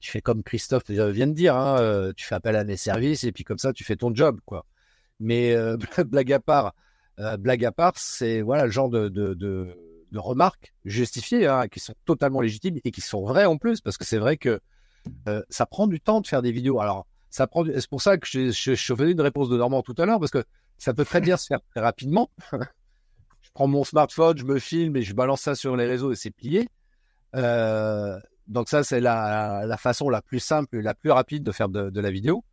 tu 0.00 0.10
fais 0.10 0.20
comme 0.20 0.42
Christophe 0.42 0.88
vient 0.90 1.26
de 1.26 1.32
dire, 1.32 1.56
hein, 1.56 1.78
euh, 1.80 2.12
tu 2.16 2.24
fais 2.24 2.34
appel 2.34 2.56
à 2.56 2.64
mes 2.64 2.76
services 2.76 3.24
et 3.24 3.32
puis 3.32 3.44
comme 3.44 3.58
ça 3.58 3.72
tu 3.72 3.84
fais 3.84 3.96
ton 3.96 4.14
job, 4.14 4.40
quoi. 4.44 4.64
Mais 5.20 5.52
euh, 5.54 5.76
blague 6.06 6.32
à 6.32 6.40
part, 6.40 6.74
euh, 7.18 7.36
blague 7.36 7.64
à 7.64 7.72
part, 7.72 7.94
c'est 7.96 8.40
voilà 8.42 8.66
le 8.66 8.70
genre 8.70 8.88
de, 8.88 9.76
remarques 10.14 10.72
justifiées 10.84 11.46
hein, 11.46 11.68
qui 11.68 11.80
sont 11.80 11.94
totalement 12.04 12.40
légitimes 12.40 12.78
et 12.84 12.90
qui 12.90 13.00
sont 13.00 13.24
vraies 13.24 13.44
en 13.44 13.58
plus 13.58 13.80
parce 13.80 13.98
que 13.98 14.04
c'est 14.04 14.18
vrai 14.18 14.36
que 14.36 14.60
ça 15.48 15.66
prend 15.66 15.86
du 15.86 16.00
temps 16.00 16.20
de 16.20 16.26
faire 16.26 16.42
des 16.42 16.52
vidéos. 16.52 16.80
Alors 16.80 17.06
ça 17.30 17.46
prend. 17.46 17.64
C'est 17.64 17.88
pour 17.88 18.02
ça 18.02 18.16
que 18.18 18.26
je, 18.26 18.50
je, 18.50 18.74
faisais 18.74 19.10
une 19.10 19.20
réponse 19.20 19.48
de 19.48 19.56
Normand 19.56 19.82
tout 19.82 19.94
à 19.98 20.06
l'heure 20.06 20.20
parce 20.20 20.30
que 20.30 20.44
ça 20.78 20.94
peut 20.94 21.04
très 21.04 21.20
bien 21.20 21.36
se 21.36 21.46
faire 21.46 21.60
très 21.70 21.80
rapidement. 21.80 22.30
je 22.52 23.50
prends 23.52 23.66
mon 23.66 23.84
smartphone, 23.84 24.38
je 24.38 24.44
me 24.44 24.58
filme 24.58 24.96
et 24.96 25.02
je 25.02 25.14
balance 25.14 25.42
ça 25.42 25.54
sur 25.54 25.76
les 25.76 25.86
réseaux 25.86 26.12
et 26.12 26.16
c'est 26.16 26.30
plié. 26.30 26.68
Donc 28.48 28.70
ça, 28.70 28.82
c'est 28.82 29.00
la, 29.00 29.76
façon 29.78 30.08
la 30.08 30.22
plus 30.22 30.40
simple 30.40 30.78
et 30.78 30.82
la 30.82 30.94
plus 30.94 31.10
rapide 31.10 31.44
de 31.44 31.52
faire 31.52 31.68
de, 31.68 32.00
la 32.00 32.10
vidéo. 32.10 32.44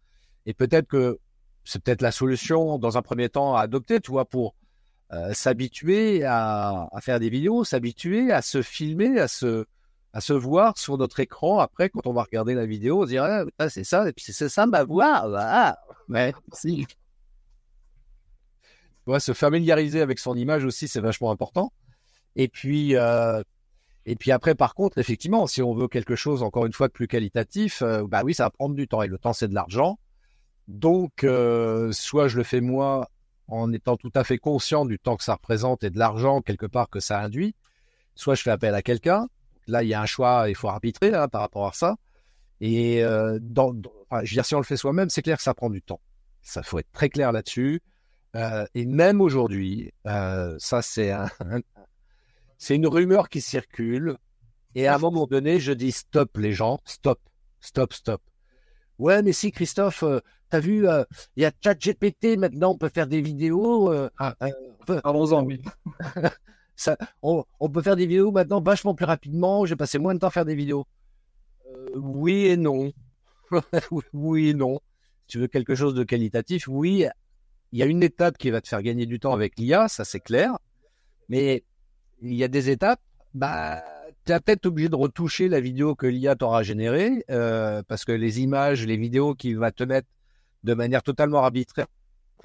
Et 0.45 0.53
peut-être 0.53 0.87
que 0.87 1.19
c'est 1.63 1.81
peut-être 1.81 2.01
la 2.01 2.11
solution 2.11 2.77
dans 2.77 2.97
un 2.97 3.01
premier 3.01 3.29
temps 3.29 3.55
à 3.55 3.61
adopter, 3.61 3.99
tu 4.01 4.11
vois, 4.11 4.25
pour 4.25 4.55
euh, 5.13 5.33
s'habituer 5.33 6.23
à, 6.25 6.89
faire 6.99 7.19
des 7.19 7.29
vidéos, 7.29 7.63
s'habituer 7.63 8.31
à 8.31 8.41
se 8.41 8.61
filmer, 8.61 9.19
à 9.19 9.27
se, 9.27 9.65
à 10.13 10.19
se 10.19 10.33
voir 10.33 10.77
sur 10.77 10.97
notre 10.97 11.19
écran. 11.21 11.59
Après, 11.59 11.89
quand 11.89 12.05
on 12.05 12.13
va 12.13 12.23
regarder 12.23 12.53
la 12.55 12.65
vidéo, 12.65 13.03
on 13.03 13.05
dirait, 13.05 13.45
ah, 13.57 13.69
c'est 13.69 13.85
ça, 13.85 14.07
et 14.07 14.11
puis 14.11 14.25
c'est 14.31 14.49
ça 14.49 14.65
ma 14.65 14.83
voix. 14.83 15.23
Ah, 15.37 15.79
ouais, 16.09 16.33
si. 16.53 16.85
Ouais, 19.07 19.19
se 19.19 19.33
familiariser 19.33 20.01
avec 20.01 20.19
son 20.19 20.35
image 20.35 20.65
aussi, 20.65 20.87
c'est 20.87 20.99
vachement 20.99 21.31
important. 21.31 21.71
Et 22.35 22.49
puis, 22.49 22.95
euh, 22.95 23.41
et 24.05 24.15
puis 24.15 24.31
après, 24.31 24.55
par 24.55 24.75
contre, 24.75 24.97
effectivement, 24.99 25.47
si 25.47 25.61
on 25.61 25.73
veut 25.73 25.87
quelque 25.87 26.15
chose, 26.15 26.43
encore 26.43 26.65
une 26.65 26.73
fois, 26.73 26.87
de 26.87 26.93
plus 26.93 27.07
qualitatif, 27.07 27.81
euh, 27.81 28.05
bah 28.07 28.21
oui, 28.23 28.33
ça 28.33 28.43
va 28.43 28.49
prendre 28.51 28.75
du 28.75 28.87
temps. 28.87 29.01
Et 29.01 29.07
le 29.07 29.17
temps, 29.17 29.33
c'est 29.33 29.47
de 29.47 29.55
l'argent. 29.55 29.97
Donc, 30.67 31.23
euh, 31.23 31.91
soit 31.91 32.27
je 32.27 32.37
le 32.37 32.43
fais 32.43 32.61
moi 32.61 33.09
en 33.47 33.71
étant 33.73 33.97
tout 33.97 34.11
à 34.15 34.23
fait 34.23 34.37
conscient 34.37 34.85
du 34.85 34.99
temps 34.99 35.15
que 35.17 35.23
ça 35.23 35.33
représente 35.33 35.83
et 35.83 35.89
de 35.89 35.99
l'argent 35.99 36.41
quelque 36.41 36.65
part 36.65 36.89
que 36.89 36.99
ça 36.99 37.21
induit, 37.21 37.55
soit 38.15 38.35
je 38.35 38.41
fais 38.41 38.51
appel 38.51 38.73
à 38.73 38.81
quelqu'un. 38.81 39.27
Là, 39.67 39.83
il 39.83 39.89
y 39.89 39.93
a 39.93 40.01
un 40.01 40.05
choix, 40.05 40.45
il 40.49 40.55
faut 40.55 40.69
arbitrer 40.69 41.11
là, 41.11 41.27
par 41.27 41.41
rapport 41.41 41.67
à 41.67 41.73
ça. 41.73 41.95
Et 42.61 43.03
euh, 43.03 43.39
je 43.41 44.17
veux 44.17 44.23
dire, 44.25 44.45
si 44.45 44.55
on 44.55 44.59
le 44.59 44.63
fait 44.63 44.77
soi-même, 44.77 45.09
c'est 45.09 45.21
clair 45.21 45.37
que 45.37 45.43
ça 45.43 45.53
prend 45.53 45.69
du 45.69 45.81
temps. 45.81 45.99
Ça 46.41 46.63
faut 46.63 46.79
être 46.79 46.91
très 46.91 47.09
clair 47.09 47.31
là-dessus. 47.31 47.81
Euh, 48.35 48.65
et 48.75 48.85
même 48.85 49.21
aujourd'hui, 49.21 49.91
euh, 50.05 50.55
ça 50.59 50.81
c'est 50.81 51.11
un, 51.11 51.29
c'est 52.57 52.75
une 52.75 52.87
rumeur 52.87 53.29
qui 53.29 53.41
circule. 53.41 54.17
Et 54.75 54.87
à 54.87 54.95
un 54.95 54.99
moment 54.99 55.25
donné, 55.25 55.59
je 55.59 55.71
dis 55.71 55.91
stop 55.91 56.37
les 56.37 56.51
gens, 56.51 56.79
stop, 56.85 57.19
stop, 57.61 57.93
stop. 57.93 58.21
Ouais, 58.97 59.21
mais 59.21 59.33
si 59.33 59.51
Christophe, 59.51 60.03
euh, 60.03 60.19
t'as 60.49 60.59
vu, 60.59 60.87
euh, 60.87 61.03
il 61.35 61.43
y 61.43 61.45
a 61.45 61.51
ChatGPT 61.63 62.37
maintenant, 62.37 62.71
on 62.71 62.77
peut 62.77 62.89
faire 62.89 63.07
des 63.07 63.21
vidéos. 63.21 63.91
Euh, 63.91 64.09
ah, 64.17 64.35
peut... 64.85 65.01
Allons-en, 65.03 65.43
oui. 65.45 65.61
ça, 66.75 66.97
on, 67.21 67.43
on, 67.59 67.69
peut 67.69 67.81
faire 67.81 67.95
des 67.95 68.05
vidéos 68.05 68.31
maintenant 68.31 68.61
vachement 68.61 68.95
plus 68.95 69.05
rapidement. 69.05 69.65
J'ai 69.65 69.75
passé 69.75 69.97
moins 69.97 70.13
de 70.13 70.19
temps 70.19 70.27
à 70.27 70.31
faire 70.31 70.45
des 70.45 70.55
vidéos. 70.55 70.85
oui 71.95 72.47
et 72.47 72.57
non. 72.57 72.91
oui 74.13 74.49
et 74.49 74.53
non. 74.53 74.79
Si 75.27 75.33
tu 75.33 75.39
veux 75.39 75.47
quelque 75.47 75.75
chose 75.75 75.93
de 75.93 76.03
qualitatif, 76.03 76.67
oui. 76.67 77.05
Il 77.71 77.79
y 77.79 77.83
a 77.83 77.85
une 77.85 78.03
étape 78.03 78.37
qui 78.37 78.49
va 78.51 78.61
te 78.61 78.67
faire 78.67 78.81
gagner 78.81 79.05
du 79.05 79.19
temps 79.19 79.33
avec 79.33 79.57
l'IA, 79.57 79.87
ça 79.87 80.05
c'est 80.05 80.19
clair. 80.21 80.57
Mais 81.27 81.63
il 82.21 82.33
y 82.33 82.43
a 82.43 82.47
des 82.47 82.69
étapes, 82.69 83.01
bah, 83.33 83.83
tu 84.25 84.31
es 84.31 84.39
peut-être 84.39 84.65
obligé 84.65 84.89
de 84.89 84.95
retoucher 84.95 85.47
la 85.49 85.59
vidéo 85.59 85.95
que 85.95 86.07
l'IA 86.07 86.35
t'aura 86.35 86.63
générée, 86.63 87.23
euh, 87.29 87.83
parce 87.87 88.05
que 88.05 88.11
les 88.11 88.41
images, 88.41 88.85
les 88.85 88.97
vidéos 88.97 89.35
qu'il 89.35 89.57
va 89.57 89.71
te 89.71 89.83
mettre 89.83 90.07
de 90.63 90.73
manière 90.73 91.03
totalement 91.03 91.43
arbitraire, 91.43 91.87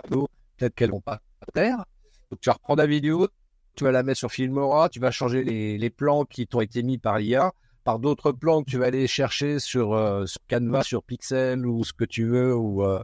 peut-être 0.09 0.75
qu'elles 0.75 0.91
vont 0.91 1.01
pas 1.01 1.21
faire. 1.55 1.85
Donc 2.31 2.41
tu 2.41 2.49
vas 2.49 2.55
reprendre 2.55 2.81
la 2.81 2.87
vidéo, 2.87 3.29
tu 3.75 3.85
vas 3.85 3.93
la 3.93 4.03
mettre 4.03 4.19
sur 4.19 4.31
Filmora, 4.31 4.89
tu 4.89 5.01
vas 5.01 5.11
changer 5.11 5.43
les, 5.43 5.91
plans 5.91 6.25
qui 6.25 6.47
t'ont 6.47 6.61
été 6.61 6.83
mis 6.83 6.99
par 6.99 7.19
l'IA, 7.19 7.53
par 7.83 7.99
d'autres 7.99 8.33
plans 8.33 8.63
que 8.63 8.71
tu 8.71 8.79
vas 8.79 8.87
aller 8.87 9.07
chercher 9.07 9.59
sur, 9.59 9.95
euh, 9.95 10.27
sur, 10.27 10.41
Canva, 10.49 10.83
sur 10.83 11.03
Pixel 11.03 11.67
ou 11.67 11.83
ce 11.85 11.93
que 11.93 12.05
tu 12.05 12.27
veux, 12.27 12.55
ou 12.55 12.85
euh, 12.85 13.03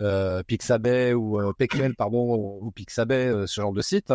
euh 0.00 0.42
Pixabay 0.42 1.12
ou 1.12 1.40
euh, 1.40 1.52
Pixel, 1.52 1.94
pardon, 1.94 2.58
ou 2.62 2.70
Pixabay, 2.70 3.46
ce 3.46 3.60
genre 3.60 3.72
de 3.72 3.82
site. 3.82 4.12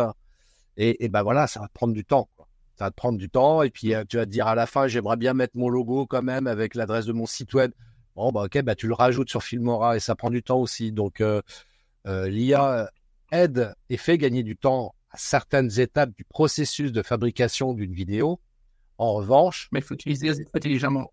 Et, 0.76 1.04
et 1.04 1.08
ben 1.08 1.22
voilà, 1.22 1.46
ça 1.46 1.60
va 1.60 1.68
te 1.68 1.72
prendre 1.72 1.92
du 1.92 2.04
temps. 2.04 2.28
Quoi. 2.36 2.48
Ça 2.76 2.84
va 2.86 2.90
te 2.90 2.96
prendre 2.96 3.18
du 3.18 3.28
temps. 3.28 3.62
Et 3.62 3.70
puis 3.70 3.94
euh, 3.94 4.04
tu 4.08 4.16
vas 4.16 4.24
te 4.24 4.30
dire 4.30 4.46
à 4.46 4.54
la 4.54 4.66
fin, 4.66 4.86
j'aimerais 4.86 5.16
bien 5.16 5.34
mettre 5.34 5.56
mon 5.56 5.68
logo 5.68 6.06
quand 6.06 6.22
même 6.22 6.46
avec 6.46 6.74
l'adresse 6.74 7.06
de 7.06 7.12
mon 7.12 7.26
site 7.26 7.54
web. 7.54 7.72
Bon, 8.16 8.30
bah 8.30 8.44
ok, 8.44 8.62
bah 8.62 8.74
tu 8.74 8.88
le 8.88 8.94
rajoutes 8.94 9.30
sur 9.30 9.42
Filmora 9.42 9.96
et 9.96 10.00
ça 10.00 10.14
prend 10.14 10.30
du 10.30 10.42
temps 10.42 10.58
aussi. 10.58 10.92
Donc 10.92 11.20
euh, 11.20 11.40
euh, 12.06 12.28
l'IA 12.28 12.90
aide 13.30 13.74
et 13.88 13.96
fait 13.96 14.18
gagner 14.18 14.42
du 14.42 14.56
temps 14.56 14.94
à 15.10 15.18
certaines 15.18 15.80
étapes 15.80 16.10
du 16.16 16.24
processus 16.24 16.92
de 16.92 17.02
fabrication 17.02 17.72
d'une 17.72 17.92
vidéo. 17.92 18.40
En 18.98 19.14
revanche, 19.14 19.68
mais 19.72 19.80
il 19.80 19.82
faut 19.82 19.94
utiliser 19.94 20.30
intelligemment. 20.54 21.10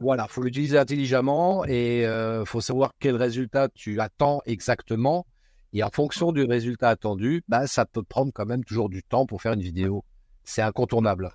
Voilà, 0.00 0.26
faut 0.26 0.42
l'utiliser 0.42 0.78
intelligemment 0.78 1.64
et 1.64 2.04
euh, 2.06 2.44
faut 2.44 2.60
savoir 2.60 2.90
quel 2.98 3.16
résultat 3.16 3.68
tu 3.68 4.00
attends 4.00 4.42
exactement 4.46 5.26
et 5.74 5.82
en 5.82 5.90
fonction 5.90 6.32
du 6.32 6.44
résultat 6.44 6.88
attendu, 6.88 7.42
bah, 7.48 7.66
ça 7.66 7.84
peut 7.84 8.02
prendre 8.02 8.32
quand 8.32 8.46
même 8.46 8.64
toujours 8.64 8.88
du 8.88 9.02
temps 9.02 9.26
pour 9.26 9.42
faire 9.42 9.52
une 9.52 9.62
vidéo. 9.62 10.04
C'est 10.44 10.62
incontournable. 10.62 11.30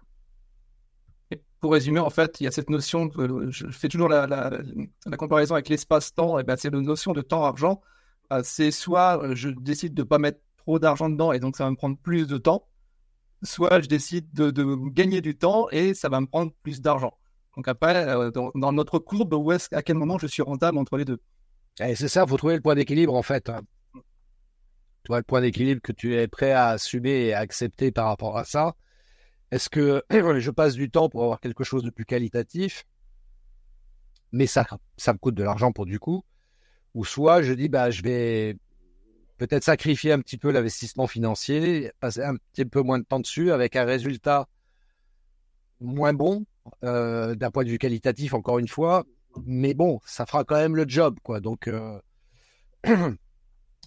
Et 1.30 1.42
pour 1.60 1.74
résumer, 1.74 2.00
en 2.00 2.10
fait, 2.10 2.40
il 2.40 2.46
y 2.46 2.48
a 2.48 2.52
cette 2.52 2.70
notion, 2.70 3.08
de, 3.08 3.52
je 3.52 3.68
fais 3.68 3.90
toujours 3.90 4.08
la, 4.08 4.26
la, 4.28 4.52
la 5.06 5.18
comparaison 5.18 5.56
avec 5.56 5.68
l'espace-temps, 5.70 6.40
et 6.40 6.44
ben, 6.44 6.56
c'est 6.56 6.70
la 6.70 6.80
notion 6.80 7.12
de 7.12 7.22
temps-argent. 7.22 7.82
Euh, 8.32 8.42
c'est 8.44 8.72
soit 8.72 9.24
euh, 9.24 9.36
je 9.36 9.50
décide 9.50 9.94
de 9.94 10.04
ne 10.04 10.08
pas 10.08 10.20
mettre 10.20 10.40
trop 10.58 10.80
d'argent 10.80 11.10
dedans 11.10 11.32
et 11.32 11.40
donc 11.40 11.58
ça 11.58 11.64
va 11.64 11.72
me 11.72 11.76
prendre 11.76 11.98
plus 11.98 12.28
de 12.28 12.38
temps, 12.38 12.68
soit 13.42 13.82
je 13.82 13.88
décide 13.88 14.32
de, 14.34 14.52
de 14.52 14.64
gagner 14.92 15.22
du 15.22 15.36
temps 15.36 15.68
et 15.72 15.96
ça 15.96 16.10
va 16.10 16.22
me 16.22 16.28
prendre 16.28 16.52
plus 16.62 16.80
d'argent. 16.80 17.18
Donc 17.56 17.68
après, 17.68 18.08
euh, 18.08 18.30
dans, 18.30 18.52
dans, 18.54 18.72
notre 18.72 19.00
courbe, 19.00 19.34
où 19.34 19.52
est 19.52 19.74
à 19.74 19.82
quel 19.82 19.98
moment 19.98 20.20
je 20.20 20.28
suis 20.28 20.44
rentable 20.44 20.78
entre 20.78 20.98
les 20.98 21.06
deux? 21.06 21.20
Et 21.82 21.96
C'est 21.96 22.08
ça, 22.08 22.24
il 22.24 22.30
faut 22.30 22.38
trouver 22.38 22.56
le 22.56 22.62
point 22.62 22.76
d'équilibre 22.76 23.16
en 23.16 23.24
fait. 23.24 23.52
Tu 25.04 25.14
le 25.16 25.24
point 25.24 25.42
d'équilibre 25.42 25.82
que 25.82 25.92
tu 25.92 26.16
es 26.16 26.28
prêt 26.28 26.52
à 26.52 26.70
assumer 26.70 27.26
et 27.26 27.34
à 27.34 27.40
accepter 27.40 27.92
par 27.92 28.08
rapport 28.08 28.38
à 28.38 28.44
ça. 28.44 28.76
Est-ce 29.52 29.70
que 29.70 30.04
je 30.40 30.52
passe 30.52 30.76
du 30.76 30.90
temps 30.90 31.10
pour 31.10 31.24
avoir 31.24 31.40
quelque 31.40 31.64
chose 31.64 31.84
de 31.84 31.90
plus 31.90 32.06
qualitatif, 32.06 32.86
mais 34.32 34.46
ça, 34.46 34.66
ça 34.98 35.14
me 35.14 35.18
coûte 35.18 35.36
de 35.36 35.44
l'argent 35.44 35.72
pour 35.72 35.86
du 35.86 36.00
coup, 36.00 36.24
ou 36.94 37.06
soit 37.06 37.42
je 37.42 37.54
dis, 37.54 37.70
bah, 37.70 37.90
je 37.90 38.04
vais 38.04 38.58
peut-être 39.38 39.64
sacrifier 39.64 40.12
un 40.12 40.20
petit 40.20 40.38
peu 40.38 40.52
l'investissement 40.52 41.08
financier, 41.08 41.92
passer 42.00 42.22
un 42.22 42.36
petit 42.36 42.66
peu 42.66 42.82
moins 42.82 43.00
de 43.00 43.06
temps 43.06 43.20
dessus 43.20 43.52
avec 43.52 43.76
un 43.76 43.86
résultat 43.86 44.48
moins 45.80 46.14
bon 46.14 46.46
euh, 46.84 47.36
d'un 47.36 47.50
point 47.50 47.64
de 47.64 47.70
vue 47.70 47.78
qualitatif, 47.80 48.34
encore 48.34 48.60
une 48.60 48.68
fois, 48.68 49.06
mais 49.46 49.74
bon, 49.74 50.00
ça 50.06 50.26
fera 50.26 50.44
quand 50.44 50.58
même 50.58 50.76
le 50.76 50.88
job, 50.88 51.18
quoi. 51.24 51.40
Donc, 51.40 51.68
euh... 51.68 52.00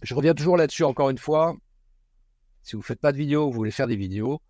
Je 0.01 0.15
reviens 0.15 0.35
toujours 0.35 0.57
là-dessus 0.57 0.85
encore 0.85 1.11
une 1.11 1.19
fois. 1.19 1.57
Si 2.63 2.77
vous 2.77 2.83
faites 2.83 3.01
pas 3.01 3.13
de 3.13 3.17
vidéo, 3.17 3.47
vous 3.47 3.53
voulez 3.53 3.71
faire 3.71 3.87
des 3.87 3.97
vidéos, 3.97 4.41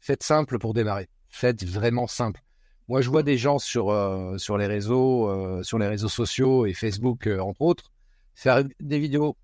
faites 0.00 0.22
simple 0.22 0.58
pour 0.58 0.74
démarrer. 0.74 1.08
Faites 1.28 1.64
vraiment 1.64 2.06
simple. 2.06 2.42
Moi, 2.88 3.00
je 3.00 3.08
vois 3.08 3.22
des 3.22 3.38
gens 3.38 3.58
sur 3.58 3.90
euh, 3.90 4.36
sur 4.38 4.58
les 4.58 4.66
réseaux, 4.66 5.28
euh, 5.28 5.62
sur 5.62 5.78
les 5.78 5.86
réseaux 5.86 6.08
sociaux 6.08 6.66
et 6.66 6.74
Facebook 6.74 7.26
euh, 7.26 7.40
entre 7.40 7.62
autres, 7.62 7.92
faire 8.34 8.64
des 8.80 8.98
vidéos 8.98 9.36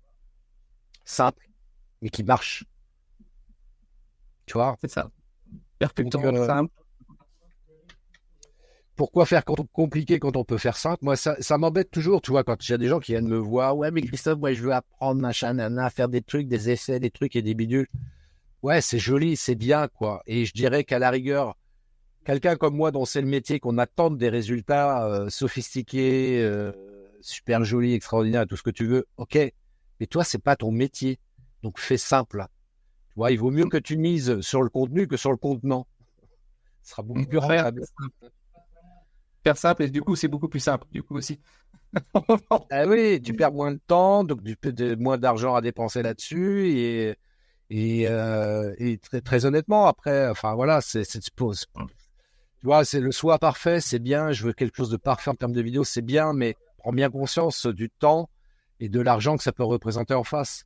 simples 1.05 1.49
mais 2.01 2.09
qui 2.09 2.23
marchent. 2.23 2.63
Tu 4.45 4.53
vois? 4.53 4.77
C'est 4.81 4.91
ça. 4.91 5.09
Perfectement 5.79 6.45
simple 6.45 6.78
pourquoi 8.99 9.25
faire 9.25 9.45
compliqué 9.45 10.19
quand 10.19 10.35
on 10.35 10.43
peut 10.43 10.57
faire 10.57 10.75
simple? 10.75 11.05
Moi, 11.05 11.15
ça, 11.15 11.37
ça 11.39 11.57
m'embête 11.57 11.89
toujours, 11.89 12.21
tu 12.21 12.31
vois, 12.31 12.43
quand 12.43 12.67
il 12.67 12.71
y 12.73 12.75
a 12.75 12.77
des 12.77 12.89
gens 12.89 12.99
qui 12.99 13.13
viennent 13.13 13.29
me 13.29 13.37
voir, 13.37 13.77
ouais, 13.77 13.91
mais 13.91 14.01
Christophe, 14.01 14.39
moi, 14.39 14.51
je 14.51 14.61
veux 14.61 14.73
apprendre, 14.73 15.21
machin, 15.21 15.53
nana, 15.53 15.89
faire 15.89 16.09
des 16.09 16.21
trucs, 16.21 16.49
des 16.49 16.69
essais, 16.69 16.99
des 16.99 17.09
trucs 17.09 17.37
et 17.37 17.41
des 17.41 17.53
bidules. 17.53 17.87
Ouais, 18.61 18.81
c'est 18.81 18.99
joli, 18.99 19.37
c'est 19.37 19.55
bien, 19.55 19.87
quoi. 19.87 20.21
Et 20.25 20.43
je 20.43 20.51
dirais 20.51 20.83
qu'à 20.83 20.99
la 20.99 21.11
rigueur, 21.11 21.55
quelqu'un 22.25 22.57
comme 22.57 22.75
moi, 22.75 22.91
dont 22.91 23.05
c'est 23.05 23.21
le 23.21 23.27
métier, 23.27 23.61
qu'on 23.61 23.77
attend 23.77 24.11
des 24.11 24.27
résultats 24.27 25.05
euh, 25.05 25.29
sophistiqués, 25.29 26.41
euh, 26.43 26.73
super 27.21 27.63
jolis, 27.63 27.93
extraordinaires, 27.93 28.47
tout 28.47 28.57
ce 28.57 28.63
que 28.63 28.69
tu 28.69 28.85
veux, 28.85 29.07
ok. 29.15 29.37
Mais 30.01 30.07
toi, 30.07 30.25
c'est 30.25 30.43
pas 30.43 30.57
ton 30.57 30.73
métier. 30.73 31.19
Donc, 31.63 31.79
fais 31.79 31.95
simple. 31.95 32.47
Tu 33.11 33.13
vois, 33.15 33.31
il 33.31 33.39
vaut 33.39 33.51
mieux 33.51 33.69
que 33.69 33.77
tu 33.77 33.95
mises 33.95 34.41
sur 34.41 34.61
le 34.61 34.67
contenu 34.67 35.07
que 35.07 35.15
sur 35.15 35.31
le 35.31 35.37
contenant. 35.37 35.87
Ce 36.83 36.91
sera 36.91 37.01
beaucoup 37.01 37.25
plus 37.25 37.37
rentable 37.37 37.85
simple 39.55 39.83
et 39.83 39.89
du 39.89 40.01
coup 40.01 40.15
c'est 40.15 40.27
beaucoup 40.27 40.49
plus 40.49 40.59
simple 40.59 40.85
du 40.91 41.03
coup 41.03 41.15
aussi. 41.15 41.39
ah 42.69 42.85
oui, 42.85 43.19
tu 43.21 43.33
perds 43.33 43.51
moins 43.51 43.71
de 43.71 43.79
temps, 43.87 44.23
donc 44.23 44.43
du 44.43 44.55
de, 44.61 44.95
moins 44.95 45.17
d'argent 45.17 45.55
à 45.55 45.61
dépenser 45.61 46.03
là-dessus 46.03 46.69
et 46.69 47.15
et, 47.71 48.07
euh, 48.07 48.73
et 48.79 48.97
très, 48.97 49.21
très, 49.21 49.45
honnêtement 49.45 49.85
après, 49.85 50.27
enfin 50.27 50.55
voilà, 50.55 50.81
c'est 50.81 51.03
tu 52.59 52.65
vois, 52.65 52.83
c'est 52.83 52.99
le 52.99 53.11
soi 53.11 53.39
parfait, 53.39 53.79
c'est 53.79 53.99
bien. 53.99 54.31
Je 54.31 54.45
veux 54.45 54.53
quelque 54.53 54.75
chose 54.75 54.89
de 54.89 54.97
parfait 54.97 55.29
en 55.29 55.35
termes 55.35 55.53
de 55.53 55.61
vidéo, 55.61 55.85
c'est 55.85 56.01
bien, 56.01 56.33
mais 56.33 56.57
prends 56.77 56.91
bien 56.91 57.09
conscience 57.09 57.65
du 57.65 57.89
temps 57.89 58.29
et 58.81 58.89
de 58.89 58.99
l'argent 58.99 59.37
que 59.37 59.43
ça 59.43 59.53
peut 59.53 59.63
représenter 59.63 60.13
en 60.13 60.25
face. 60.25 60.65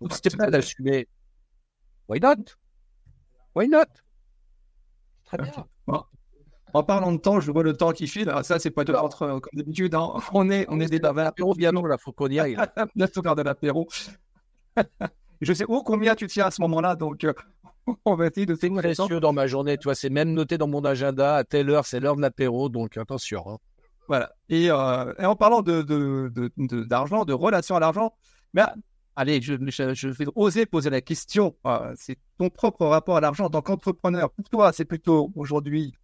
Donc 0.00 0.12
si 0.12 0.20
t'es 0.20 0.30
prêt 0.30 0.46
à 0.46 0.50
l'assumer, 0.50 1.08
why 2.08 2.20
not? 2.20 2.36
Why 3.56 3.68
not? 3.68 3.84
Très 5.24 5.38
bien. 5.38 5.66
Bon. 5.86 6.04
En 6.74 6.82
parlant 6.82 7.12
de 7.12 7.18
temps, 7.18 7.40
je 7.40 7.50
vois 7.50 7.62
le 7.62 7.72
temps 7.74 7.92
qui 7.92 8.06
file. 8.06 8.28
Alors 8.28 8.44
ça, 8.44 8.58
c'est 8.58 8.70
pas 8.70 8.84
de 8.84 8.92
l'entre 8.92 9.26
comme 9.40 9.40
d'habitude. 9.54 9.94
hein. 9.94 10.12
On 10.34 10.50
est, 10.50 10.66
on 10.68 10.80
est 10.80 10.86
des 10.88 10.98
bavards. 10.98 11.28
Apéro 11.28 11.54
bien 11.54 11.72
long, 11.72 11.84
là, 11.86 11.96
faut 11.98 12.12
qu'on 12.12 12.28
y 12.28 12.38
aille. 12.40 12.56
l'heure 12.96 13.36
de 13.36 13.42
l'apéro. 13.42 13.88
je 15.40 15.52
sais 15.52 15.64
oh 15.68 15.82
combien 15.84 16.14
tu 16.14 16.26
tiens 16.26 16.46
à 16.46 16.50
ce 16.50 16.60
moment-là, 16.62 16.96
donc 16.96 17.24
euh, 17.24 17.32
on 18.04 18.14
va 18.14 18.26
essayer 18.26 18.46
de 18.46 18.54
C'est 18.54 18.70
précieux 18.70 19.20
dans 19.20 19.32
ma 19.32 19.46
journée, 19.46 19.76
tu 19.78 19.84
vois, 19.84 19.94
c'est 19.94 20.10
même 20.10 20.32
noté 20.32 20.58
dans 20.58 20.66
mon 20.68 20.84
agenda, 20.84 21.36
à 21.36 21.44
telle 21.44 21.70
heure, 21.70 21.86
c'est 21.86 22.00
l'heure 22.00 22.16
de 22.16 22.22
l'apéro, 22.22 22.68
donc 22.68 22.96
attention. 22.96 23.44
hein. 23.48 23.58
Voilà. 24.08 24.32
Et, 24.48 24.70
euh, 24.70 25.12
et 25.18 25.24
en 25.24 25.36
parlant 25.36 25.62
de, 25.62 25.82
de, 25.82 26.30
de- 26.34 26.50
de- 26.56 26.84
d'argent, 26.84 27.24
de, 27.24 27.32
relation 27.32 27.76
à 27.76 27.80
l'argent, 27.80 28.12
ah, 28.56 28.74
allez, 29.16 29.40
je, 29.40 29.54
je, 29.68 29.94
je 29.94 30.08
vais 30.08 30.26
oser 30.34 30.66
poser 30.66 30.90
la 30.90 31.00
question. 31.00 31.56
euh, 31.66 31.92
c'est 31.96 32.18
ton 32.38 32.50
propre 32.50 32.84
rapport 32.86 33.16
à 33.16 33.20
l'argent 33.20 33.44
en 33.46 33.50
tant 33.50 33.62
qu'entrepreneur. 33.62 34.30
Pour 34.30 34.48
toi, 34.50 34.72
c'est 34.72 34.84
plutôt 34.84 35.30
aujourd'hui 35.36 35.94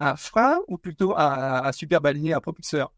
un 0.00 0.16
frein 0.16 0.58
ou 0.68 0.78
plutôt 0.78 1.14
un, 1.16 1.70
super 1.72 2.00
balier, 2.00 2.32
un 2.32 2.40
propulseur? 2.40 2.92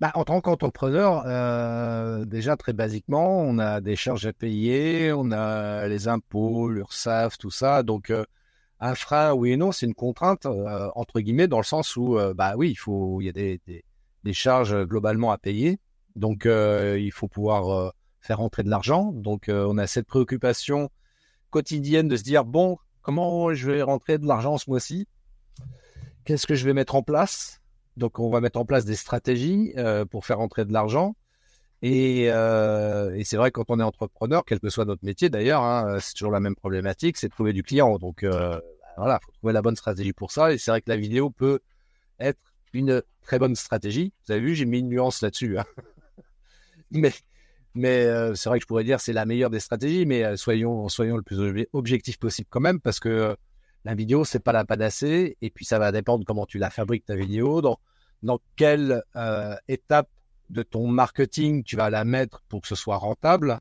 Bah, 0.00 0.12
en 0.14 0.24
tant 0.24 0.40
qu'entrepreneur, 0.40 1.24
euh, 1.26 2.24
déjà 2.24 2.56
très 2.56 2.72
basiquement, 2.72 3.40
on 3.42 3.58
a 3.58 3.82
des 3.82 3.96
charges 3.96 4.26
à 4.26 4.32
payer, 4.32 5.12
on 5.12 5.30
a 5.30 5.86
les 5.88 6.08
impôts, 6.08 6.70
l'URSSAF, 6.70 7.36
tout 7.36 7.50
ça. 7.50 7.82
Donc, 7.82 8.08
euh, 8.08 8.24
un 8.80 8.94
frein, 8.94 9.34
oui 9.34 9.52
et 9.52 9.56
non, 9.58 9.72
c'est 9.72 9.84
une 9.84 9.94
contrainte, 9.94 10.46
euh, 10.46 10.88
entre 10.94 11.20
guillemets, 11.20 11.48
dans 11.48 11.58
le 11.58 11.64
sens 11.64 11.96
où, 11.96 12.18
bah 12.34 12.54
oui, 12.56 12.70
il 12.70 12.76
faut, 12.76 13.20
il 13.20 13.26
y 13.26 13.28
a 13.28 13.32
des, 13.32 13.60
des, 13.66 13.84
des 14.24 14.32
charges 14.32 14.84
globalement 14.86 15.32
à 15.32 15.38
payer. 15.38 15.78
Donc, 16.16 16.46
il 16.46 17.10
faut 17.12 17.28
pouvoir 17.28 17.92
faire 18.20 18.38
rentrer 18.38 18.62
de 18.62 18.70
l'argent. 18.70 19.12
Donc, 19.12 19.50
on 19.50 19.76
a 19.76 19.86
cette 19.86 20.06
préoccupation 20.06 20.88
quotidienne 21.50 22.08
de 22.08 22.16
se 22.16 22.22
dire, 22.22 22.46
bon, 22.46 22.78
comment 23.02 23.52
je 23.52 23.70
vais 23.70 23.82
rentrer 23.82 24.16
de 24.16 24.26
l'argent 24.26 24.56
ce 24.56 24.70
mois-ci? 24.70 25.06
Qu'est-ce 26.24 26.46
que 26.46 26.54
je 26.54 26.64
vais 26.64 26.74
mettre 26.74 26.94
en 26.94 27.02
place? 27.02 27.60
Donc, 27.96 28.18
on 28.18 28.30
va 28.30 28.40
mettre 28.40 28.58
en 28.58 28.64
place 28.64 28.84
des 28.84 28.94
stratégies 28.94 29.72
euh, 29.76 30.04
pour 30.04 30.24
faire 30.24 30.38
rentrer 30.38 30.64
de 30.64 30.72
l'argent. 30.72 31.16
Et, 31.82 32.26
euh, 32.30 33.14
et 33.14 33.24
c'est 33.24 33.36
vrai, 33.36 33.50
quand 33.50 33.64
on 33.70 33.80
est 33.80 33.82
entrepreneur, 33.82 34.44
quel 34.44 34.60
que 34.60 34.68
soit 34.68 34.84
notre 34.84 35.04
métier 35.04 35.30
d'ailleurs, 35.30 35.62
hein, 35.62 35.98
c'est 36.00 36.14
toujours 36.14 36.32
la 36.32 36.40
même 36.40 36.54
problématique, 36.54 37.16
c'est 37.16 37.28
de 37.28 37.32
trouver 37.32 37.52
du 37.52 37.62
client. 37.62 37.98
Donc, 37.98 38.22
euh, 38.22 38.60
voilà, 38.96 39.18
faut 39.24 39.32
trouver 39.32 39.52
la 39.52 39.62
bonne 39.62 39.76
stratégie 39.76 40.12
pour 40.12 40.30
ça. 40.30 40.52
Et 40.52 40.58
c'est 40.58 40.70
vrai 40.70 40.82
que 40.82 40.90
la 40.90 40.96
vidéo 40.96 41.30
peut 41.30 41.60
être 42.20 42.40
une 42.72 43.02
très 43.22 43.38
bonne 43.38 43.56
stratégie. 43.56 44.12
Vous 44.26 44.32
avez 44.32 44.40
vu, 44.42 44.54
j'ai 44.54 44.66
mis 44.66 44.80
une 44.80 44.88
nuance 44.88 45.22
là-dessus. 45.22 45.58
hein. 45.58 45.64
mais 47.74 48.04
euh, 48.06 48.34
c'est 48.34 48.48
vrai 48.48 48.58
que 48.58 48.62
je 48.64 48.66
pourrais 48.66 48.84
dire 48.84 49.00
c'est 49.00 49.12
la 49.12 49.26
meilleure 49.26 49.50
des 49.50 49.60
stratégies, 49.60 50.06
mais 50.06 50.24
euh, 50.24 50.36
soyons, 50.36 50.88
soyons 50.88 51.16
le 51.16 51.22
plus 51.22 51.38
obje- 51.38 51.68
objectif 51.72 52.18
possible 52.18 52.48
quand 52.50 52.60
même, 52.60 52.80
parce 52.80 53.00
que 53.00 53.08
euh, 53.08 53.34
la 53.84 53.94
vidéo, 53.94 54.24
c'est 54.24 54.40
pas 54.40 54.52
la 54.52 54.64
panacée, 54.64 55.36
et 55.40 55.50
puis 55.50 55.64
ça 55.64 55.78
va 55.78 55.92
dépendre 55.92 56.24
comment 56.26 56.46
tu 56.46 56.58
la 56.58 56.70
fabriques 56.70 57.06
ta 57.06 57.14
vidéo, 57.16 57.62
dans, 57.62 57.78
quelle 58.56 59.02
euh, 59.16 59.56
étape 59.68 60.08
de 60.50 60.62
ton 60.62 60.86
marketing 60.86 61.62
tu 61.62 61.76
vas 61.76 61.90
la 61.90 62.04
mettre 62.04 62.42
pour 62.48 62.60
que 62.60 62.68
ce 62.68 62.74
soit 62.74 62.96
rentable. 62.96 63.60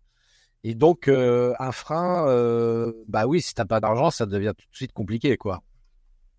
Et 0.63 0.75
donc, 0.75 1.07
euh, 1.07 1.53
un 1.59 1.71
frein, 1.71 2.27
euh, 2.27 2.91
bah 3.07 3.27
oui, 3.27 3.41
si 3.41 3.53
t'as 3.53 3.65
pas 3.65 3.79
d'argent, 3.79 4.11
ça 4.11 4.25
devient 4.25 4.53
tout 4.57 4.69
de 4.69 4.75
suite 4.75 4.91
compliqué, 4.91 5.37
quoi. 5.37 5.63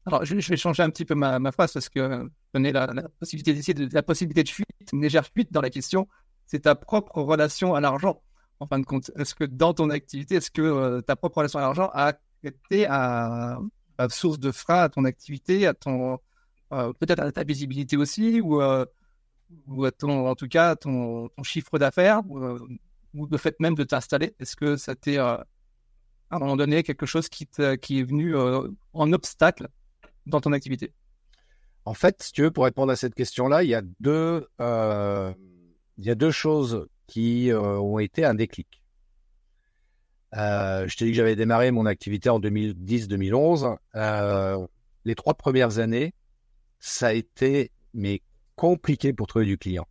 Alors, 0.05 0.25
je, 0.25 0.35
vais 0.35 0.57
changer 0.57 0.83
un 0.83 0.91
petit 0.91 1.05
peu 1.05 1.15
ma, 1.15 1.39
phrase 1.53 1.73
parce 1.73 1.89
que 1.89 2.29
la, 2.53 2.87
la 2.87 3.09
possibilité 3.21 3.55
d'essayer 3.55 3.75
de 3.75 3.89
la 3.95 4.03
possibilité 4.03 4.43
de 4.43 4.49
fuite, 4.49 4.69
une 4.93 5.03
légère 5.03 5.27
fuite 5.27 5.53
dans 5.53 5.61
la 5.61 5.71
question, 5.71 6.09
c'est 6.47 6.61
ta 6.61 6.75
propre 6.75 7.23
relation 7.23 7.75
à 7.75 7.81
l'argent. 7.81 8.23
En 8.59 8.67
fin 8.67 8.79
de 8.79 8.85
compte, 8.85 9.11
est-ce 9.17 9.35
que 9.35 9.45
dans 9.45 9.73
ton 9.73 9.89
activité, 9.89 10.35
est-ce 10.37 10.51
que 10.51 11.01
ta 11.01 11.17
propre 11.17 11.39
relation 11.39 11.61
à 11.61 11.63
l'argent 11.63 11.91
a 11.95 12.15
été 12.45 12.87
à, 12.87 13.59
à 13.99 14.09
source 14.09 14.39
de 14.39 14.53
frein 14.53 14.83
à 14.83 14.89
ton 14.89 15.05
activité, 15.05 15.67
à 15.67 15.75
ton 15.75 16.19
peut-être 16.71 17.21
à 17.21 17.33
ta 17.33 17.45
visibilité 17.45 17.97
aussi, 17.97 18.41
ou, 18.41 18.63
euh, 18.63 18.85
ou 19.67 19.85
à 19.85 19.91
ton, 19.91 20.29
en 20.29 20.35
tout 20.35 20.49
cas, 20.49 20.71
à 20.71 20.77
ton, 20.77 21.31
chiffre 21.43 21.79
d'affaires, 21.79 22.23
ou, 22.29 22.39
euh, 22.39 22.59
ou 23.15 23.27
le 23.27 23.39
fait 23.39 23.59
même 23.61 23.75
de 23.75 23.85
t'installer. 23.85 24.35
Est-ce 24.39 24.57
que 24.57 24.77
ça 24.77 24.95
t'est 24.95 25.19
euh, 25.19 25.37
à 26.31 26.37
un 26.37 26.39
moment 26.39 26.57
donné 26.57 26.83
quelque 26.83 27.07
chose 27.07 27.29
qui, 27.29 27.49
qui 27.83 28.01
est 28.01 28.05
venu 28.05 28.37
en 28.37 29.13
obstacle 29.13 29.69
dans 30.27 30.41
ton 30.41 30.53
activité? 30.53 30.93
En 31.85 31.95
fait, 31.95 32.23
si 32.23 32.33
tu 32.33 32.43
veux, 32.43 32.51
pour 32.51 32.65
répondre 32.65 32.93
à 32.93 32.97
cette 32.97 33.15
question-là, 33.15 33.65
il 33.65 33.71
y 33.71 33.75
a 33.75 33.83
deux, 33.99 34.47
il 34.61 36.05
y 36.05 36.11
a 36.11 36.15
deux 36.15 36.31
choses 36.31 36.87
qui 37.09 37.51
ont 37.53 37.99
été 37.99 38.25
un 38.25 38.35
déclic. 38.35 38.80
Euh, 40.37 40.87
je 40.87 40.97
t'ai 40.97 41.07
dit 41.07 41.11
que 41.11 41.17
j'avais 41.17 41.37
démarré 41.37 41.71
mon 41.71 41.87
activité 41.87 42.31
en 42.31 42.41
2010-2011. 42.41 43.77
Euh, 43.97 44.67
les 45.05 45.15
trois 45.15 45.35
premières 45.35 45.79
années, 45.79 46.15
ça 46.79 47.09
a 47.09 47.13
été 47.13 47.73
mais 47.95 48.23
compliqué 48.55 49.13
pour 49.13 49.27
trouver 49.27 49.47
du 49.47 49.59
client. 49.59 49.87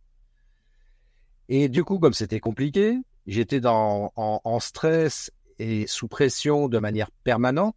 Et 1.48 1.68
du 1.68 1.84
coup, 1.84 1.98
comme 1.98 2.14
c'était 2.14 2.40
compliqué, 2.40 2.96
j'étais 3.26 3.66
en, 3.66 4.12
en 4.16 4.60
stress 4.60 5.30
et 5.58 5.86
sous 5.86 6.08
pression 6.08 6.68
de 6.68 6.78
manière 6.78 7.10
permanente, 7.22 7.76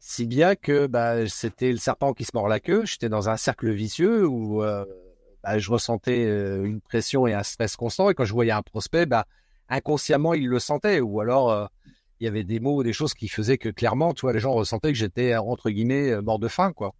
si 0.00 0.26
bien 0.26 0.56
que 0.56 0.86
bah, 0.86 1.28
c'était 1.28 1.70
le 1.70 1.76
serpent 1.76 2.14
qui 2.14 2.24
se 2.24 2.32
mord 2.34 2.48
la 2.48 2.58
queue. 2.58 2.84
J'étais 2.84 3.08
dans 3.08 3.28
un 3.28 3.36
cercle 3.36 3.70
vicieux 3.70 4.26
où 4.26 4.62
euh, 4.62 4.84
bah, 5.44 5.58
je 5.58 5.70
ressentais 5.70 6.24
euh, 6.26 6.64
une 6.64 6.80
pression 6.80 7.26
et 7.26 7.34
un 7.34 7.42
stress 7.42 7.76
constant. 7.76 8.10
Et 8.10 8.14
quand 8.14 8.24
je 8.24 8.32
voyais 8.32 8.50
un 8.50 8.62
prospect, 8.62 9.06
bah, 9.06 9.26
inconsciemment, 9.70 10.34
il 10.34 10.48
le 10.48 10.58
sentait. 10.58 11.00
Ou 11.00 11.20
alors, 11.20 11.50
euh, 11.50 11.66
il 12.20 12.24
y 12.24 12.28
avait 12.28 12.44
des 12.44 12.60
mots 12.60 12.82
des 12.82 12.92
choses 12.92 13.14
qui 13.14 13.28
faisaient 13.28 13.58
que 13.58 13.70
clairement, 13.70 14.12
tu 14.12 14.22
vois, 14.22 14.32
les 14.32 14.40
gens 14.40 14.52
ressentaient 14.52 14.92
que 14.92 14.98
j'étais, 14.98 15.36
entre 15.36 15.70
guillemets, 15.70 16.10
euh, 16.10 16.22
mort 16.22 16.38
de 16.38 16.48
faim. 16.48 16.72
quoi. 16.72 16.94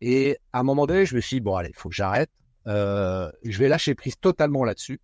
Et 0.00 0.38
à 0.52 0.60
un 0.60 0.62
moment 0.62 0.86
donné, 0.86 1.06
je 1.06 1.14
me 1.14 1.20
suis 1.20 1.36
dit, 1.36 1.40
bon, 1.40 1.56
allez, 1.56 1.70
il 1.70 1.76
faut 1.76 1.88
que 1.88 1.94
j'arrête. 1.94 2.30
Euh, 2.66 3.30
je 3.42 3.58
vais 3.58 3.68
lâcher 3.68 3.94
prise 3.94 4.16
totalement 4.20 4.64
là-dessus. 4.64 5.00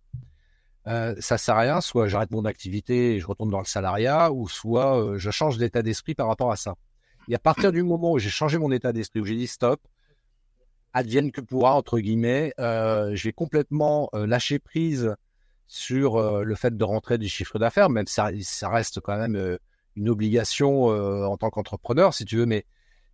Euh, 0.87 1.15
ça 1.19 1.37
sert 1.37 1.55
à 1.55 1.61
rien, 1.61 1.81
soit 1.81 2.07
j'arrête 2.07 2.31
mon 2.31 2.45
activité 2.45 3.15
et 3.15 3.19
je 3.19 3.27
retourne 3.27 3.49
dans 3.51 3.59
le 3.59 3.65
salariat, 3.65 4.31
ou 4.31 4.47
soit 4.47 4.99
euh, 4.99 5.17
je 5.17 5.29
change 5.29 5.57
d'état 5.57 5.83
d'esprit 5.83 6.15
par 6.15 6.27
rapport 6.27 6.51
à 6.51 6.55
ça. 6.55 6.75
Et 7.27 7.35
à 7.35 7.39
partir 7.39 7.71
du 7.71 7.83
moment 7.83 8.13
où 8.13 8.19
j'ai 8.19 8.29
changé 8.29 8.57
mon 8.57 8.71
état 8.71 8.91
d'esprit, 8.91 9.21
où 9.21 9.25
j'ai 9.25 9.35
dit 9.35 9.47
stop, 9.47 9.79
advienne 10.93 11.31
que 11.31 11.41
pourra, 11.41 11.75
entre 11.75 11.99
guillemets, 11.99 12.53
euh, 12.59 13.15
je 13.15 13.23
vais 13.25 13.33
complètement 13.33 14.09
euh, 14.13 14.25
lâcher 14.25 14.59
prise 14.59 15.15
sur 15.71 16.17
euh, 16.17 16.43
le 16.43 16.55
fait 16.55 16.75
de 16.75 16.83
rentrer 16.83 17.17
du 17.17 17.29
chiffre 17.29 17.57
d'affaires, 17.57 17.89
même 17.89 18.05
si 18.05 18.15
ça, 18.15 18.29
ça 18.41 18.67
reste 18.67 18.99
quand 18.99 19.17
même 19.17 19.37
euh, 19.37 19.57
une 19.95 20.09
obligation 20.09 20.91
euh, 20.91 21.23
en 21.23 21.37
tant 21.37 21.49
qu'entrepreneur, 21.49 22.13
si 22.13 22.25
tu 22.25 22.35
veux, 22.35 22.45
mais 22.45 22.65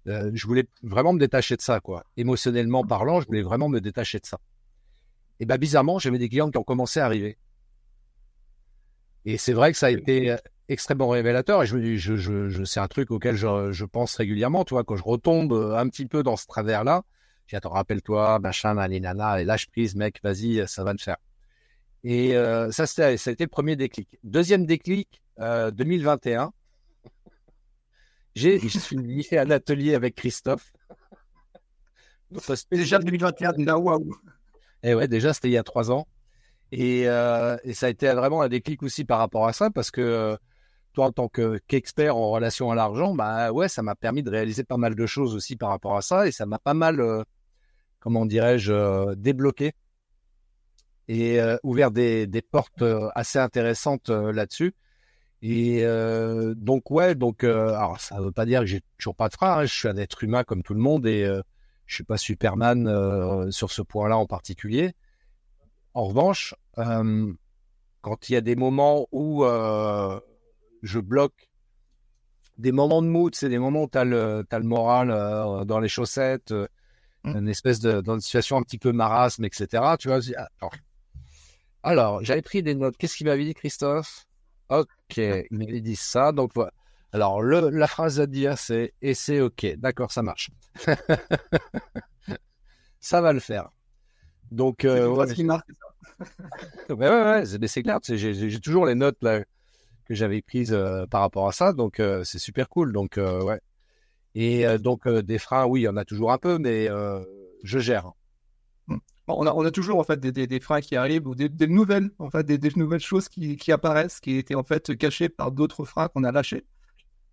je 0.07 0.47
voulais 0.47 0.65
vraiment 0.83 1.11
me 1.11 1.19
détacher 1.19 1.57
de 1.57 1.61
ça, 1.61 1.81
quoi. 1.81 2.05
Émotionnellement 2.15 2.83
parlant, 2.83 3.19
je 3.19 3.27
voulais 3.27 3.41
vraiment 3.41 3.67
me 3.67 3.79
détacher 3.81 4.19
de 4.19 4.25
ça. 4.25 4.39
Et 5.41 5.45
bah 5.45 5.57
bizarrement, 5.57 5.99
j'avais 5.99 6.17
des 6.17 6.29
clients 6.29 6.49
qui 6.49 6.57
ont 6.57 6.63
commencé 6.63 7.01
à 7.01 7.05
arriver. 7.05 7.37
Et 9.25 9.37
c'est 9.37 9.51
vrai 9.51 9.73
que 9.73 9.77
ça 9.77 9.87
a 9.87 9.89
été 9.91 10.37
extrêmement 10.69 11.09
révélateur. 11.09 11.61
Et 11.61 11.67
je 11.67 11.75
me 11.75 11.81
dis, 11.81 11.97
je, 11.97 12.15
je, 12.15 12.47
je, 12.47 12.63
c'est 12.63 12.79
un 12.79 12.87
truc 12.87 13.11
auquel 13.11 13.35
je, 13.35 13.73
je 13.73 13.85
pense 13.85 14.15
régulièrement, 14.15 14.63
tu 14.63 14.75
vois, 14.75 14.85
quand 14.85 14.95
je 14.95 15.03
retombe 15.03 15.51
un 15.53 15.89
petit 15.89 16.05
peu 16.05 16.23
dans 16.23 16.37
ce 16.37 16.47
travers-là. 16.47 17.03
Je 17.45 17.51
dis, 17.51 17.57
attends, 17.57 17.71
rappelle-toi, 17.71 18.39
machin, 18.39 18.75
naninana, 18.75 19.41
et 19.41 19.43
lâche 19.43 19.67
prise, 19.67 19.95
mec, 19.95 20.21
vas-y, 20.23 20.65
ça 20.69 20.85
va 20.85 20.93
le 20.93 20.99
faire. 20.99 21.17
Et 22.03 22.35
euh, 22.35 22.71
ça, 22.71 22.85
c'était, 22.85 23.17
ça 23.17 23.29
a 23.29 23.33
été 23.33 23.43
le 23.43 23.49
premier 23.49 23.75
déclic. 23.75 24.17
Deuxième 24.23 24.65
déclic, 24.65 25.21
euh, 25.39 25.71
2021. 25.71 26.51
J'ai, 28.35 28.59
fait 29.23 29.37
un 29.37 29.51
atelier 29.51 29.95
avec 29.95 30.15
Christophe. 30.15 30.71
Déjà 32.71 32.99
2021, 32.99 33.53
là, 33.57 33.77
waouh 33.77 34.15
Et 34.83 34.93
ouais, 34.93 35.07
déjà, 35.07 35.33
c'était 35.33 35.49
il 35.49 35.53
y 35.53 35.57
a 35.57 35.63
trois 35.63 35.91
ans. 35.91 36.07
Et, 36.71 37.07
euh, 37.07 37.57
et 37.63 37.73
ça 37.73 37.85
a 37.85 37.89
été 37.89 38.11
vraiment 38.13 38.41
un 38.41 38.49
déclic 38.49 38.83
aussi 38.83 39.05
par 39.05 39.19
rapport 39.19 39.47
à 39.47 39.53
ça, 39.53 39.69
parce 39.71 39.89
que 39.89 40.01
euh, 40.01 40.35
toi, 40.93 41.05
en 41.05 41.11
tant 41.11 41.29
que, 41.29 41.59
qu'expert 41.67 42.17
en 42.17 42.31
relation 42.31 42.69
à 42.71 42.75
l'argent, 42.75 43.15
bah 43.15 43.51
ouais, 43.51 43.69
ça 43.69 43.81
m'a 43.81 43.95
permis 43.95 44.21
de 44.21 44.29
réaliser 44.29 44.63
pas 44.65 44.77
mal 44.77 44.93
de 44.93 45.05
choses 45.05 45.33
aussi 45.33 45.55
par 45.55 45.69
rapport 45.69 45.95
à 45.95 46.01
ça, 46.01 46.27
et 46.27 46.31
ça 46.31 46.45
m'a 46.45 46.59
pas 46.59 46.73
mal, 46.73 47.01
comment 47.99 48.25
dirais-je, 48.25 49.13
débloqué 49.15 49.73
et 51.07 51.39
euh, 51.39 51.57
ouvert 51.63 51.91
des, 51.91 52.27
des 52.27 52.41
portes 52.41 52.81
euh, 52.81 53.09
assez 53.15 53.39
intéressantes 53.39 54.09
euh, 54.09 54.31
là-dessus. 54.31 54.73
Et 55.41 55.83
euh, 55.83 56.55
donc 56.55 56.89
ouais, 56.89 57.13
donc 57.13 57.43
alors 57.43 57.99
ça 57.99 58.19
veut 58.19 58.31
pas 58.31 58.45
dire 58.45 58.61
que 58.61 58.65
j'ai 58.65 58.81
toujours 58.97 59.15
pas 59.15 59.29
de 59.29 59.33
frein, 59.33 59.59
hein, 59.59 59.65
je 59.65 59.73
suis 59.73 59.87
un 59.87 59.97
être 59.97 60.23
humain 60.23 60.43
comme 60.43 60.63
tout 60.63 60.73
le 60.73 60.79
monde 60.79 61.05
et 61.05 61.31
je 61.85 61.93
suis 61.93 62.03
pas 62.03 62.17
Superman 62.17 63.51
sur 63.51 63.69
ce 63.69 63.83
point-là 63.83 64.17
en 64.17 64.25
particulier. 64.25 64.93
En 65.93 66.05
revanche, 66.05 66.55
quand 66.75 68.29
il 68.29 68.33
y 68.33 68.35
a 68.35 68.41
des 68.41 68.55
moments 68.55 69.07
où 69.11 69.45
je 70.81 70.99
bloque, 70.99 71.47
des 72.57 72.71
moments 72.71 73.03
de 73.03 73.07
mood, 73.07 73.35
c'est 73.35 73.49
des 73.49 73.59
moments 73.59 73.83
où 73.83 73.89
tu 73.89 73.99
as 73.99 74.05
le, 74.05 74.43
t'as 74.49 74.57
le 74.57 74.65
moral 74.65 75.65
dans 75.67 75.79
les 75.79 75.87
chaussettes, 75.87 76.51
euh, 76.51 76.67
Mm. 77.27 77.37
une 77.37 77.49
espèce 77.49 77.79
de 77.79 78.01
dans 78.01 78.15
une 78.15 78.21
situation 78.21 78.57
un 78.57 78.63
petit 78.63 78.77
peu 78.77 78.91
marasme, 78.91 79.45
etc. 79.45 79.83
Tu 79.99 80.07
vois, 80.07 80.19
ah, 80.37 80.47
alors, 80.61 80.73
alors 81.87 82.23
j'avais 82.23 82.41
pris 82.41 82.63
des 82.63 82.75
notes. 82.75 82.97
Qu'est-ce 82.97 83.15
qu'il 83.17 83.27
m'avait 83.27 83.45
dit, 83.45 83.53
Christophe? 83.53 84.25
Ok, 84.69 85.17
il 85.17 85.45
m'avait 85.51 85.81
dit 85.81 85.95
ça. 85.95 86.31
Donc 86.31 86.51
voilà. 86.53 86.71
Alors, 87.13 87.41
le, 87.41 87.69
la 87.69 87.87
phrase 87.87 88.19
à 88.19 88.27
dire, 88.27 88.57
c'est 88.57 88.93
et 89.01 89.13
c'est 89.13 89.39
OK. 89.39 89.65
D'accord, 89.77 90.11
ça 90.11 90.21
marche. 90.21 90.51
ça 92.99 93.21
va 93.21 93.33
le 93.33 93.39
faire. 93.39 93.69
Donc, 94.51 94.85
euh, 94.85 95.07
ouais, 95.07 95.33
qui 95.33 95.43
marque. 95.43 95.67
ouais, 96.89 96.95
ouais, 96.95 97.45
ouais, 97.45 97.67
c'est 97.67 97.83
clair. 97.83 97.99
J'ai 98.03 98.59
toujours 98.59 98.85
les 98.85 98.95
notes 98.95 99.17
là, 99.21 99.43
que 100.05 100.13
j'avais 100.13 100.41
prises 100.41 100.73
euh, 100.73 101.05
par 101.05 101.21
rapport 101.21 101.47
à 101.47 101.51
ça. 101.51 101.73
Donc, 101.73 101.99
euh, 101.99 102.23
c'est 102.23 102.39
super 102.39 102.69
cool. 102.69 102.91
Donc, 102.91 103.17
euh, 103.17 103.41
ouais. 103.43 103.59
Et 104.35 104.65
donc, 104.77 105.07
des 105.07 105.39
freins, 105.39 105.65
oui, 105.65 105.81
il 105.81 105.83
y 105.85 105.87
en 105.87 105.97
a 105.97 106.05
toujours 106.05 106.31
un 106.31 106.37
peu, 106.37 106.59
mais 106.59 106.87
je 107.63 107.79
gère. 107.79 108.11
On, 109.27 109.45
a, 109.45 109.53
on 109.53 109.65
a 109.65 109.71
toujours 109.71 109.99
en 109.99 110.03
fait 110.03 110.19
des, 110.19 110.47
des, 110.47 110.59
freins 110.59 110.79
qui 110.79 110.95
arrivent 110.95 111.27
ou 111.27 111.35
des, 111.35 111.67
nouvelles, 111.67 112.11
en 112.19 112.29
fait, 112.29 112.45
des, 112.45 112.69
nouvelles 112.77 113.01
choses 113.01 113.27
qui, 113.27 113.57
qui, 113.57 113.71
apparaissent, 113.73 114.21
qui 114.21 114.37
étaient 114.37 114.55
en 114.55 114.63
fait 114.63 114.95
cachées 114.97 115.27
par 115.27 115.51
d'autres 115.51 115.83
freins 115.83 116.07
qu'on 116.07 116.23
a 116.23 116.31
lâchés. 116.31 116.65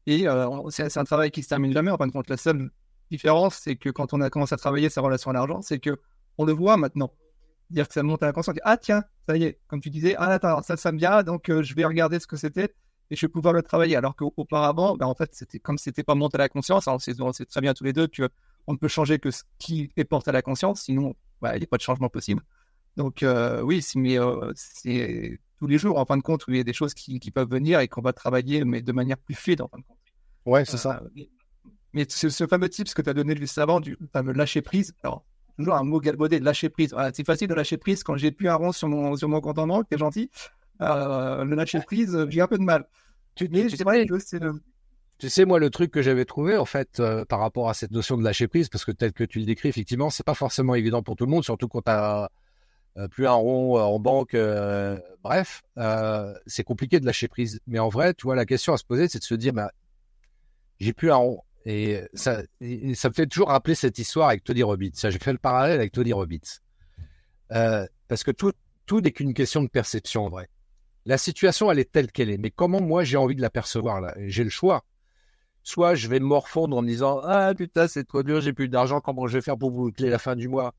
Et 0.06 0.26
c'est 0.70 0.98
un 0.98 1.04
travail 1.04 1.30
qui 1.30 1.42
se 1.42 1.48
termine 1.48 1.72
jamais. 1.72 1.90
En 1.90 1.96
fin 1.96 2.06
de 2.06 2.12
la 2.28 2.36
seule 2.36 2.70
différence, 3.10 3.56
c'est 3.56 3.76
que 3.76 3.90
quand 3.90 4.12
on 4.12 4.20
a 4.20 4.30
commencé 4.30 4.54
à 4.54 4.56
travailler 4.56 4.90
sa 4.90 5.00
relation 5.00 5.30
à 5.30 5.34
l'argent, 5.34 5.62
c'est 5.62 5.78
que 5.78 5.98
on 6.36 6.44
le 6.44 6.52
voit 6.52 6.76
maintenant. 6.76 7.12
Dire 7.70 7.88
que 7.88 7.94
ça 7.94 8.02
monte 8.02 8.22
à 8.22 8.26
la 8.26 8.32
conscience. 8.32 8.56
Ah 8.64 8.76
tiens, 8.76 9.04
ça 9.26 9.36
y 9.36 9.44
est, 9.44 9.60
comme 9.68 9.80
tu 9.80 9.88
disais, 9.88 10.14
ah 10.18 10.38
ça, 10.62 10.76
ça 10.76 10.92
me 10.92 10.98
vient, 10.98 11.22
donc 11.22 11.48
euh, 11.48 11.62
je 11.62 11.74
vais 11.74 11.84
regarder 11.84 12.18
ce 12.18 12.26
que 12.26 12.36
c'était 12.36 12.74
et 13.10 13.16
je 13.16 13.26
vais 13.26 13.30
pouvoir 13.30 13.54
le 13.54 13.62
travailler. 13.62 13.96
Alors 13.96 14.16
qu'auparavant, 14.16 14.96
ben, 14.96 15.06
en 15.06 15.14
fait, 15.14 15.30
c'était 15.32 15.58
comme 15.58 15.78
c'était 15.78 16.02
pas 16.02 16.14
monté 16.14 16.36
à 16.36 16.38
la 16.38 16.48
conscience. 16.48 16.88
Alors 16.88 17.00
c'est 17.00 17.46
très 17.46 17.60
bien 17.60 17.72
tous 17.72 17.84
les 17.84 17.92
deux 17.92 18.06
que 18.06 18.28
on 18.66 18.72
ne 18.72 18.78
peut 18.78 18.88
changer 18.88 19.18
que 19.18 19.30
ce 19.30 19.42
qui 19.58 19.90
est 19.96 20.04
porté 20.04 20.30
à 20.30 20.32
la 20.32 20.42
conscience, 20.42 20.82
sinon 20.82 21.14
il 21.42 21.58
n'y 21.58 21.64
a 21.64 21.66
pas 21.66 21.76
de 21.76 21.82
changement 21.82 22.08
possible. 22.08 22.42
Donc 22.96 23.22
euh, 23.22 23.60
oui, 23.62 23.84
mais 23.96 24.18
euh, 24.18 24.52
c'est 24.54 25.38
tous 25.58 25.66
les 25.66 25.78
jours 25.78 25.98
en 25.98 26.04
fin 26.04 26.16
de 26.16 26.22
compte 26.22 26.46
où 26.46 26.52
il 26.52 26.58
y 26.58 26.60
a 26.60 26.64
des 26.64 26.72
choses 26.72 26.94
qui, 26.94 27.18
qui 27.18 27.30
peuvent 27.30 27.50
venir 27.50 27.80
et 27.80 27.88
qu'on 27.88 28.02
va 28.02 28.12
travailler, 28.12 28.64
mais 28.64 28.82
de 28.82 28.92
manière 28.92 29.18
plus 29.18 29.34
fluide 29.34 29.62
en 29.62 29.68
fin 29.68 29.78
de 29.78 29.84
compte. 29.84 29.98
Ouais, 30.46 30.64
c'est 30.64 30.76
ça. 30.76 31.02
Mais 31.92 32.06
ce, 32.08 32.28
ce, 32.28 32.46
fameux 32.46 32.68
type 32.68 32.92
que 32.92 33.02
tu 33.02 33.10
as 33.10 33.14
donné 33.14 33.36
juste 33.36 33.58
avant, 33.58 33.80
du 33.80 33.96
fameux 34.12 34.32
lâcher 34.32 34.62
prise, 34.62 34.94
alors 35.02 35.24
toujours 35.56 35.74
un 35.74 35.84
mot 35.84 36.00
galvaudé, 36.00 36.40
lâcher 36.40 36.68
prise. 36.68 36.94
c'est 37.14 37.24
facile 37.24 37.48
de 37.48 37.54
lâcher 37.54 37.76
prise 37.76 38.02
quand 38.02 38.16
j'ai 38.16 38.32
plus 38.32 38.48
un 38.48 38.56
rond 38.56 38.72
sur 38.72 38.88
mon, 38.88 39.16
sur 39.16 39.28
mon 39.28 39.40
compte 39.40 39.58
en 39.58 39.66
banque, 39.66 39.88
t'es 39.88 39.98
gentil. 39.98 40.30
Euh, 40.80 41.44
le 41.44 41.54
lâcher 41.54 41.80
prise, 41.80 42.26
j'ai 42.28 42.40
un 42.40 42.48
peu 42.48 42.58
de 42.58 42.64
mal. 42.64 42.88
Tu, 43.36 43.48
tu, 43.48 43.70
sais, 43.70 44.40
tu 45.24 45.30
sais, 45.30 45.44
moi, 45.44 45.58
le 45.58 45.70
truc 45.70 45.90
que 45.90 46.02
j'avais 46.02 46.24
trouvé, 46.24 46.56
en 46.56 46.64
fait, 46.64 47.00
euh, 47.00 47.24
par 47.24 47.40
rapport 47.40 47.68
à 47.68 47.74
cette 47.74 47.90
notion 47.90 48.16
de 48.16 48.24
lâcher 48.24 48.48
prise, 48.48 48.68
parce 48.68 48.84
que 48.84 48.92
tel 48.92 49.12
que 49.12 49.24
tu 49.24 49.38
le 49.38 49.46
décris, 49.46 49.68
effectivement, 49.68 50.10
c'est 50.10 50.24
pas 50.24 50.34
forcément 50.34 50.74
évident 50.74 51.02
pour 51.02 51.16
tout 51.16 51.24
le 51.24 51.30
monde, 51.30 51.44
surtout 51.44 51.68
quand 51.68 51.82
tu 51.82 51.90
as 51.90 52.30
euh, 52.96 53.08
plus 53.08 53.26
un 53.26 53.32
rond 53.32 53.80
en 53.80 53.98
banque. 53.98 54.36
bref, 55.22 55.62
c'est 56.46 56.64
compliqué 56.64 57.00
de 57.00 57.06
lâcher 57.06 57.28
prise. 57.28 57.60
Mais 57.66 57.78
en 57.78 57.88
vrai, 57.88 58.14
tu 58.14 58.24
vois, 58.24 58.36
la 58.36 58.46
question 58.46 58.72
à 58.72 58.76
se 58.76 58.84
poser, 58.84 59.08
c'est 59.08 59.18
de 59.18 59.24
se 59.24 59.34
dire, 59.34 59.52
bah, 59.52 59.70
j'ai 60.80 60.92
plus 60.92 61.10
un 61.10 61.16
rond. 61.16 61.42
Et 61.66 62.02
ça, 62.12 62.42
ça 62.94 63.08
me 63.08 63.14
fait 63.14 63.26
toujours 63.26 63.48
rappeler 63.48 63.74
cette 63.74 63.98
histoire 63.98 64.28
avec 64.28 64.44
Tony 64.44 64.62
Robbins. 64.62 64.90
Ça, 64.92 65.10
j'ai 65.10 65.18
fait 65.18 65.32
le 65.32 65.38
parallèle 65.38 65.80
avec 65.80 65.92
Tony 65.92 66.12
Robbins. 66.12 66.36
Euh, 67.52 67.86
parce 68.08 68.22
que 68.22 68.30
tout, 68.30 68.52
tout 68.86 69.00
n'est 69.00 69.12
qu'une 69.12 69.34
question 69.34 69.62
de 69.62 69.68
perception, 69.68 70.26
en 70.26 70.28
vrai. 70.28 70.48
La 71.06 71.18
situation, 71.18 71.70
elle 71.70 71.78
est 71.78 71.90
telle 71.90 72.12
qu'elle 72.12 72.30
est. 72.30 72.38
Mais 72.38 72.50
comment 72.50 72.80
moi, 72.80 73.04
j'ai 73.04 73.16
envie 73.16 73.34
de 73.34 73.42
la 73.42 73.50
percevoir, 73.50 74.00
là? 74.00 74.14
J'ai 74.18 74.44
le 74.44 74.50
choix. 74.50 74.84
Soit 75.64 75.94
je 75.94 76.08
vais 76.08 76.20
me 76.20 76.26
morfondre 76.26 76.76
en 76.76 76.82
me 76.82 76.88
disant 76.88 77.20
Ah 77.24 77.54
putain, 77.54 77.88
c'est 77.88 78.04
trop 78.04 78.22
dur, 78.22 78.40
j'ai 78.40 78.52
plus 78.52 78.68
d'argent, 78.68 79.00
comment 79.00 79.26
je 79.26 79.38
vais 79.38 79.42
faire 79.42 79.56
pour 79.56 79.90
clé 79.92 80.10
la 80.10 80.18
fin 80.18 80.36
du 80.36 80.46
mois? 80.46 80.74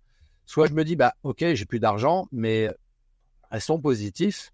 Soit 0.46 0.68
je 0.68 0.74
me 0.74 0.86
dis 0.86 0.96
Bah 0.96 1.16
ok, 1.24 1.44
j'ai 1.54 1.66
plus 1.66 1.80
d'argent, 1.80 2.28
mais 2.32 2.70
restons 3.52 3.82
positifs. 3.82 4.52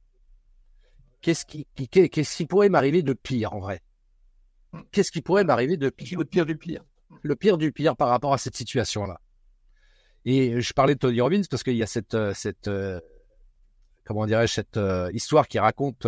Qu'est-ce 1.21 1.45
qui, 1.45 1.67
qu'est-ce 1.75 2.37
qui 2.37 2.45
pourrait 2.45 2.69
m'arriver 2.69 3.03
de 3.03 3.13
pire, 3.13 3.53
en 3.53 3.59
vrai? 3.59 3.81
Qu'est-ce 4.91 5.11
qui 5.11 5.21
pourrait 5.21 5.43
m'arriver 5.43 5.77
de 5.77 5.89
pire? 5.89 6.17
Le 6.17 6.25
pire 6.25 6.45
du 6.45 6.57
pire. 6.57 6.83
Le 7.21 7.35
pire 7.35 7.57
du 7.57 7.71
pire 7.71 7.95
par 7.97 8.07
rapport 8.07 8.33
à 8.33 8.37
cette 8.37 8.55
situation-là. 8.55 9.19
Et 10.23 10.61
je 10.61 10.73
parlais 10.73 10.93
de 10.93 10.99
Tony 10.99 11.19
Robbins 11.19 11.41
parce 11.49 11.63
qu'il 11.63 11.75
y 11.75 11.83
a 11.83 11.87
cette, 11.87 12.13
euh, 12.13 12.33
cette 12.33 12.67
euh, 12.67 12.99
comment 14.05 14.25
dirais-je, 14.25 14.53
cette 14.53 14.77
euh, 14.77 15.11
histoire 15.13 15.47
qui 15.47 15.59
raconte 15.59 16.07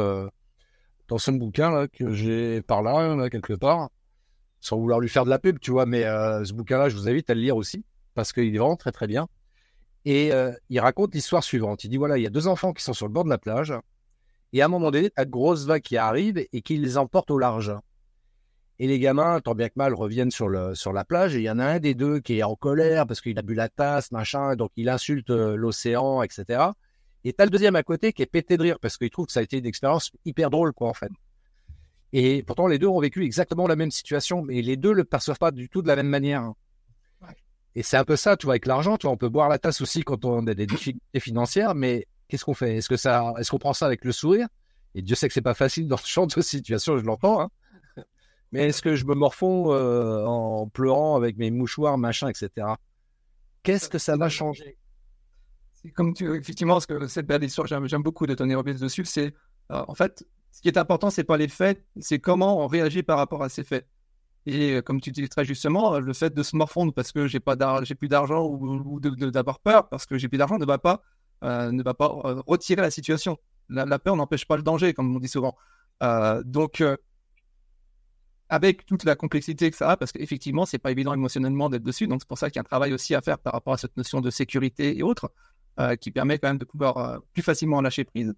dans 1.07 1.17
son 1.17 1.34
bouquin 1.34 1.71
là, 1.71 1.88
que 1.88 2.13
j'ai 2.13 2.61
par 2.61 2.82
là, 2.82 3.30
quelque 3.30 3.53
part, 3.53 3.89
sans 4.64 4.78
vouloir 4.78 4.99
lui 4.99 5.09
faire 5.09 5.26
de 5.26 5.30
la 5.30 5.39
pub, 5.39 5.59
tu 5.59 5.72
vois, 5.72 5.86
mais 5.86 6.03
ce 6.03 6.53
bouquin-là, 6.53 6.89
je 6.89 6.95
vous 6.95 7.09
invite 7.09 7.30
à 7.30 7.34
le 7.34 7.41
lire 7.41 7.57
aussi 7.57 7.84
parce 8.16 8.32
qu'il 8.32 8.55
est 8.55 8.57
vraiment 8.57 8.78
très 8.78 8.91
très 8.91 9.07
bien. 9.07 9.28
Et 10.05 10.32
il 10.70 10.80
raconte 10.80 11.14
l'histoire 11.14 11.43
suivante. 11.43 11.84
Il 11.84 11.89
dit 11.89 11.97
voilà, 11.97 12.18
il 12.18 12.24
y 12.24 12.28
a 12.28 12.30
deux 12.30 12.47
enfants 12.47 12.72
qui 12.72 12.82
sont 12.82 12.93
sur 12.93 13.05
le 13.05 13.11
bord 13.11 13.26
de 13.26 13.30
la 13.30 13.38
plage, 13.38 13.74
et 14.53 14.61
à 14.61 14.66
un 14.66 14.68
moment 14.70 14.91
donné, 14.91 15.11
a 15.16 15.26
de 15.26 15.32
grosses 15.32 15.66
vagues 15.66 15.82
qui 15.82 15.97
arrivent 15.97 16.38
et 16.38 16.61
qui 16.61 16.78
les 16.78 16.97
emportent 16.97 17.32
au 17.32 17.39
large. 17.39 17.74
Et 18.80 18.88
les 18.88 18.99
gamins, 18.99 19.39
tant 19.41 19.55
bien 19.55 19.68
que 19.68 19.74
mal, 19.76 19.93
reviennent 19.93 20.32
sur, 20.32 20.47
le, 20.47 20.76
sur 20.76 20.93
la 20.93 21.03
plage. 21.03 21.36
Et 21.36 21.39
il 21.39 21.43
y 21.43 21.49
en 21.49 21.59
a 21.59 21.66
un 21.66 21.80
des 21.80 21.95
deux 21.95 22.20
qui 22.20 22.38
est 22.38 22.43
en 22.43 22.55
colère 22.55 23.07
parce 23.07 23.20
qu'il 23.20 23.38
a 23.39 23.41
bu 23.41 23.55
la 23.55 23.68
tasse, 23.68 24.11
machin, 24.11 24.55
donc 24.55 24.72
il 24.76 24.89
insulte 24.89 25.32
euh, 25.32 25.55
l'océan, 25.55 26.22
etc. 26.22 26.66
Et 27.24 27.34
t'as 27.34 27.45
le 27.45 27.49
deuxième 27.49 27.76
à 27.76 27.84
côté 27.84 28.14
qui 28.14 28.22
est 28.22 28.28
pété 28.28 28.57
de 28.57 28.64
rire 28.64 28.80
parce 28.80 28.97
qu'il 28.97 29.09
trouve 29.09 29.26
que 29.26 29.32
ça 29.32 29.39
a 29.39 29.43
été 29.43 29.57
une 29.57 29.66
expérience 29.66 30.11
hyper 30.26 30.49
drôle, 30.49 30.72
quoi, 30.74 30.89
en 30.89 30.93
fait. 30.93 31.11
Et 32.14 32.43
pourtant, 32.43 32.68
les 32.68 32.78
deux 32.78 32.88
ont 32.88 32.99
vécu 32.99 33.24
exactement 33.26 33.68
la 33.68 33.76
même 33.76 33.89
situation, 33.89 34.43
mais 34.43 34.61
les 34.61 34.78
deux 34.78 34.93
le 34.93 35.03
perçoivent 35.03 35.39
pas 35.39 35.51
du 35.51 35.68
tout 35.68 35.82
de 35.82 35.88
la 35.88 35.95
même 35.95 36.07
manière. 36.07 36.53
Et 37.76 37.82
c'est 37.82 37.97
un 37.97 38.05
peu 38.05 38.16
ça, 38.16 38.38
tu 38.38 38.45
vois, 38.45 38.53
avec 38.53 38.68
l'argent, 38.68 38.97
tu 38.97 39.07
vois, 39.07 39.14
on 39.14 39.18
peut 39.18 39.30
boire 39.30 39.49
la 39.49 39.57
tasse 39.57 39.82
aussi 39.82 40.03
quand 40.03 40.24
on 40.24 40.45
a 40.45 40.53
des 40.53 40.68
difficultés 40.68 41.20
financières, 41.20 41.74
mais 41.74 42.07
qu'est-ce 42.28 42.45
qu'on 42.45 42.53
fait? 42.53 42.78
Est-ce 42.78 42.88
que 42.88 42.97
ça, 42.97 43.34
est-ce 43.39 43.49
qu'on 43.49 43.57
prend 43.57 43.74
ça 43.74 43.88
avec 43.88 44.05
le 44.05 44.11
sourire? 44.11 44.47
Et 44.93 45.01
Dieu 45.01 45.16
sait 45.16 45.28
que 45.28 45.34
c'est 45.34 45.41
pas 45.41 45.55
facile 45.55 45.88
dans 45.88 45.97
ce 45.97 46.07
genre 46.07 46.28
de 46.28 46.39
situation, 46.41 46.99
je 46.99 47.03
l'entends, 47.03 47.41
hein. 47.41 47.49
Mais 48.51 48.68
est-ce 48.68 48.84
que 48.84 48.95
je 48.95 49.05
me 49.05 49.16
morfonds 49.16 49.74
euh, 49.74 50.24
en 50.26 50.68
pleurant 50.68 51.16
avec 51.16 51.38
mes 51.38 51.49
mouchoirs, 51.49 51.97
machin, 51.97 52.28
etc. 52.30 52.68
Qu'est-ce 53.64 53.89
que 53.89 53.97
ça 53.97 54.16
va 54.16 54.30
changer? 54.30 54.78
C'est 55.74 55.89
comme 55.89 56.14
tu, 56.14 56.32
effectivement, 56.38 56.80
ce 56.80 56.86
que 56.86 57.07
cette 57.07 57.26
belle 57.26 57.43
histoire, 57.43 57.66
j'aime 57.66 58.03
beaucoup 58.03 58.28
de 58.28 58.36
Tony 58.36 58.53
Robbins 58.53 58.76
dessus, 58.76 59.05
c'est 59.05 59.34
euh, 59.72 59.84
en 59.88 59.95
fait, 59.95 60.24
ce 60.54 60.62
qui 60.62 60.70
est 60.70 60.78
important, 60.78 61.10
c'est 61.10 61.26
pas 61.26 61.36
les 61.36 61.49
faits, 61.49 61.84
c'est 61.99 62.20
comment 62.20 62.64
on 62.64 62.68
réagit 62.68 63.04
par 63.04 63.18
rapport 63.18 63.43
à 63.43 63.49
ces 63.49 63.64
faits. 63.64 63.88
Et 64.45 64.76
euh, 64.76 64.82
comme 64.82 65.01
tu 65.01 65.12
dis 65.12 65.28
très 65.28 65.43
justement, 65.43 65.99
le 65.99 66.14
fait 66.14 66.34
de 66.34 66.43
se 66.43 66.56
morfondre 66.56 66.93
parce 66.93 67.12
que 67.12 67.28
j'ai 67.28 67.39
pas 67.39 67.56
j'ai 67.84 67.95
plus 67.95 68.08
d'argent 68.08 68.45
ou, 68.45 68.99
d'avoir 68.99 69.60
peur 69.60 69.89
parce 69.89 70.06
que 70.06 70.18
j'ai 70.18 70.30
plus 70.30 70.38
d'argent 70.38 70.58
ne 70.58 70.66
va 70.66 70.78
pas 70.78 71.01
ne 71.41 71.84
va 71.84 71.93
pas 71.93 72.08
retirer 72.47 72.82
la 72.82 72.91
situation. 72.91 73.38
La, 73.68 73.99
peur 73.99 74.16
n'empêche 74.16 74.45
pas 74.45 74.56
le 74.56 74.64
danger, 74.64 74.93
comme 74.93 75.14
on 75.14 75.20
dit 75.20 75.28
souvent. 75.28 75.58
donc 76.45 76.82
avec 78.54 78.86
toute 78.86 79.04
la 79.04 79.16
complexité 79.16 79.72
que 79.72 79.76
ça 79.78 79.89
a, 79.89 79.97
parce 79.97 80.12
qu'effectivement, 80.12 80.68
c'est 80.68 80.78
pas 80.78 80.91
évident 80.91 81.14
émotionnellement 81.14 81.70
d'être 81.72 81.82
dessus. 81.82 82.08
Donc, 82.08 82.22
c'est 82.22 82.28
pour 82.28 82.38
ça 82.38 82.51
qu'il 82.51 82.58
y 82.58 82.60
a 82.60 82.62
un 82.62 82.64
travail 82.66 82.93
aussi 82.93 83.16
à 83.16 83.22
faire 83.22 83.39
par 83.39 83.54
rapport 83.54 83.74
à 83.74 83.78
cette 83.78 83.97
notion 83.97 84.22
de 84.22 84.30
sécurité 84.30 84.95
et 84.95 85.01
autres, 85.01 85.32
euh, 85.80 85.95
qui 85.95 86.12
permet 86.12 86.38
quand 86.38 86.49
même 86.49 86.60
de 86.60 86.66
pouvoir 86.66 86.97
euh, 86.97 87.18
plus 87.34 87.41
facilement 87.41 87.82
lâcher 87.82 88.04
prise. 88.04 88.36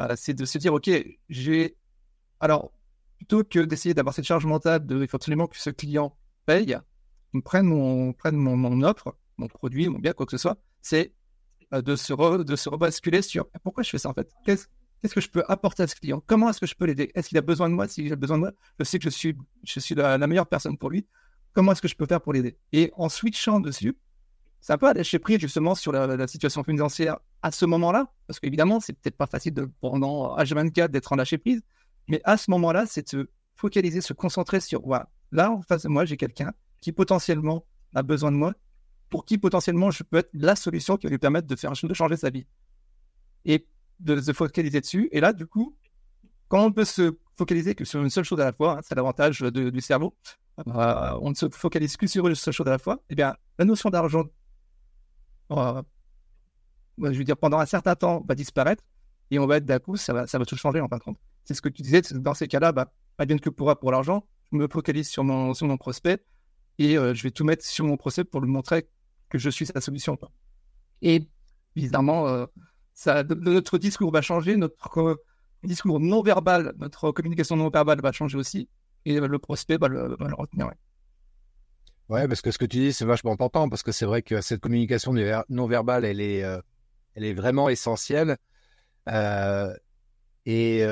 Euh, 0.00 0.14
c'est 0.16 0.34
de 0.34 0.44
se 0.44 0.58
dire, 0.58 0.74
OK, 0.74 0.90
j'ai. 1.28 1.76
Alors, 2.40 2.72
plutôt 3.16 3.44
que 3.44 3.60
d'essayer 3.60 3.94
d'avoir 3.94 4.14
cette 4.14 4.26
charge 4.26 4.44
mentale 4.44 4.84
de 4.86 5.02
il 5.02 5.08
faut 5.08 5.16
absolument 5.16 5.46
que 5.46 5.58
ce 5.58 5.70
client 5.70 6.16
paye, 6.44 6.76
prenne 7.44 7.66
mon, 7.66 8.12
prenne 8.12 8.36
mon, 8.36 8.82
offre, 8.82 9.16
mon 9.38 9.48
produit, 9.48 9.88
mon 9.88 9.98
bien, 9.98 10.12
quoi 10.12 10.26
que 10.26 10.32
ce 10.32 10.38
soit, 10.38 10.58
c'est 10.82 11.12
de 11.72 11.96
se, 11.96 12.42
de 12.42 12.56
se 12.56 12.68
rebasculer 12.68 13.22
sur 13.22 13.48
pourquoi 13.62 13.82
je 13.82 13.90
fais 13.90 13.98
ça 13.98 14.10
en 14.10 14.14
fait? 14.14 14.30
Qu'est-ce 14.44 14.66
Qu'est-ce 15.00 15.14
que 15.14 15.20
je 15.20 15.28
peux 15.28 15.44
apporter 15.48 15.82
à 15.82 15.86
ce 15.86 15.94
client? 15.94 16.22
Comment 16.26 16.50
est-ce 16.50 16.60
que 16.60 16.66
je 16.66 16.74
peux 16.74 16.86
l'aider? 16.86 17.10
Est-ce 17.14 17.28
qu'il 17.28 17.38
a 17.38 17.42
besoin 17.42 17.68
de 17.68 17.74
moi? 17.74 17.86
Si 17.86 18.08
j'ai 18.08 18.16
besoin 18.16 18.38
de 18.38 18.40
moi, 18.40 18.52
je 18.78 18.84
sais 18.84 18.98
que 18.98 19.04
je 19.04 19.10
suis, 19.10 19.36
je 19.62 19.78
suis 19.78 19.94
la, 19.94 20.18
meilleure 20.26 20.46
personne 20.46 20.78
pour 20.78 20.90
lui. 20.90 21.06
Comment 21.52 21.72
est-ce 21.72 21.82
que 21.82 21.88
je 21.88 21.96
peux 21.96 22.06
faire 22.06 22.20
pour 22.20 22.32
l'aider? 22.32 22.56
Et 22.72 22.92
en 22.96 23.08
switchant 23.08 23.60
dessus, 23.60 23.96
c'est 24.66 24.72
un 24.72 24.78
peu 24.78 24.88
à 24.88 24.94
lâcher 24.94 25.20
prise 25.20 25.38
justement 25.38 25.76
sur 25.76 25.92
la, 25.92 26.26
situation 26.26 26.64
financière 26.64 27.20
à 27.40 27.52
ce 27.52 27.64
moment-là, 27.66 28.12
parce 28.26 28.40
qu'évidemment, 28.40 28.80
c'est 28.80 28.94
peut-être 28.94 29.16
pas 29.16 29.28
facile 29.28 29.54
de, 29.54 29.70
pendant 29.80 30.36
H24 30.38 30.88
d'être 30.88 31.12
en 31.12 31.14
lâcher 31.14 31.38
prise, 31.38 31.62
mais 32.08 32.20
à 32.24 32.36
ce 32.36 32.50
moment-là, 32.50 32.84
c'est 32.84 33.04
de 33.04 33.08
se 33.08 33.26
focaliser, 33.54 34.00
se 34.00 34.12
concentrer 34.12 34.58
sur 34.58 34.82
voilà, 34.82 35.08
là 35.30 35.52
en 35.52 35.62
face 35.62 35.84
de 35.84 35.88
moi, 35.88 36.04
j'ai 36.04 36.16
quelqu'un 36.16 36.52
qui 36.80 36.90
potentiellement 36.90 37.64
a 37.94 38.02
besoin 38.02 38.32
de 38.32 38.36
moi, 38.38 38.54
pour 39.08 39.24
qui 39.24 39.38
potentiellement 39.38 39.92
je 39.92 40.02
peux 40.02 40.16
être 40.16 40.30
la 40.32 40.56
solution 40.56 40.96
qui 40.96 41.06
va 41.06 41.10
lui 41.12 41.18
permettre 41.18 41.46
de 41.46 41.54
faire 41.54 41.70
de 41.70 41.94
changer 41.94 42.16
sa 42.16 42.30
vie. 42.30 42.44
Et 43.44 43.68
de 44.00 44.20
se 44.20 44.32
focaliser 44.32 44.80
dessus. 44.80 45.08
Et 45.12 45.20
là, 45.20 45.32
du 45.32 45.46
coup, 45.46 45.76
quand 46.48 46.64
on 46.64 46.72
peut 46.72 46.84
se 46.84 47.16
focaliser 47.36 47.76
que 47.76 47.84
sur 47.84 48.02
une 48.02 48.10
seule 48.10 48.24
chose 48.24 48.40
à 48.40 48.46
la 48.46 48.52
fois, 48.52 48.78
hein, 48.78 48.80
c'est 48.82 48.96
l'avantage 48.96 49.42
du 49.42 49.80
cerveau, 49.80 50.16
euh, 50.66 51.18
on 51.20 51.30
ne 51.30 51.34
se 51.34 51.48
focalise 51.50 51.96
que 51.96 52.08
sur 52.08 52.26
une 52.26 52.34
seule 52.34 52.52
chose 52.52 52.66
à 52.66 52.70
la 52.70 52.78
fois, 52.78 53.00
eh 53.10 53.14
bien, 53.14 53.36
la 53.60 53.64
notion 53.64 53.90
d'argent, 53.90 54.24
euh, 55.50 55.82
je 56.98 57.18
veux 57.18 57.24
dire, 57.24 57.36
pendant 57.36 57.58
un 57.58 57.66
certain 57.66 57.94
temps, 57.94 58.24
va 58.26 58.34
disparaître 58.34 58.82
et 59.30 59.38
on 59.38 59.46
va 59.46 59.58
être 59.58 59.66
d'un 59.66 59.78
coup, 59.78 59.96
ça 59.96 60.12
va, 60.12 60.26
ça 60.26 60.38
va 60.38 60.44
tout 60.44 60.56
changer 60.56 60.80
en 60.80 60.88
fin 60.88 60.98
de 60.98 61.02
compte. 61.02 61.18
C'est 61.44 61.54
ce 61.54 61.62
que 61.62 61.68
tu 61.68 61.82
disais, 61.82 62.02
dans 62.14 62.34
ces 62.34 62.48
cas-là, 62.48 62.72
bah, 62.72 62.92
pas 63.16 63.26
bien 63.26 63.38
que 63.38 63.50
pourra 63.50 63.78
pour 63.78 63.92
l'argent, 63.92 64.26
je 64.52 64.56
me 64.56 64.68
focalise 64.68 65.08
sur 65.08 65.24
mon, 65.24 65.54
sur 65.54 65.66
mon 65.66 65.76
prospect 65.76 66.24
et 66.78 66.96
euh, 66.96 67.14
je 67.14 67.22
vais 67.22 67.30
tout 67.30 67.44
mettre 67.44 67.64
sur 67.64 67.84
mon 67.84 67.96
prospect 67.96 68.24
pour 68.24 68.40
lui 68.40 68.50
montrer 68.50 68.88
que 69.28 69.38
je 69.38 69.50
suis 69.50 69.66
sa 69.66 69.80
solution. 69.80 70.18
Et 71.02 71.28
évidemment, 71.74 72.46
notre 73.06 73.78
discours 73.78 74.10
va 74.10 74.22
changer, 74.22 74.56
notre 74.56 75.18
discours 75.64 76.00
non 76.00 76.22
verbal, 76.22 76.74
notre 76.78 77.12
communication 77.12 77.56
non 77.56 77.68
verbale 77.68 78.00
va 78.00 78.12
changer 78.12 78.38
aussi. 78.38 78.68
et 79.04 79.20
le 79.20 79.38
prospect 79.38 79.78
va 79.78 79.88
le, 79.88 80.16
retenir. 80.34 80.70
Parce 82.08 82.40
que 82.40 82.50
ce 82.50 82.58
que 82.58 82.64
tu 82.64 82.78
dis, 82.78 82.92
c'est 82.92 83.04
vachement 83.04 83.32
important, 83.32 83.68
parce 83.68 83.82
que 83.82 83.92
c'est 83.92 84.06
vrai 84.06 84.22
que 84.22 84.40
cette 84.40 84.60
communication 84.60 85.14
non 85.48 85.66
verbale, 85.66 86.04
elle 86.04 86.20
est, 86.20 86.44
elle 87.14 87.24
est 87.24 87.34
vraiment 87.34 87.68
essentielle. 87.68 88.36
et 90.46 90.86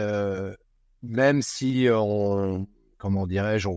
même 1.03 1.43
si 1.43 1.89
on, 1.93 2.67
comment 2.99 3.27
dirais-je, 3.27 3.69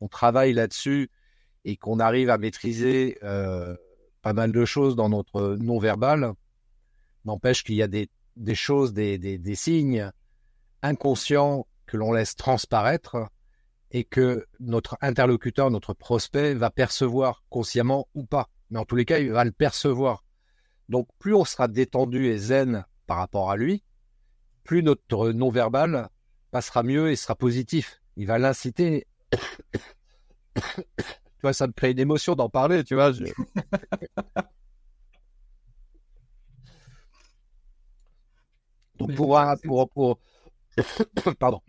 on, 0.00 0.08
travaille 0.08 0.52
là-dessus 0.52 1.10
et 1.64 1.76
qu'on 1.76 1.98
arrive 1.98 2.28
à 2.28 2.36
maîtriser 2.36 3.18
pas 3.20 4.32
mal 4.32 4.52
de 4.52 4.64
choses 4.64 4.96
dans 4.96 5.08
notre 5.08 5.56
non-verbal, 5.56 6.34
n'empêche 7.24 7.64
qu'il 7.64 7.76
y 7.76 7.82
a 7.82 7.88
des, 7.88 8.08
choses, 8.54 8.92
des, 8.92 9.18
des, 9.18 9.54
signes 9.54 10.10
inconscients 10.82 11.66
que 11.86 11.96
l'on 11.96 12.12
laisse 12.12 12.36
transparaître 12.36 13.16
et 13.94 14.04
que 14.04 14.44
notre 14.58 14.98
interlocuteur, 15.00 15.70
notre 15.70 15.94
prospect 15.94 16.52
va 16.54 16.68
percevoir 16.68 17.44
consciemment 17.48 18.08
ou 18.14 18.24
pas. 18.24 18.50
Mais 18.70 18.80
en 18.80 18.84
tous 18.84 18.96
les 18.96 19.04
cas, 19.04 19.20
il 19.20 19.30
va 19.30 19.44
le 19.44 19.52
percevoir. 19.52 20.24
Donc 20.88 21.06
plus 21.20 21.32
on 21.32 21.44
sera 21.44 21.68
détendu 21.68 22.26
et 22.26 22.36
zen 22.36 22.84
par 23.06 23.18
rapport 23.18 23.52
à 23.52 23.56
lui, 23.56 23.84
plus 24.64 24.82
notre 24.82 25.30
non-verbal 25.30 26.08
passera 26.50 26.82
mieux 26.82 27.12
et 27.12 27.16
sera 27.16 27.36
positif. 27.36 28.00
Il 28.16 28.26
va 28.26 28.38
l'inciter. 28.38 29.06
tu 30.56 30.72
vois, 31.42 31.52
ça 31.52 31.68
me 31.68 31.72
crée 31.72 31.92
une 31.92 32.00
émotion 32.00 32.34
d'en 32.34 32.48
parler, 32.48 32.82
tu 32.82 32.96
vois. 32.96 33.12
Donc 38.98 39.14
pour, 39.14 39.38
pour, 39.62 39.88
pour, 39.90 40.18
pardon, 41.38 41.60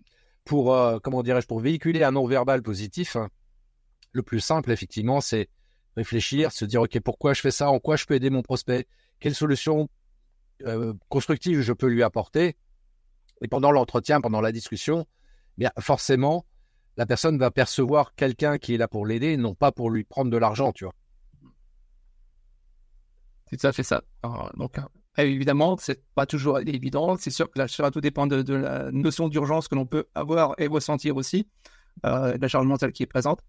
pour 0.45 0.73
euh, 0.73 0.99
comment 0.99 1.23
dirais-je, 1.23 1.47
pour 1.47 1.59
véhiculer 1.59 2.03
un 2.03 2.11
non-verbal 2.11 2.61
positif, 2.61 3.17
le 4.11 4.23
plus 4.23 4.39
simple 4.39 4.71
effectivement, 4.71 5.19
c'est 5.19 5.49
réfléchir, 5.97 6.51
se 6.51 6.65
dire 6.65 6.81
ok 6.81 6.99
pourquoi 7.01 7.33
je 7.33 7.41
fais 7.41 7.51
ça, 7.51 7.69
en 7.69 7.79
quoi 7.79 7.97
je 7.97 8.05
peux 8.05 8.13
aider 8.13 8.29
mon 8.29 8.43
prospect, 8.43 8.87
quelle 9.19 9.35
solution 9.35 9.89
euh, 10.61 10.93
constructive 11.09 11.61
je 11.61 11.73
peux 11.73 11.87
lui 11.87 12.03
apporter. 12.03 12.55
Et 13.41 13.47
pendant 13.47 13.71
l'entretien, 13.71 14.21
pendant 14.21 14.39
la 14.39 14.53
discussion, 14.53 15.05
bien 15.57 15.71
forcément, 15.79 16.45
la 16.95 17.05
personne 17.05 17.37
va 17.37 17.51
percevoir 17.51 18.15
quelqu'un 18.15 18.57
qui 18.57 18.73
est 18.75 18.77
là 18.77 18.87
pour 18.87 19.05
l'aider, 19.05 19.35
non 19.35 19.55
pas 19.55 19.71
pour 19.71 19.89
lui 19.89 20.05
prendre 20.05 20.31
de 20.31 20.37
l'argent, 20.37 20.71
tu 20.71 20.85
vois. 20.85 20.93
C'est 23.49 23.59
ça, 23.59 23.73
fait 23.73 23.83
ça. 23.83 24.01
Évidemment, 25.17 25.77
c'est 25.79 26.03
pas 26.15 26.25
toujours 26.25 26.59
évident. 26.59 27.15
C'est 27.17 27.29
sûr 27.29 27.49
que 27.49 27.59
là, 27.59 27.91
tout 27.91 28.01
dépend 28.01 28.27
de, 28.27 28.53
la 28.53 28.91
notion 28.91 29.27
d'urgence 29.27 29.67
que 29.67 29.75
l'on 29.75 29.85
peut 29.85 30.05
avoir 30.15 30.55
et 30.57 30.67
ressentir 30.67 31.15
aussi, 31.15 31.47
euh, 32.05 32.37
la 32.39 32.47
charge 32.47 32.65
mentale 32.65 32.91
qui 32.91 33.03
est 33.03 33.07
présente. 33.07 33.41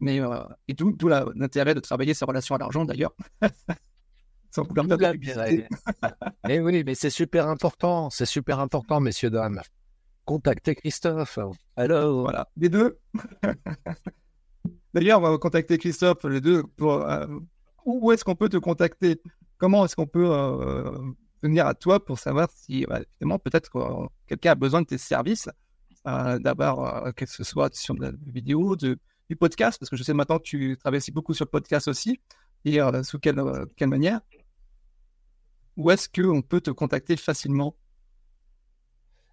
Mais 0.00 0.20
euh, 0.20 0.42
et 0.68 0.74
d'où 0.74 0.96
l'intérêt 1.34 1.74
de 1.74 1.80
travailler 1.80 2.14
ses 2.14 2.24
relations 2.24 2.54
à 2.54 2.58
l'argent 2.58 2.84
d'ailleurs. 2.84 3.14
Sans 4.50 4.64
vouloir 4.64 4.86
Mais 6.46 6.58
oui, 6.58 6.82
mais 6.84 6.94
c'est 6.94 7.10
super 7.10 7.48
important, 7.48 8.10
c'est 8.10 8.26
super 8.26 8.58
important, 8.58 8.98
messieurs 8.98 9.30
dames. 9.30 9.60
Contactez 10.24 10.74
Christophe. 10.74 11.38
Alors, 11.76 12.22
voilà, 12.22 12.48
les 12.56 12.68
deux. 12.68 12.98
D'ailleurs, 14.94 15.20
on 15.20 15.30
va 15.30 15.38
contacter 15.38 15.78
Christophe, 15.78 16.24
les 16.24 16.40
deux. 16.40 16.64
Pour, 16.76 16.92
euh, 17.08 17.26
où 17.84 18.10
est-ce 18.12 18.24
qu'on 18.24 18.34
peut 18.34 18.48
te 18.48 18.56
contacter? 18.56 19.20
Comment 19.60 19.84
est-ce 19.84 19.94
qu'on 19.94 20.06
peut 20.06 20.32
euh, 20.32 20.90
venir 21.42 21.66
à 21.66 21.74
toi 21.74 22.02
pour 22.02 22.18
savoir 22.18 22.48
si, 22.50 22.86
bah, 22.86 23.00
évidemment, 23.20 23.38
peut-être 23.38 23.70
que 23.70 23.78
quelqu'un 24.26 24.52
a 24.52 24.54
besoin 24.54 24.80
de 24.80 24.86
tes 24.86 24.98
services 24.98 25.50
euh, 26.06 26.38
D'abord, 26.38 27.12
que 27.14 27.26
ce 27.26 27.44
soit 27.44 27.74
sur 27.76 27.94
la 27.94 28.10
vidéo, 28.26 28.74
du 28.74 28.96
podcast, 29.38 29.78
parce 29.78 29.90
que 29.90 29.96
je 29.96 30.02
sais 30.02 30.14
maintenant 30.14 30.38
que 30.38 30.44
tu 30.44 30.78
travailles 30.78 31.02
beaucoup 31.12 31.34
sur 31.34 31.44
le 31.44 31.50
podcast 31.50 31.88
aussi. 31.88 32.18
Et 32.64 32.78
sous 33.02 33.18
quelle, 33.18 33.42
quelle 33.76 33.88
manière? 33.88 34.20
Où 35.76 35.90
est-ce 35.90 36.08
qu'on 36.08 36.40
peut 36.40 36.62
te 36.62 36.70
contacter 36.70 37.16
facilement? 37.18 37.76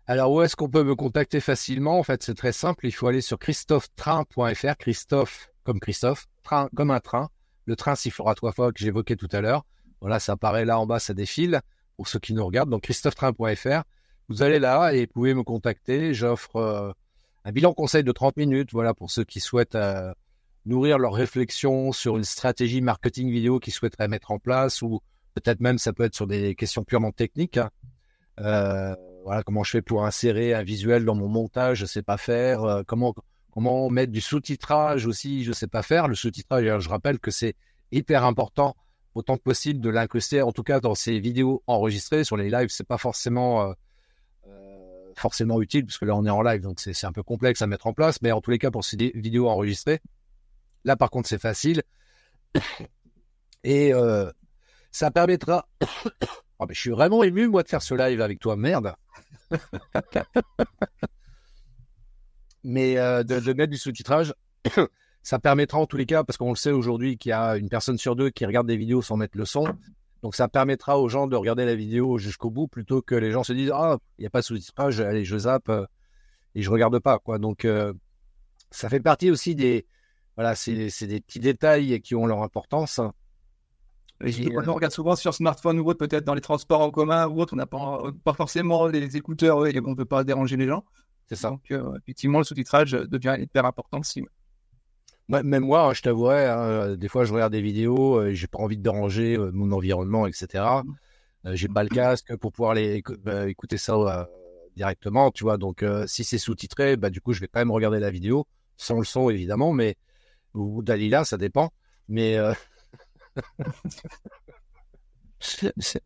Alors, 0.08 0.32
où 0.34 0.42
est-ce 0.42 0.58
qu'on 0.58 0.70
peut 0.70 0.84
me 0.84 0.96
contacter 0.96 1.40
facilement? 1.40 2.00
En 2.00 2.04
fait, 2.04 2.22
c'est 2.22 2.36
très 2.36 2.54
simple. 2.54 2.86
Il 2.86 2.92
faut 2.92 3.08
aller 3.08 3.22
sur 3.22 3.40
christophetrain.fr. 3.40 4.78
Christophe, 4.78 5.50
comme 5.64 5.80
Christophe, 5.80 6.28
train, 6.44 6.70
comme 6.76 6.92
un 6.92 7.00
train. 7.00 7.30
Le 7.66 7.76
train 7.76 7.96
sifflera 7.96 8.36
trois 8.36 8.52
fois 8.52 8.72
que 8.72 8.80
j'évoquais 8.80 9.18
tout 9.18 9.28
à 9.32 9.42
l'heure. 9.42 9.66
Voilà, 10.02 10.20
ça 10.20 10.34
apparaît 10.34 10.66
là 10.66 10.80
en 10.80 10.86
bas, 10.86 11.00
ça 11.00 11.14
défile 11.14 11.62
pour 11.96 12.08
ceux 12.08 12.20
qui 12.20 12.34
nous 12.34 12.46
regardent. 12.46 12.70
Donc, 12.70 12.84
christophetrain.fr. 12.84 13.84
Vous 14.30 14.44
allez 14.44 14.60
là 14.60 14.94
et 14.94 15.06
vous 15.06 15.12
pouvez 15.14 15.34
me 15.34 15.44
contacter. 15.44 16.14
J'offre 16.14 16.58
euh, 16.58 16.92
un 17.46 17.52
bilan 17.52 17.74
conseil 17.74 18.04
de 18.04 18.12
30 18.12 18.38
minutes. 18.38 18.70
Voilà, 18.72 18.94
pour 18.94 19.10
ceux 19.10 19.24
qui 19.24 19.40
souhaitent 19.40 19.76
euh, 19.76 20.14
nourrir 20.66 21.00
leur 21.00 21.14
réflexion 21.14 21.92
sur 21.92 22.18
une 22.18 22.24
stratégie 22.24 22.82
marketing 22.82 23.32
vidéo 23.32 23.60
qu'ils 23.60 23.74
souhaiteraient 23.74 24.08
mettre 24.08 24.32
en 24.32 24.40
place 24.40 24.82
ou 24.82 25.02
peut-être 25.34 25.62
même 25.62 25.78
ça 25.78 25.94
peut 25.94 26.04
être 26.04 26.16
sur 26.16 26.28
des 26.28 26.56
questions 26.56 26.84
purement 26.84 27.12
techniques. 27.12 27.58
Hein. 27.58 27.70
Euh, 28.40 28.96
voilà, 29.24 29.44
comment 29.44 29.64
je 29.64 29.72
fais 29.72 29.82
pour 29.82 30.06
insérer 30.06 30.54
un 30.54 30.64
visuel 30.64 31.06
dans 31.06 31.16
mon 31.16 31.28
montage, 31.28 31.80
je 31.80 31.86
sais 31.86 32.04
pas 32.04 32.18
faire. 32.18 32.84
Comment 32.86 33.14
comment 33.52 33.90
mettre 33.90 34.12
du 34.12 34.22
sous-titrage 34.22 35.08
aussi, 35.08 35.44
je 35.44 35.52
sais 35.52 35.68
pas 35.68 35.82
faire. 35.82 36.08
Le 36.08 36.16
sous-titrage, 36.16 36.80
je 36.80 36.90
rappelle 36.90 37.18
que 37.18 37.32
c'est 37.32 37.56
hyper 37.92 38.24
important 38.24 38.76
autant 39.18 39.38
que 39.38 39.44
possible 39.44 39.82
de 39.82 39.90
l'incruster, 39.90 40.42
en 40.42 40.52
tout 40.52 40.64
cas 40.64 40.80
dans 40.80 40.96
ces 40.96 41.20
vidéos 41.20 41.64
enregistrées 41.68 42.24
sur 42.24 42.38
les 42.38 42.50
lives, 42.50 42.70
c'est 42.70 42.88
pas 42.88 42.98
forcément 42.98 43.64
euh, 43.64 43.74
euh, 44.48 45.14
forcément 45.16 45.62
utile 45.62 45.86
parce 45.86 45.98
que 45.98 46.06
là 46.06 46.16
on 46.16 46.26
est 46.26 46.30
en 46.30 46.42
live, 46.42 46.62
donc 46.62 46.80
c'est 46.80 47.06
un 47.06 47.12
peu 47.12 47.24
complexe 47.24 47.62
à 47.62 47.68
mettre 47.68 47.88
en 47.88 47.94
place. 47.94 48.22
Mais 48.22 48.32
en 48.32 48.42
tous 48.42 48.52
les 48.52 48.60
cas 48.60 48.72
pour 48.72 48.84
ces 48.84 48.98
vidéos 49.16 49.50
enregistrées, 49.50 50.00
là 50.84 50.96
par 50.96 51.10
contre 51.10 51.28
c'est 51.30 51.42
facile 51.42 51.84
et 53.64 53.92
ça 54.92 55.12
permettra. 55.12 55.68
oh, 56.60 56.66
mais 56.68 56.74
je 56.74 56.80
suis 56.80 56.90
vraiment 56.90 57.24
ému 57.24 57.48
moi 57.48 57.64
de 57.64 57.68
faire 57.68 57.82
ce 57.82 57.94
live 57.94 58.22
avec 58.22 58.40
toi, 58.40 58.56
merde. 58.56 58.96
Mais 62.64 62.98
euh, 62.98 63.24
de, 63.24 63.54
mettre 63.54 63.72
du 63.72 63.78
sous-titrage, 63.78 64.34
ça 65.28 65.40
permettra 65.40 65.78
en 65.78 65.86
tous 65.86 65.98
les 65.98 66.06
cas, 66.06 66.24
parce 66.24 66.38
qu'on 66.38 66.52
le 66.52 66.56
sait 66.56 66.72
aujourd'hui 66.72 67.18
qu'il 67.18 67.32
y 67.32 67.34
a 67.34 67.58
une 67.58 67.68
personne 67.68 67.98
sur 67.98 68.16
deux 68.16 68.30
qui 68.30 68.46
regarde 68.46 68.66
des 68.66 68.78
vidéos 68.78 69.02
sans 69.02 69.18
mettre 69.18 69.38
le 69.38 69.44
son. 69.44 69.66
Donc 70.22 70.36
ça 70.36 70.48
permettra 70.48 70.98
aux 71.02 71.10
gens 71.10 71.28
de 71.28 71.36
regarder 71.36 71.66
la 71.66 71.76
vidéo 71.76 72.18
jusqu'au 72.18 72.50
bout 72.50 72.70
plutôt 72.70 73.02
que 73.02 73.14
les 73.14 73.32
gens 73.32 73.44
se 73.44 73.52
disent 73.52 73.74
Ah, 73.74 73.98
il 74.18 74.22
n'y 74.22 74.28
a 74.28 74.30
pas 74.30 74.40
de 74.40 74.46
sous-titrage, 74.46 75.02
allez, 75.02 75.26
je 75.26 75.38
zappe 75.38 75.68
euh, 75.68 75.86
et 76.56 76.62
je 76.62 76.70
regarde 76.70 76.98
pas. 77.00 77.20
quoi. 77.20 77.40
Donc 77.40 77.66
euh, 77.66 77.92
ça 78.72 78.88
fait 78.88 79.02
partie 79.02 79.30
aussi 79.30 79.54
des. 79.54 79.86
Voilà, 80.38 80.56
c'est 80.56 81.08
des 81.08 81.20
petits 81.20 81.42
détails 81.42 82.00
qui 82.00 82.16
ont 82.16 82.26
leur 82.26 82.42
importance. 82.42 83.02
On 84.22 84.74
regarde 84.74 84.94
souvent 84.94 85.18
sur 85.18 85.34
smartphone 85.34 85.78
ou 85.82 85.90
autre, 85.90 86.00
peut-être 86.00 86.24
dans 86.24 86.36
les 86.36 86.42
transports 86.42 86.80
en 86.80 86.90
commun 86.90 87.28
ou 87.28 87.42
autre, 87.42 87.54
on 87.54 87.58
n'a 87.58 87.66
pas, 87.66 88.02
pas, 88.24 88.34
forcément 88.34 88.88
les 88.88 89.18
écouteurs 89.18 89.68
et 89.68 89.78
on 89.84 89.90
ne 89.90 89.96
peut 89.96 90.06
pas 90.06 90.24
déranger 90.24 90.56
les 90.56 90.68
gens. 90.68 90.86
C'est 91.28 91.36
ça. 91.36 91.50
Donc, 91.50 91.70
euh, 91.72 91.98
effectivement, 91.98 92.38
le 92.38 92.46
sous-titrage 92.46 92.92
devient 92.92 93.36
hyper 93.38 93.66
important 93.66 94.00
aussi. 94.00 94.24
Même 95.30 95.64
moi, 95.66 95.90
hein, 95.90 95.94
je 95.94 96.02
t'avouerais, 96.02 96.48
hein, 96.48 96.96
des 96.96 97.08
fois, 97.08 97.26
je 97.26 97.34
regarde 97.34 97.52
des 97.52 97.62
vidéos, 97.62 98.24
et 98.24 98.36
j'ai 98.36 98.48
pas 98.48 98.60
envie 98.60 98.78
de 98.78 98.84
déranger 98.84 99.38
euh, 99.38 99.52
mon 99.54 99.72
environnement, 99.72 100.28
etc. 100.28 100.64
Euh, 101.46 101.56
j'ai 101.56 101.68
pas 101.68 101.84
le 101.84 101.90
casque 101.90 102.36
pour 102.38 102.52
pouvoir 102.52 102.74
les, 102.74 103.04
bah, 103.24 103.48
écouter 103.50 103.78
ça 103.78 104.28
directement, 104.76 105.32
tu 105.32 105.44
vois. 105.44 105.58
Donc, 105.58 105.84
si 106.08 106.24
c'est 106.24 106.38
sous-titré, 106.38 106.98
bah, 106.98 107.10
du 107.10 107.22
coup, 107.22 107.34
je 107.34 107.42
vais 107.42 107.48
quand 107.48 107.60
même 107.60 107.72
regarder 107.72 108.00
la 108.00 108.12
vidéo, 108.12 108.48
sans 108.78 109.00
le 109.00 109.06
son, 109.06 109.30
évidemment, 109.30 109.74
mais 109.74 109.96
ou 110.54 110.82
Dalila, 110.84 111.26
ça 111.26 111.38
dépend. 111.38 111.72
Mais 112.10 112.38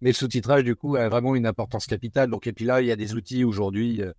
Mais 0.00 0.10
le 0.10 0.14
sous-titrage, 0.14 0.64
du 0.64 0.76
coup, 0.76 0.96
a 0.96 1.08
vraiment 1.08 1.34
une 1.34 1.46
importance 1.46 1.86
capitale. 1.86 2.30
Donc, 2.30 2.46
et 2.46 2.52
puis 2.52 2.64
là, 2.64 2.80
il 2.80 2.86
y 2.86 2.92
a 2.92 2.96
des 2.96 3.14
outils 3.14 3.44
aujourd'hui, 3.44 4.02
euh, 4.02 4.12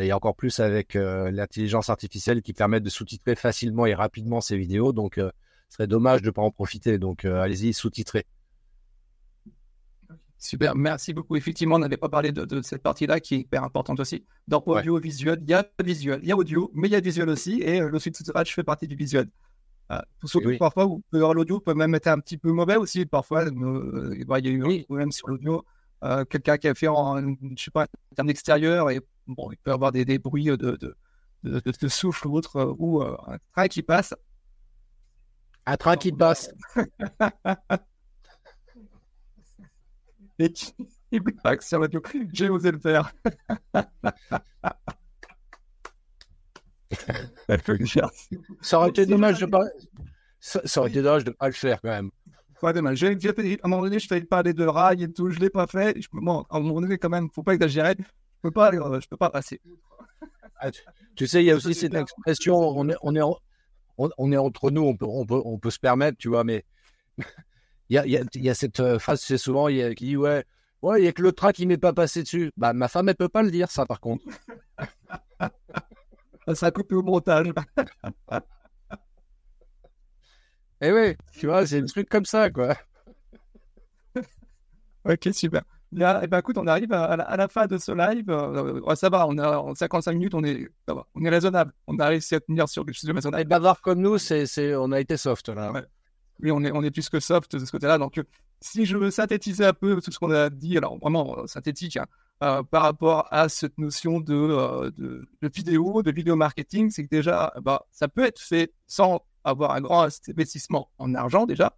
et 0.00 0.12
encore 0.12 0.34
plus 0.34 0.60
avec 0.60 0.96
euh, 0.96 1.30
l'intelligence 1.30 1.90
artificielle 1.90 2.42
qui 2.42 2.52
permettent 2.52 2.82
de 2.82 2.90
sous-titrer 2.90 3.34
facilement 3.34 3.86
et 3.86 3.94
rapidement 3.94 4.40
ces 4.40 4.56
vidéos. 4.56 4.92
Donc, 4.92 5.18
euh, 5.18 5.30
ce 5.68 5.76
serait 5.76 5.86
dommage 5.86 6.22
de 6.22 6.26
ne 6.26 6.30
pas 6.30 6.42
en 6.42 6.50
profiter. 6.50 6.98
Donc, 6.98 7.24
allez-y, 7.24 7.72
sous-titrer. 7.72 8.24
Super, 10.38 10.76
merci 10.76 11.12
beaucoup. 11.12 11.36
Effectivement, 11.36 11.76
on 11.76 11.80
n'avait 11.80 11.96
pas 11.96 12.08
parlé 12.08 12.30
de, 12.32 12.62
cette 12.62 12.82
partie-là 12.82 13.20
qui 13.20 13.34
est 13.34 13.38
hyper 13.40 13.64
importante 13.64 13.98
aussi. 14.00 14.24
Dans 14.46 14.62
audio-visuel, 14.64 15.40
il 15.42 15.50
y 15.50 15.54
a 15.54 15.66
visuel, 15.84 16.20
il 16.22 16.28
y 16.28 16.32
a 16.32 16.36
audio, 16.36 16.70
mais 16.74 16.88
il 16.88 16.92
y 16.92 16.94
a 16.94 17.00
visuel 17.00 17.28
aussi, 17.28 17.60
et 17.60 17.80
le 17.80 17.98
sous-titrage 17.98 18.54
fait 18.54 18.62
partie 18.62 18.86
du 18.86 18.94
visuel. 18.94 19.28
Euh, 19.90 20.56
parfois, 20.58 20.86
l'audio 21.12 21.60
peut 21.60 21.74
même 21.74 21.94
être 21.94 22.08
un 22.08 22.18
petit 22.18 22.36
peu 22.36 22.52
mauvais 22.52 22.76
aussi. 22.76 23.06
Parfois, 23.06 23.44
euh, 23.44 24.14
il 24.14 24.44
y 24.44 24.48
a 24.48 24.50
eu 24.50 24.80
un 24.80 24.82
problème 24.84 25.12
sur 25.12 25.28
l'audio. 25.28 25.64
Euh, 26.04 26.24
quelqu'un 26.24 26.58
qui 26.58 26.68
a 26.68 26.74
fait 26.74 26.88
en, 26.88 27.20
je 27.56 27.64
sais 27.64 27.70
pas, 27.70 27.84
en 27.84 28.14
termes 28.14 28.30
extérieur 28.30 28.90
et 28.90 29.00
bon, 29.26 29.50
il 29.50 29.58
peut 29.58 29.72
avoir 29.72 29.90
des, 29.90 30.04
des 30.04 30.18
bruits 30.18 30.44
de, 30.44 30.56
de, 30.56 30.96
de, 31.42 31.60
de, 31.60 31.88
souffle 31.88 32.28
ou 32.28 32.36
autre, 32.36 32.76
ou 32.78 33.02
un 33.02 33.38
train 33.52 33.68
qui 33.68 33.82
passe. 33.82 34.14
Un 35.66 35.76
train 35.76 35.96
qui 35.96 36.12
passe. 36.12 36.50
et 40.38 40.52
qui, 40.52 40.72
sur 41.60 41.80
l'audio. 41.80 42.00
J'ai 42.32 42.48
osé 42.48 42.70
le 42.70 42.78
faire. 42.78 43.12
ça 48.60 48.78
aurait 48.78 48.90
été 48.90 49.06
dommage 49.06 49.40
de 49.40 49.46
pas. 49.46 49.64
Ça, 50.40 50.80
aurait 50.80 50.90
été 50.90 51.02
dommage 51.02 51.24
de 51.24 51.30
pas 51.30 51.46
le 51.46 51.52
faire 51.52 51.80
quand 51.80 51.90
même. 51.90 52.10
Pas 52.60 52.72
dommage. 52.72 52.98
J'ai, 52.98 53.08
à 53.08 53.32
un 53.62 53.68
moment 53.68 53.82
donné, 53.82 53.98
je 53.98 54.08
faisais 54.08 54.20
parler 54.22 54.52
de 54.52 54.64
rail 54.64 55.04
et 55.04 55.12
tout, 55.12 55.30
je 55.30 55.38
l'ai 55.38 55.50
pas 55.50 55.66
fait. 55.66 56.00
Je, 56.00 56.08
bon, 56.12 56.44
à 56.50 56.56
un 56.56 56.60
moment 56.60 56.80
donné, 56.80 56.98
quand 56.98 57.08
même, 57.08 57.28
faut 57.32 57.42
pas 57.42 57.54
exagérer. 57.54 57.94
Je 57.98 58.40
peux 58.42 58.50
pas, 58.50 58.72
euh, 58.72 59.00
je 59.00 59.08
peux 59.08 59.16
pas 59.16 59.30
passer. 59.30 59.60
Ah, 60.60 60.70
tu, 61.14 61.26
sais, 61.26 61.42
il 61.42 61.46
y 61.46 61.50
a 61.52 61.56
aussi 61.56 61.74
cette 61.74 61.94
expression, 61.94 62.56
on 62.56 62.88
est, 62.88 62.96
on 63.02 63.14
est, 63.14 63.22
on, 63.96 64.32
est 64.32 64.36
entre 64.36 64.70
nous, 64.70 64.82
on 64.82 64.96
peut, 64.96 65.06
on 65.06 65.24
peut, 65.24 65.40
on 65.44 65.58
peut 65.58 65.70
se 65.70 65.78
permettre, 65.78 66.18
tu 66.18 66.28
vois, 66.28 66.42
mais 66.42 66.64
il 67.88 67.94
y 67.94 67.98
a, 67.98 68.06
y, 68.06 68.20
y 68.34 68.50
a, 68.50 68.54
cette 68.54 68.80
euh, 68.80 68.98
phrase, 68.98 69.20
c'est 69.20 69.38
souvent, 69.38 69.68
y 69.68 69.82
a, 69.82 69.94
qui 69.94 70.06
dit, 70.06 70.16
ouais, 70.16 70.44
ouais, 70.82 71.00
il 71.00 71.04
y 71.04 71.08
a 71.08 71.12
que 71.12 71.22
le 71.22 71.32
train 71.32 71.52
qui 71.52 71.66
m'est 71.66 71.78
pas 71.78 71.92
passé 71.92 72.22
dessus. 72.22 72.50
Bah, 72.56 72.72
ma 72.72 72.88
femme, 72.88 73.08
elle 73.08 73.16
peut 73.16 73.28
pas 73.28 73.42
le 73.42 73.52
dire, 73.52 73.70
ça, 73.70 73.86
par 73.86 74.00
contre. 74.00 74.24
ça 75.40 76.54
sera 76.54 76.70
coupé 76.72 76.96
au 76.96 77.02
montage. 77.02 77.52
Eh 80.80 80.92
oui, 80.92 81.16
tu 81.32 81.46
vois, 81.46 81.66
c'est 81.66 81.80
un 81.80 81.86
truc 81.86 82.08
comme 82.08 82.24
ça, 82.24 82.50
quoi. 82.50 82.76
ok, 85.04 85.28
super. 85.32 85.62
Bien, 85.90 86.20
eh 86.22 86.26
ben, 86.26 86.38
écoute, 86.38 86.58
on 86.58 86.66
arrive 86.66 86.92
à, 86.92 87.16
la, 87.16 87.48
fin 87.48 87.66
de 87.66 87.78
ce 87.78 87.92
live. 87.92 88.28
Euh, 88.28 88.94
ça 88.94 89.08
va, 89.08 89.26
on 89.26 89.38
a 89.38 89.58
en 89.58 89.74
55 89.74 90.12
minutes, 90.12 90.34
on 90.34 90.44
est, 90.44 90.68
on 91.14 91.24
est 91.24 91.30
raisonnable. 91.30 91.72
On 91.86 91.98
a 91.98 92.06
réussi 92.06 92.34
à 92.34 92.40
tenir 92.40 92.68
sur 92.68 92.84
chose 92.86 93.08
de 93.08 93.14
raisonnable. 93.14 93.40
Et 93.40 93.44
bavard 93.44 93.80
comme 93.80 94.00
nous, 94.00 94.18
c'est, 94.18 94.76
on 94.76 94.92
a 94.92 95.00
été 95.00 95.16
soft 95.16 95.48
là. 95.48 95.72
Oui, 96.40 96.52
on 96.52 96.62
est, 96.62 96.70
on 96.72 96.82
est 96.84 96.90
plus 96.90 97.08
que 97.08 97.18
soft 97.18 97.56
de 97.56 97.64
ce 97.64 97.70
côté-là. 97.72 97.98
Donc, 97.98 98.20
si 98.60 98.84
je 98.84 98.96
veux 98.96 99.10
synthétiser 99.10 99.64
un 99.64 99.72
peu 99.72 100.00
tout 100.00 100.12
ce 100.12 100.18
qu'on 100.18 100.30
a 100.30 100.50
dit, 100.50 100.76
alors 100.76 100.98
vraiment 100.98 101.38
euh, 101.38 101.46
synthétique, 101.46 101.96
hein, 101.96 102.06
euh, 102.42 102.62
par 102.62 102.82
rapport 102.82 103.26
à 103.32 103.48
cette 103.48 103.78
notion 103.78 104.20
de, 104.20 104.90
de, 104.90 105.26
de, 105.42 105.48
vidéo, 105.48 106.02
de 106.02 106.12
vidéo 106.12 106.36
marketing, 106.36 106.90
c'est 106.90 107.02
que 107.02 107.08
déjà, 107.08 107.52
bah, 107.62 107.86
ça 107.90 108.08
peut 108.08 108.24
être 108.24 108.40
fait 108.40 108.72
sans 108.86 109.22
avoir 109.48 109.72
un 109.72 109.80
grand 109.80 110.08
investissement 110.28 110.90
en 110.98 111.14
argent 111.14 111.46
déjà, 111.46 111.76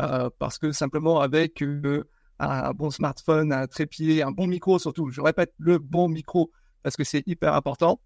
euh, 0.00 0.30
parce 0.38 0.58
que 0.58 0.72
simplement 0.72 1.20
avec 1.20 1.62
euh, 1.62 2.04
un 2.38 2.72
bon 2.72 2.90
smartphone, 2.90 3.52
un 3.52 3.66
trépied, 3.66 4.22
un 4.22 4.32
bon 4.32 4.46
micro 4.46 4.78
surtout, 4.78 5.10
je 5.10 5.20
répète, 5.20 5.54
le 5.58 5.78
bon 5.78 6.08
micro, 6.08 6.50
parce 6.82 6.96
que 6.96 7.04
c'est 7.04 7.22
hyper 7.26 7.54
important, 7.54 8.00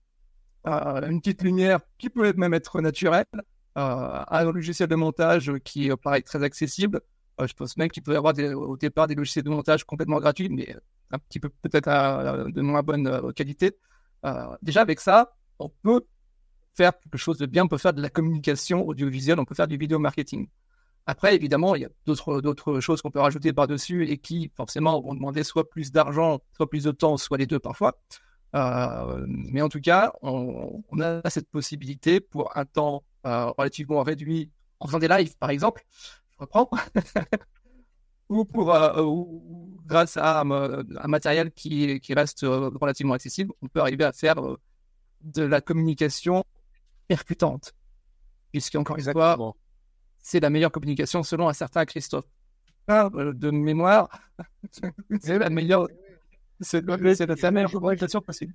euh, 0.66 1.09
une 1.09 1.20
petite 1.20 1.42
lumière 1.42 1.80
qui 1.98 2.11
peut 2.11 2.32
même 2.36 2.54
être 2.54 2.80
naturelle, 2.80 3.26
un 3.74 4.44
logiciel 4.44 4.88
de 4.88 4.96
montage 4.96 5.52
qui 5.62 5.88
paraît 6.02 6.22
très 6.22 6.42
accessible. 6.42 7.00
je 7.40 7.52
pense 7.52 7.76
même 7.76 7.88
qu'il 7.88 8.02
peut 8.02 8.12
y 8.12 8.16
avoir 8.16 8.34
au 8.36 8.76
départ 8.76 9.06
des 9.06 9.14
logiciels 9.14 9.44
de 9.44 9.50
montage 9.50 9.84
complètement 9.84 10.18
gratuits, 10.18 10.48
mais 10.48 10.74
un 11.12 11.18
petit 11.20 11.38
peu 11.38 11.48
peut-être 11.62 11.88
de 12.50 12.61
moins 12.61 12.82
bonne 12.82 13.32
qualité. 13.34 13.78
déjà 14.62 14.80
avec 14.80 14.98
ça, 14.98 15.36
on 15.61 15.68
peut 15.68 16.04
faire 16.79 16.99
quelque 17.01 17.18
chose 17.18 17.39
de 17.39 17.47
bien, 17.47 17.64
on 17.64 17.68
peut 17.68 17.79
faire 17.79 17.93
de 17.93 18.01
la 18.01 18.09
communication 18.09 18.87
audiovisuelle, 18.87 19.41
on 19.41 19.45
peut 19.45 19.55
faire 19.55 19.66
du 19.68 19.76
vidéo 19.76 19.99
marketing. 19.99 20.49
Après, 21.07 21.35
évidemment, 21.35 21.74
il 21.74 21.83
y 21.83 21.85
a 21.85 21.89
d'autres, 22.07 22.41
d'autres 22.41 22.81
choses 22.81 23.03
qu'on 23.03 23.11
peut 23.11 23.20
rajouter 23.20 23.53
par-dessus 23.53 24.07
et 24.09 24.18
qui, 24.18 24.53
forcément, 24.55 25.01
vont 25.01 25.14
demander 25.14 25.43
soit 25.43 25.68
plus 25.68 25.91
d'argent, 25.91 26.41
soit 26.53 26.68
plus 26.68 26.85
de 26.85 26.93
temps, 26.93 27.16
soit 27.16 27.39
les 27.39 27.47
deux 27.47 27.59
parfois. 27.59 27.99
Euh, 28.55 29.24
mais 29.26 29.61
en 29.61 29.68
tout 29.68 29.81
cas, 29.81 30.12
on, 30.22 30.83
a 31.01 31.29
cette 31.31 31.51
possibilité 31.51 32.20
pour 32.20 32.57
un 32.57 32.64
temps 32.64 33.03
euh, 33.26 33.47
relativement 33.59 34.03
réduit 34.03 34.51
en 34.81 34.87
faisant 34.87 34.99
des 34.99 35.09
lives, 35.09 35.37
par 35.39 35.51
exemple. 35.51 35.85
Je 36.33 36.37
reprends. 36.39 36.70
ou 38.29 38.45
pour, 38.45 38.74
euh, 38.74 39.03
grâce 39.87 40.16
à 40.16 40.41
un, 40.41 41.09
matériel 41.09 41.51
qui, 41.53 42.01
qui, 42.01 42.14
reste 42.14 42.43
relativement 42.43 43.14
accessible, 43.14 43.53
on 43.62 43.68
peut 43.68 43.81
arriver 43.81 44.05
à 44.05 44.12
faire 44.12 44.37
de 45.22 45.43
la 45.43 45.61
communication 45.61 46.45
percutante. 47.09 47.74
Puisqu'encore 48.52 48.98
une 48.98 49.12
fois, 49.12 49.56
c'est 50.20 50.40
la 50.40 50.50
meilleure 50.50 50.70
communication 50.70 51.22
selon 51.22 51.48
un 51.48 51.52
certain 51.52 51.84
Christophe. 51.84 52.26
Ah, 52.86 53.11
euh, 53.14 53.32
de 53.34 53.50
mémoire, 53.50 54.09
c'est 55.20 55.38
la 55.38 55.50
meilleure. 55.50 55.88
C'est 56.61 56.84
la 56.86 57.50
meilleure 57.50 57.70
communication 57.70 58.20
possible. 58.20 58.54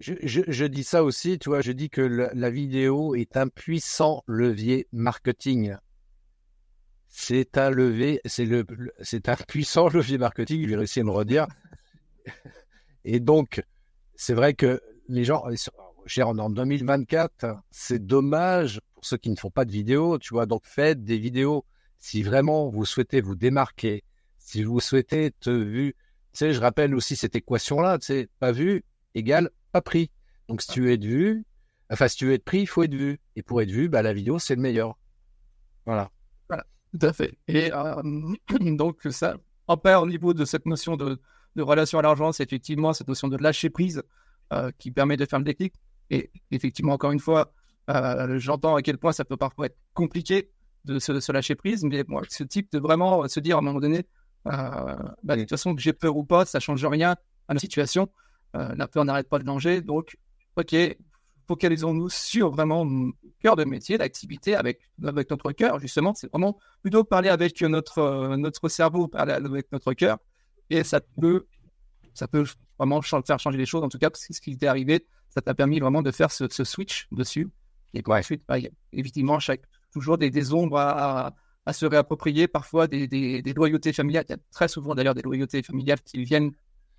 Je, 0.00 0.14
je, 0.22 0.64
dis 0.64 0.84
ça 0.84 1.02
aussi, 1.02 1.38
tu 1.40 1.48
vois, 1.48 1.60
je 1.60 1.72
dis 1.72 1.90
que 1.90 2.00
la 2.00 2.50
vidéo 2.50 3.16
est 3.16 3.36
un 3.36 3.48
puissant 3.48 4.22
levier 4.28 4.86
marketing. 4.92 5.74
C'est 7.08 7.58
un 7.58 7.70
levier, 7.70 8.20
c'est 8.24 8.44
le, 8.44 8.64
c'est 9.00 9.28
un 9.28 9.34
puissant 9.34 9.88
levier 9.92 10.18
marketing, 10.18 10.62
je 10.62 10.68
vais 10.68 10.76
réussir 10.76 11.02
à 11.02 11.06
me 11.06 11.10
redire. 11.10 11.46
Et 13.04 13.18
donc, 13.18 13.62
c'est 14.14 14.34
vrai 14.34 14.54
que 14.54 14.80
les 15.08 15.24
gens, 15.24 15.44
en 16.18 16.50
2024, 16.50 17.62
c'est 17.70 18.04
dommage 18.04 18.80
pour 18.94 19.04
ceux 19.04 19.16
qui 19.16 19.30
ne 19.30 19.36
font 19.36 19.50
pas 19.50 19.64
de 19.64 19.72
vidéos, 19.72 20.18
tu 20.18 20.34
vois. 20.34 20.46
Donc 20.46 20.62
faites 20.64 21.04
des 21.04 21.18
vidéos. 21.18 21.64
Si 21.98 22.22
vraiment 22.22 22.68
vous 22.68 22.84
souhaitez 22.84 23.20
vous 23.20 23.34
démarquer, 23.34 24.04
si 24.38 24.62
vous 24.62 24.80
souhaitez 24.80 25.26
être 25.26 25.50
vu, 25.50 25.94
tu 26.32 26.38
sais, 26.38 26.52
je 26.52 26.60
rappelle 26.60 26.94
aussi 26.94 27.16
cette 27.16 27.36
équation-là, 27.36 27.98
tu 27.98 28.28
pas 28.38 28.52
vu 28.52 28.84
égale 29.14 29.50
pas 29.72 29.82
pris. 29.82 30.10
Donc 30.48 30.62
si 30.62 30.68
tu 30.68 30.82
veux 30.82 30.92
être 30.92 31.04
vu, 31.04 31.44
enfin 31.90 32.08
si 32.08 32.16
tu 32.16 32.26
veux 32.26 32.32
être 32.32 32.44
pris, 32.44 32.60
il 32.60 32.66
faut 32.66 32.82
être 32.82 32.94
vu. 32.94 33.20
Et 33.36 33.42
pour 33.42 33.60
être 33.60 33.70
vu, 33.70 33.88
bah, 33.88 34.02
la 34.02 34.12
vidéo, 34.12 34.38
c'est 34.38 34.54
le 34.54 34.62
meilleur. 34.62 34.98
Voilà. 35.84 36.10
Voilà, 36.48 36.64
tout 36.92 37.06
à 37.06 37.12
fait. 37.12 37.36
Et 37.48 37.72
euh, 37.72 38.02
donc 38.60 39.00
ça, 39.10 39.36
en 39.66 39.76
part 39.76 40.02
au 40.02 40.06
niveau 40.06 40.34
de 40.34 40.44
cette 40.44 40.66
notion 40.66 40.96
de, 40.96 41.20
relation 41.56 41.98
à 41.98 42.02
l'argent, 42.02 42.30
c'est 42.32 42.44
effectivement 42.44 42.92
cette 42.92 43.08
notion 43.08 43.28
de 43.28 43.36
lâcher 43.36 43.68
prise 43.68 44.02
euh, 44.52 44.70
qui 44.78 44.92
permet 44.92 45.16
de 45.16 45.24
faire 45.26 45.40
le 45.40 45.44
déclic. 45.44 45.74
Et 46.10 46.30
effectivement, 46.50 46.92
encore 46.92 47.12
une 47.12 47.20
fois, 47.20 47.52
euh, 47.90 48.38
j'entends 48.38 48.76
à 48.76 48.82
quel 48.82 48.98
point 48.98 49.12
ça 49.12 49.24
peut 49.24 49.36
parfois 49.36 49.66
être 49.66 49.78
compliqué 49.94 50.50
de 50.84 50.98
se, 50.98 51.32
lâcher 51.32 51.54
prise, 51.54 51.84
mais 51.84 52.04
moi, 52.08 52.22
ce 52.28 52.44
type 52.44 52.72
de 52.72 52.78
vraiment 52.78 53.26
se 53.28 53.40
dire 53.40 53.56
à 53.56 53.58
un 53.58 53.62
moment 53.62 53.80
donné, 53.80 54.06
euh, 54.46 54.96
bah, 55.22 55.36
de 55.36 55.42
toute 55.42 55.50
façon, 55.50 55.74
que 55.74 55.82
j'ai 55.82 55.92
peur 55.92 56.16
ou 56.16 56.24
pas, 56.24 56.44
ça 56.44 56.60
change 56.60 56.84
rien 56.84 57.16
à 57.48 57.54
la 57.54 57.60
situation. 57.60 58.08
Euh, 58.56 58.74
la 58.74 58.88
peur 58.88 59.04
n'arrête 59.04 59.28
pas 59.28 59.38
de 59.38 59.44
danger. 59.44 59.82
Donc, 59.82 60.16
OK, 60.56 60.74
focalisons-nous 61.46 62.08
sur 62.08 62.50
vraiment 62.50 62.84
le 62.84 63.12
cœur 63.40 63.56
de 63.56 63.64
métier, 63.64 63.98
l'activité 63.98 64.54
avec, 64.54 64.80
avec 65.04 65.30
notre 65.30 65.52
cœur, 65.52 65.78
justement. 65.78 66.14
C'est 66.14 66.30
vraiment 66.30 66.58
plutôt 66.82 67.04
parler 67.04 67.28
avec 67.28 67.60
notre, 67.62 68.36
notre 68.36 68.68
cerveau, 68.68 69.08
parler 69.08 69.32
avec 69.32 69.70
notre 69.72 69.92
cœur. 69.92 70.18
Et 70.70 70.84
ça 70.84 71.00
peut, 71.00 71.46
ça 72.18 72.28
peut 72.28 72.44
vraiment 72.78 73.00
faire 73.02 73.38
changer 73.38 73.58
les 73.58 73.66
choses. 73.66 73.82
En 73.82 73.88
tout 73.88 73.98
cas, 73.98 74.10
c'est 74.14 74.32
ce 74.32 74.40
qui 74.40 74.52
était 74.52 74.66
arrivé 74.66 75.06
ça 75.28 75.40
t'a 75.40 75.54
permis 75.54 75.78
vraiment 75.80 76.02
de 76.02 76.10
faire 76.10 76.30
ce, 76.30 76.46
switch 76.64 77.06
dessus. 77.12 77.48
Et 77.94 78.02
puis 78.02 78.12
ensuite, 78.12 78.42
bah, 78.48 78.56
effectivement, 78.92 79.38
chaque, 79.38 79.62
toujours 79.92 80.18
des, 80.18 80.30
des 80.30 80.52
ombres 80.52 80.78
à, 80.78 81.34
à, 81.64 81.72
se 81.72 81.86
réapproprier, 81.86 82.48
parfois 82.48 82.86
des, 82.86 83.06
des, 83.06 83.42
des, 83.42 83.52
loyautés 83.52 83.92
familiales. 83.92 84.24
Il 84.28 84.32
y 84.32 84.34
a 84.34 84.38
très 84.50 84.68
souvent 84.68 84.94
d'ailleurs 84.94 85.14
des 85.14 85.22
loyautés 85.22 85.62
familiales 85.62 86.00
qui 86.00 86.24
viennent 86.24 86.52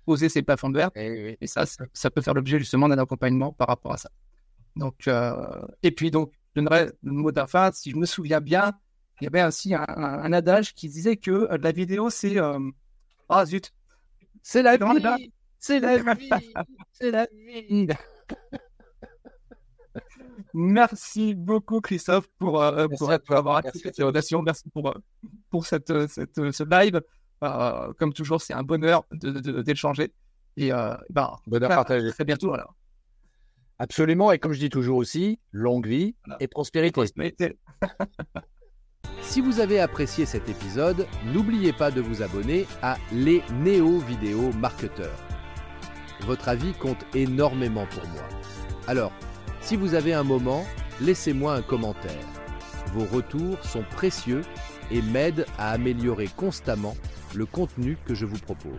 poser 0.06 0.28
ces 0.28 0.42
plafonds 0.42 0.70
de 0.70 0.78
verre. 0.78 0.90
Et, 0.94 1.36
ça, 1.46 1.64
ça, 1.66 2.10
peut 2.10 2.22
faire 2.22 2.34
l'objet 2.34 2.58
justement 2.58 2.88
d'un 2.88 2.98
accompagnement 2.98 3.52
par 3.52 3.68
rapport 3.68 3.92
à 3.92 3.96
ça. 3.96 4.10
Donc, 4.76 5.06
euh, 5.08 5.66
et 5.82 5.90
puis, 5.90 6.10
donc, 6.10 6.32
je 6.54 6.60
donnerais 6.60 6.92
le 7.02 7.12
mot 7.12 7.32
d'affaire. 7.32 7.74
Si 7.74 7.90
je 7.90 7.96
me 7.96 8.06
souviens 8.06 8.40
bien, 8.40 8.72
il 9.20 9.24
y 9.24 9.26
avait 9.26 9.44
aussi 9.44 9.74
un, 9.74 9.84
un, 9.86 10.32
adage 10.32 10.74
qui 10.74 10.88
disait 10.88 11.16
que 11.16 11.30
euh, 11.30 11.58
la 11.60 11.72
vidéo, 11.72 12.10
c'est. 12.10 12.38
Euh, 12.38 12.58
ah 13.28 13.44
zut! 13.44 13.72
C'est 14.42 14.62
la 14.62 14.76
vie! 14.76 15.32
C'est 15.58 15.80
la 15.80 15.96
vie! 16.14 16.30
C'est 16.92 17.10
la 17.10 17.26
vie! 17.32 17.88
Merci 20.54 21.34
beaucoup, 21.34 21.80
Christophe, 21.80 22.26
pour, 22.38 22.62
euh, 22.62 22.88
pour, 22.98 23.10
avoir 23.12 23.56
accepté 23.56 23.90
cette 23.90 24.00
invitation. 24.00 24.42
Merci 24.42 24.68
pour, 24.70 24.88
euh, 24.88 24.94
pour 25.50 25.66
cette, 25.66 25.90
euh, 25.90 26.06
cette, 26.08 26.34
ce 26.34 26.64
live. 26.64 27.00
comme 27.98 28.12
toujours, 28.12 28.40
c'est 28.40 28.54
un 28.54 28.62
bonheur 28.62 29.04
d'échanger. 29.12 30.08
De, 30.08 30.12
et 30.56 30.70
ben, 31.10 31.36
bonheur 31.46 31.68
partagé. 31.68 32.10
Très 32.10 32.24
bientôt, 32.24 32.52
alors. 32.52 32.74
Absolument. 33.78 34.32
Et 34.32 34.38
comme 34.38 34.52
je 34.52 34.58
dis 34.58 34.68
toujours 34.68 34.98
aussi, 34.98 35.38
longue 35.52 35.86
vie 35.86 36.14
et 36.40 36.48
prospérité. 36.48 37.58
si 39.22 39.40
vous 39.40 39.60
avez 39.60 39.80
apprécié 39.80 40.26
cet 40.26 40.48
épisode, 40.48 41.06
n'oubliez 41.26 41.72
pas 41.72 41.90
de 41.90 42.00
vous 42.00 42.22
abonner 42.22 42.66
à 42.82 42.96
Les 43.12 43.42
Néo 43.52 43.98
Vidéo 43.98 44.50
Marketeurs. 44.58 45.18
Votre 46.22 46.48
avis 46.48 46.72
compte 46.72 47.04
énormément 47.14 47.86
pour 47.86 48.06
moi. 48.08 48.22
Alors, 48.86 49.12
si 49.60 49.76
vous 49.76 49.94
avez 49.94 50.12
un 50.12 50.24
moment, 50.24 50.64
laissez-moi 51.00 51.54
un 51.54 51.62
commentaire. 51.62 52.26
Vos 52.94 53.04
retours 53.04 53.62
sont 53.64 53.84
précieux 53.90 54.42
et 54.90 55.02
m'aident 55.02 55.46
à 55.58 55.70
améliorer 55.70 56.28
constamment 56.36 56.96
le 57.34 57.46
contenu 57.46 57.96
que 58.06 58.14
je 58.14 58.26
vous 58.26 58.38
propose. 58.38 58.72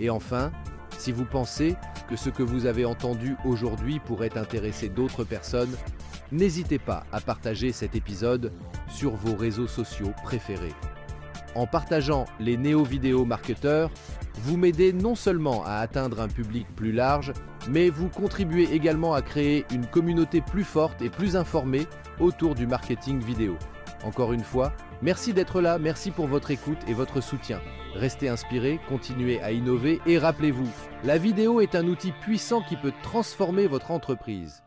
Et 0.00 0.10
enfin, 0.10 0.50
si 0.98 1.12
vous 1.12 1.24
pensez 1.24 1.76
que 2.08 2.16
ce 2.16 2.30
que 2.30 2.42
vous 2.42 2.66
avez 2.66 2.84
entendu 2.84 3.36
aujourd'hui 3.44 4.00
pourrait 4.00 4.36
intéresser 4.36 4.88
d'autres 4.88 5.24
personnes, 5.24 5.76
n'hésitez 6.32 6.78
pas 6.78 7.04
à 7.12 7.20
partager 7.20 7.72
cet 7.72 7.94
épisode 7.94 8.52
sur 8.88 9.14
vos 9.14 9.34
réseaux 9.34 9.66
sociaux 9.66 10.12
préférés. 10.24 10.74
En 11.54 11.66
partageant 11.66 12.26
les 12.38 12.56
néo-vidéo 12.56 13.24
marketeurs, 13.24 13.90
vous 14.42 14.56
m'aidez 14.56 14.92
non 14.92 15.14
seulement 15.14 15.64
à 15.64 15.76
atteindre 15.76 16.20
un 16.20 16.28
public 16.28 16.66
plus 16.76 16.92
large, 16.92 17.32
mais 17.68 17.90
vous 17.90 18.08
contribuez 18.08 18.72
également 18.72 19.14
à 19.14 19.22
créer 19.22 19.64
une 19.72 19.86
communauté 19.86 20.40
plus 20.40 20.64
forte 20.64 21.02
et 21.02 21.10
plus 21.10 21.36
informée 21.36 21.86
autour 22.20 22.54
du 22.54 22.66
marketing 22.66 23.20
vidéo. 23.20 23.56
Encore 24.04 24.32
une 24.32 24.44
fois, 24.44 24.72
merci 25.02 25.32
d'être 25.32 25.60
là, 25.60 25.78
merci 25.78 26.10
pour 26.10 26.28
votre 26.28 26.50
écoute 26.50 26.78
et 26.86 26.94
votre 26.94 27.20
soutien. 27.20 27.60
Restez 27.94 28.28
inspirés, 28.28 28.78
continuez 28.88 29.40
à 29.42 29.50
innover 29.50 30.00
et 30.06 30.18
rappelez-vous, 30.18 30.68
la 31.02 31.18
vidéo 31.18 31.60
est 31.60 31.74
un 31.74 31.86
outil 31.88 32.12
puissant 32.12 32.62
qui 32.62 32.76
peut 32.76 32.92
transformer 33.02 33.66
votre 33.66 33.90
entreprise. 33.90 34.62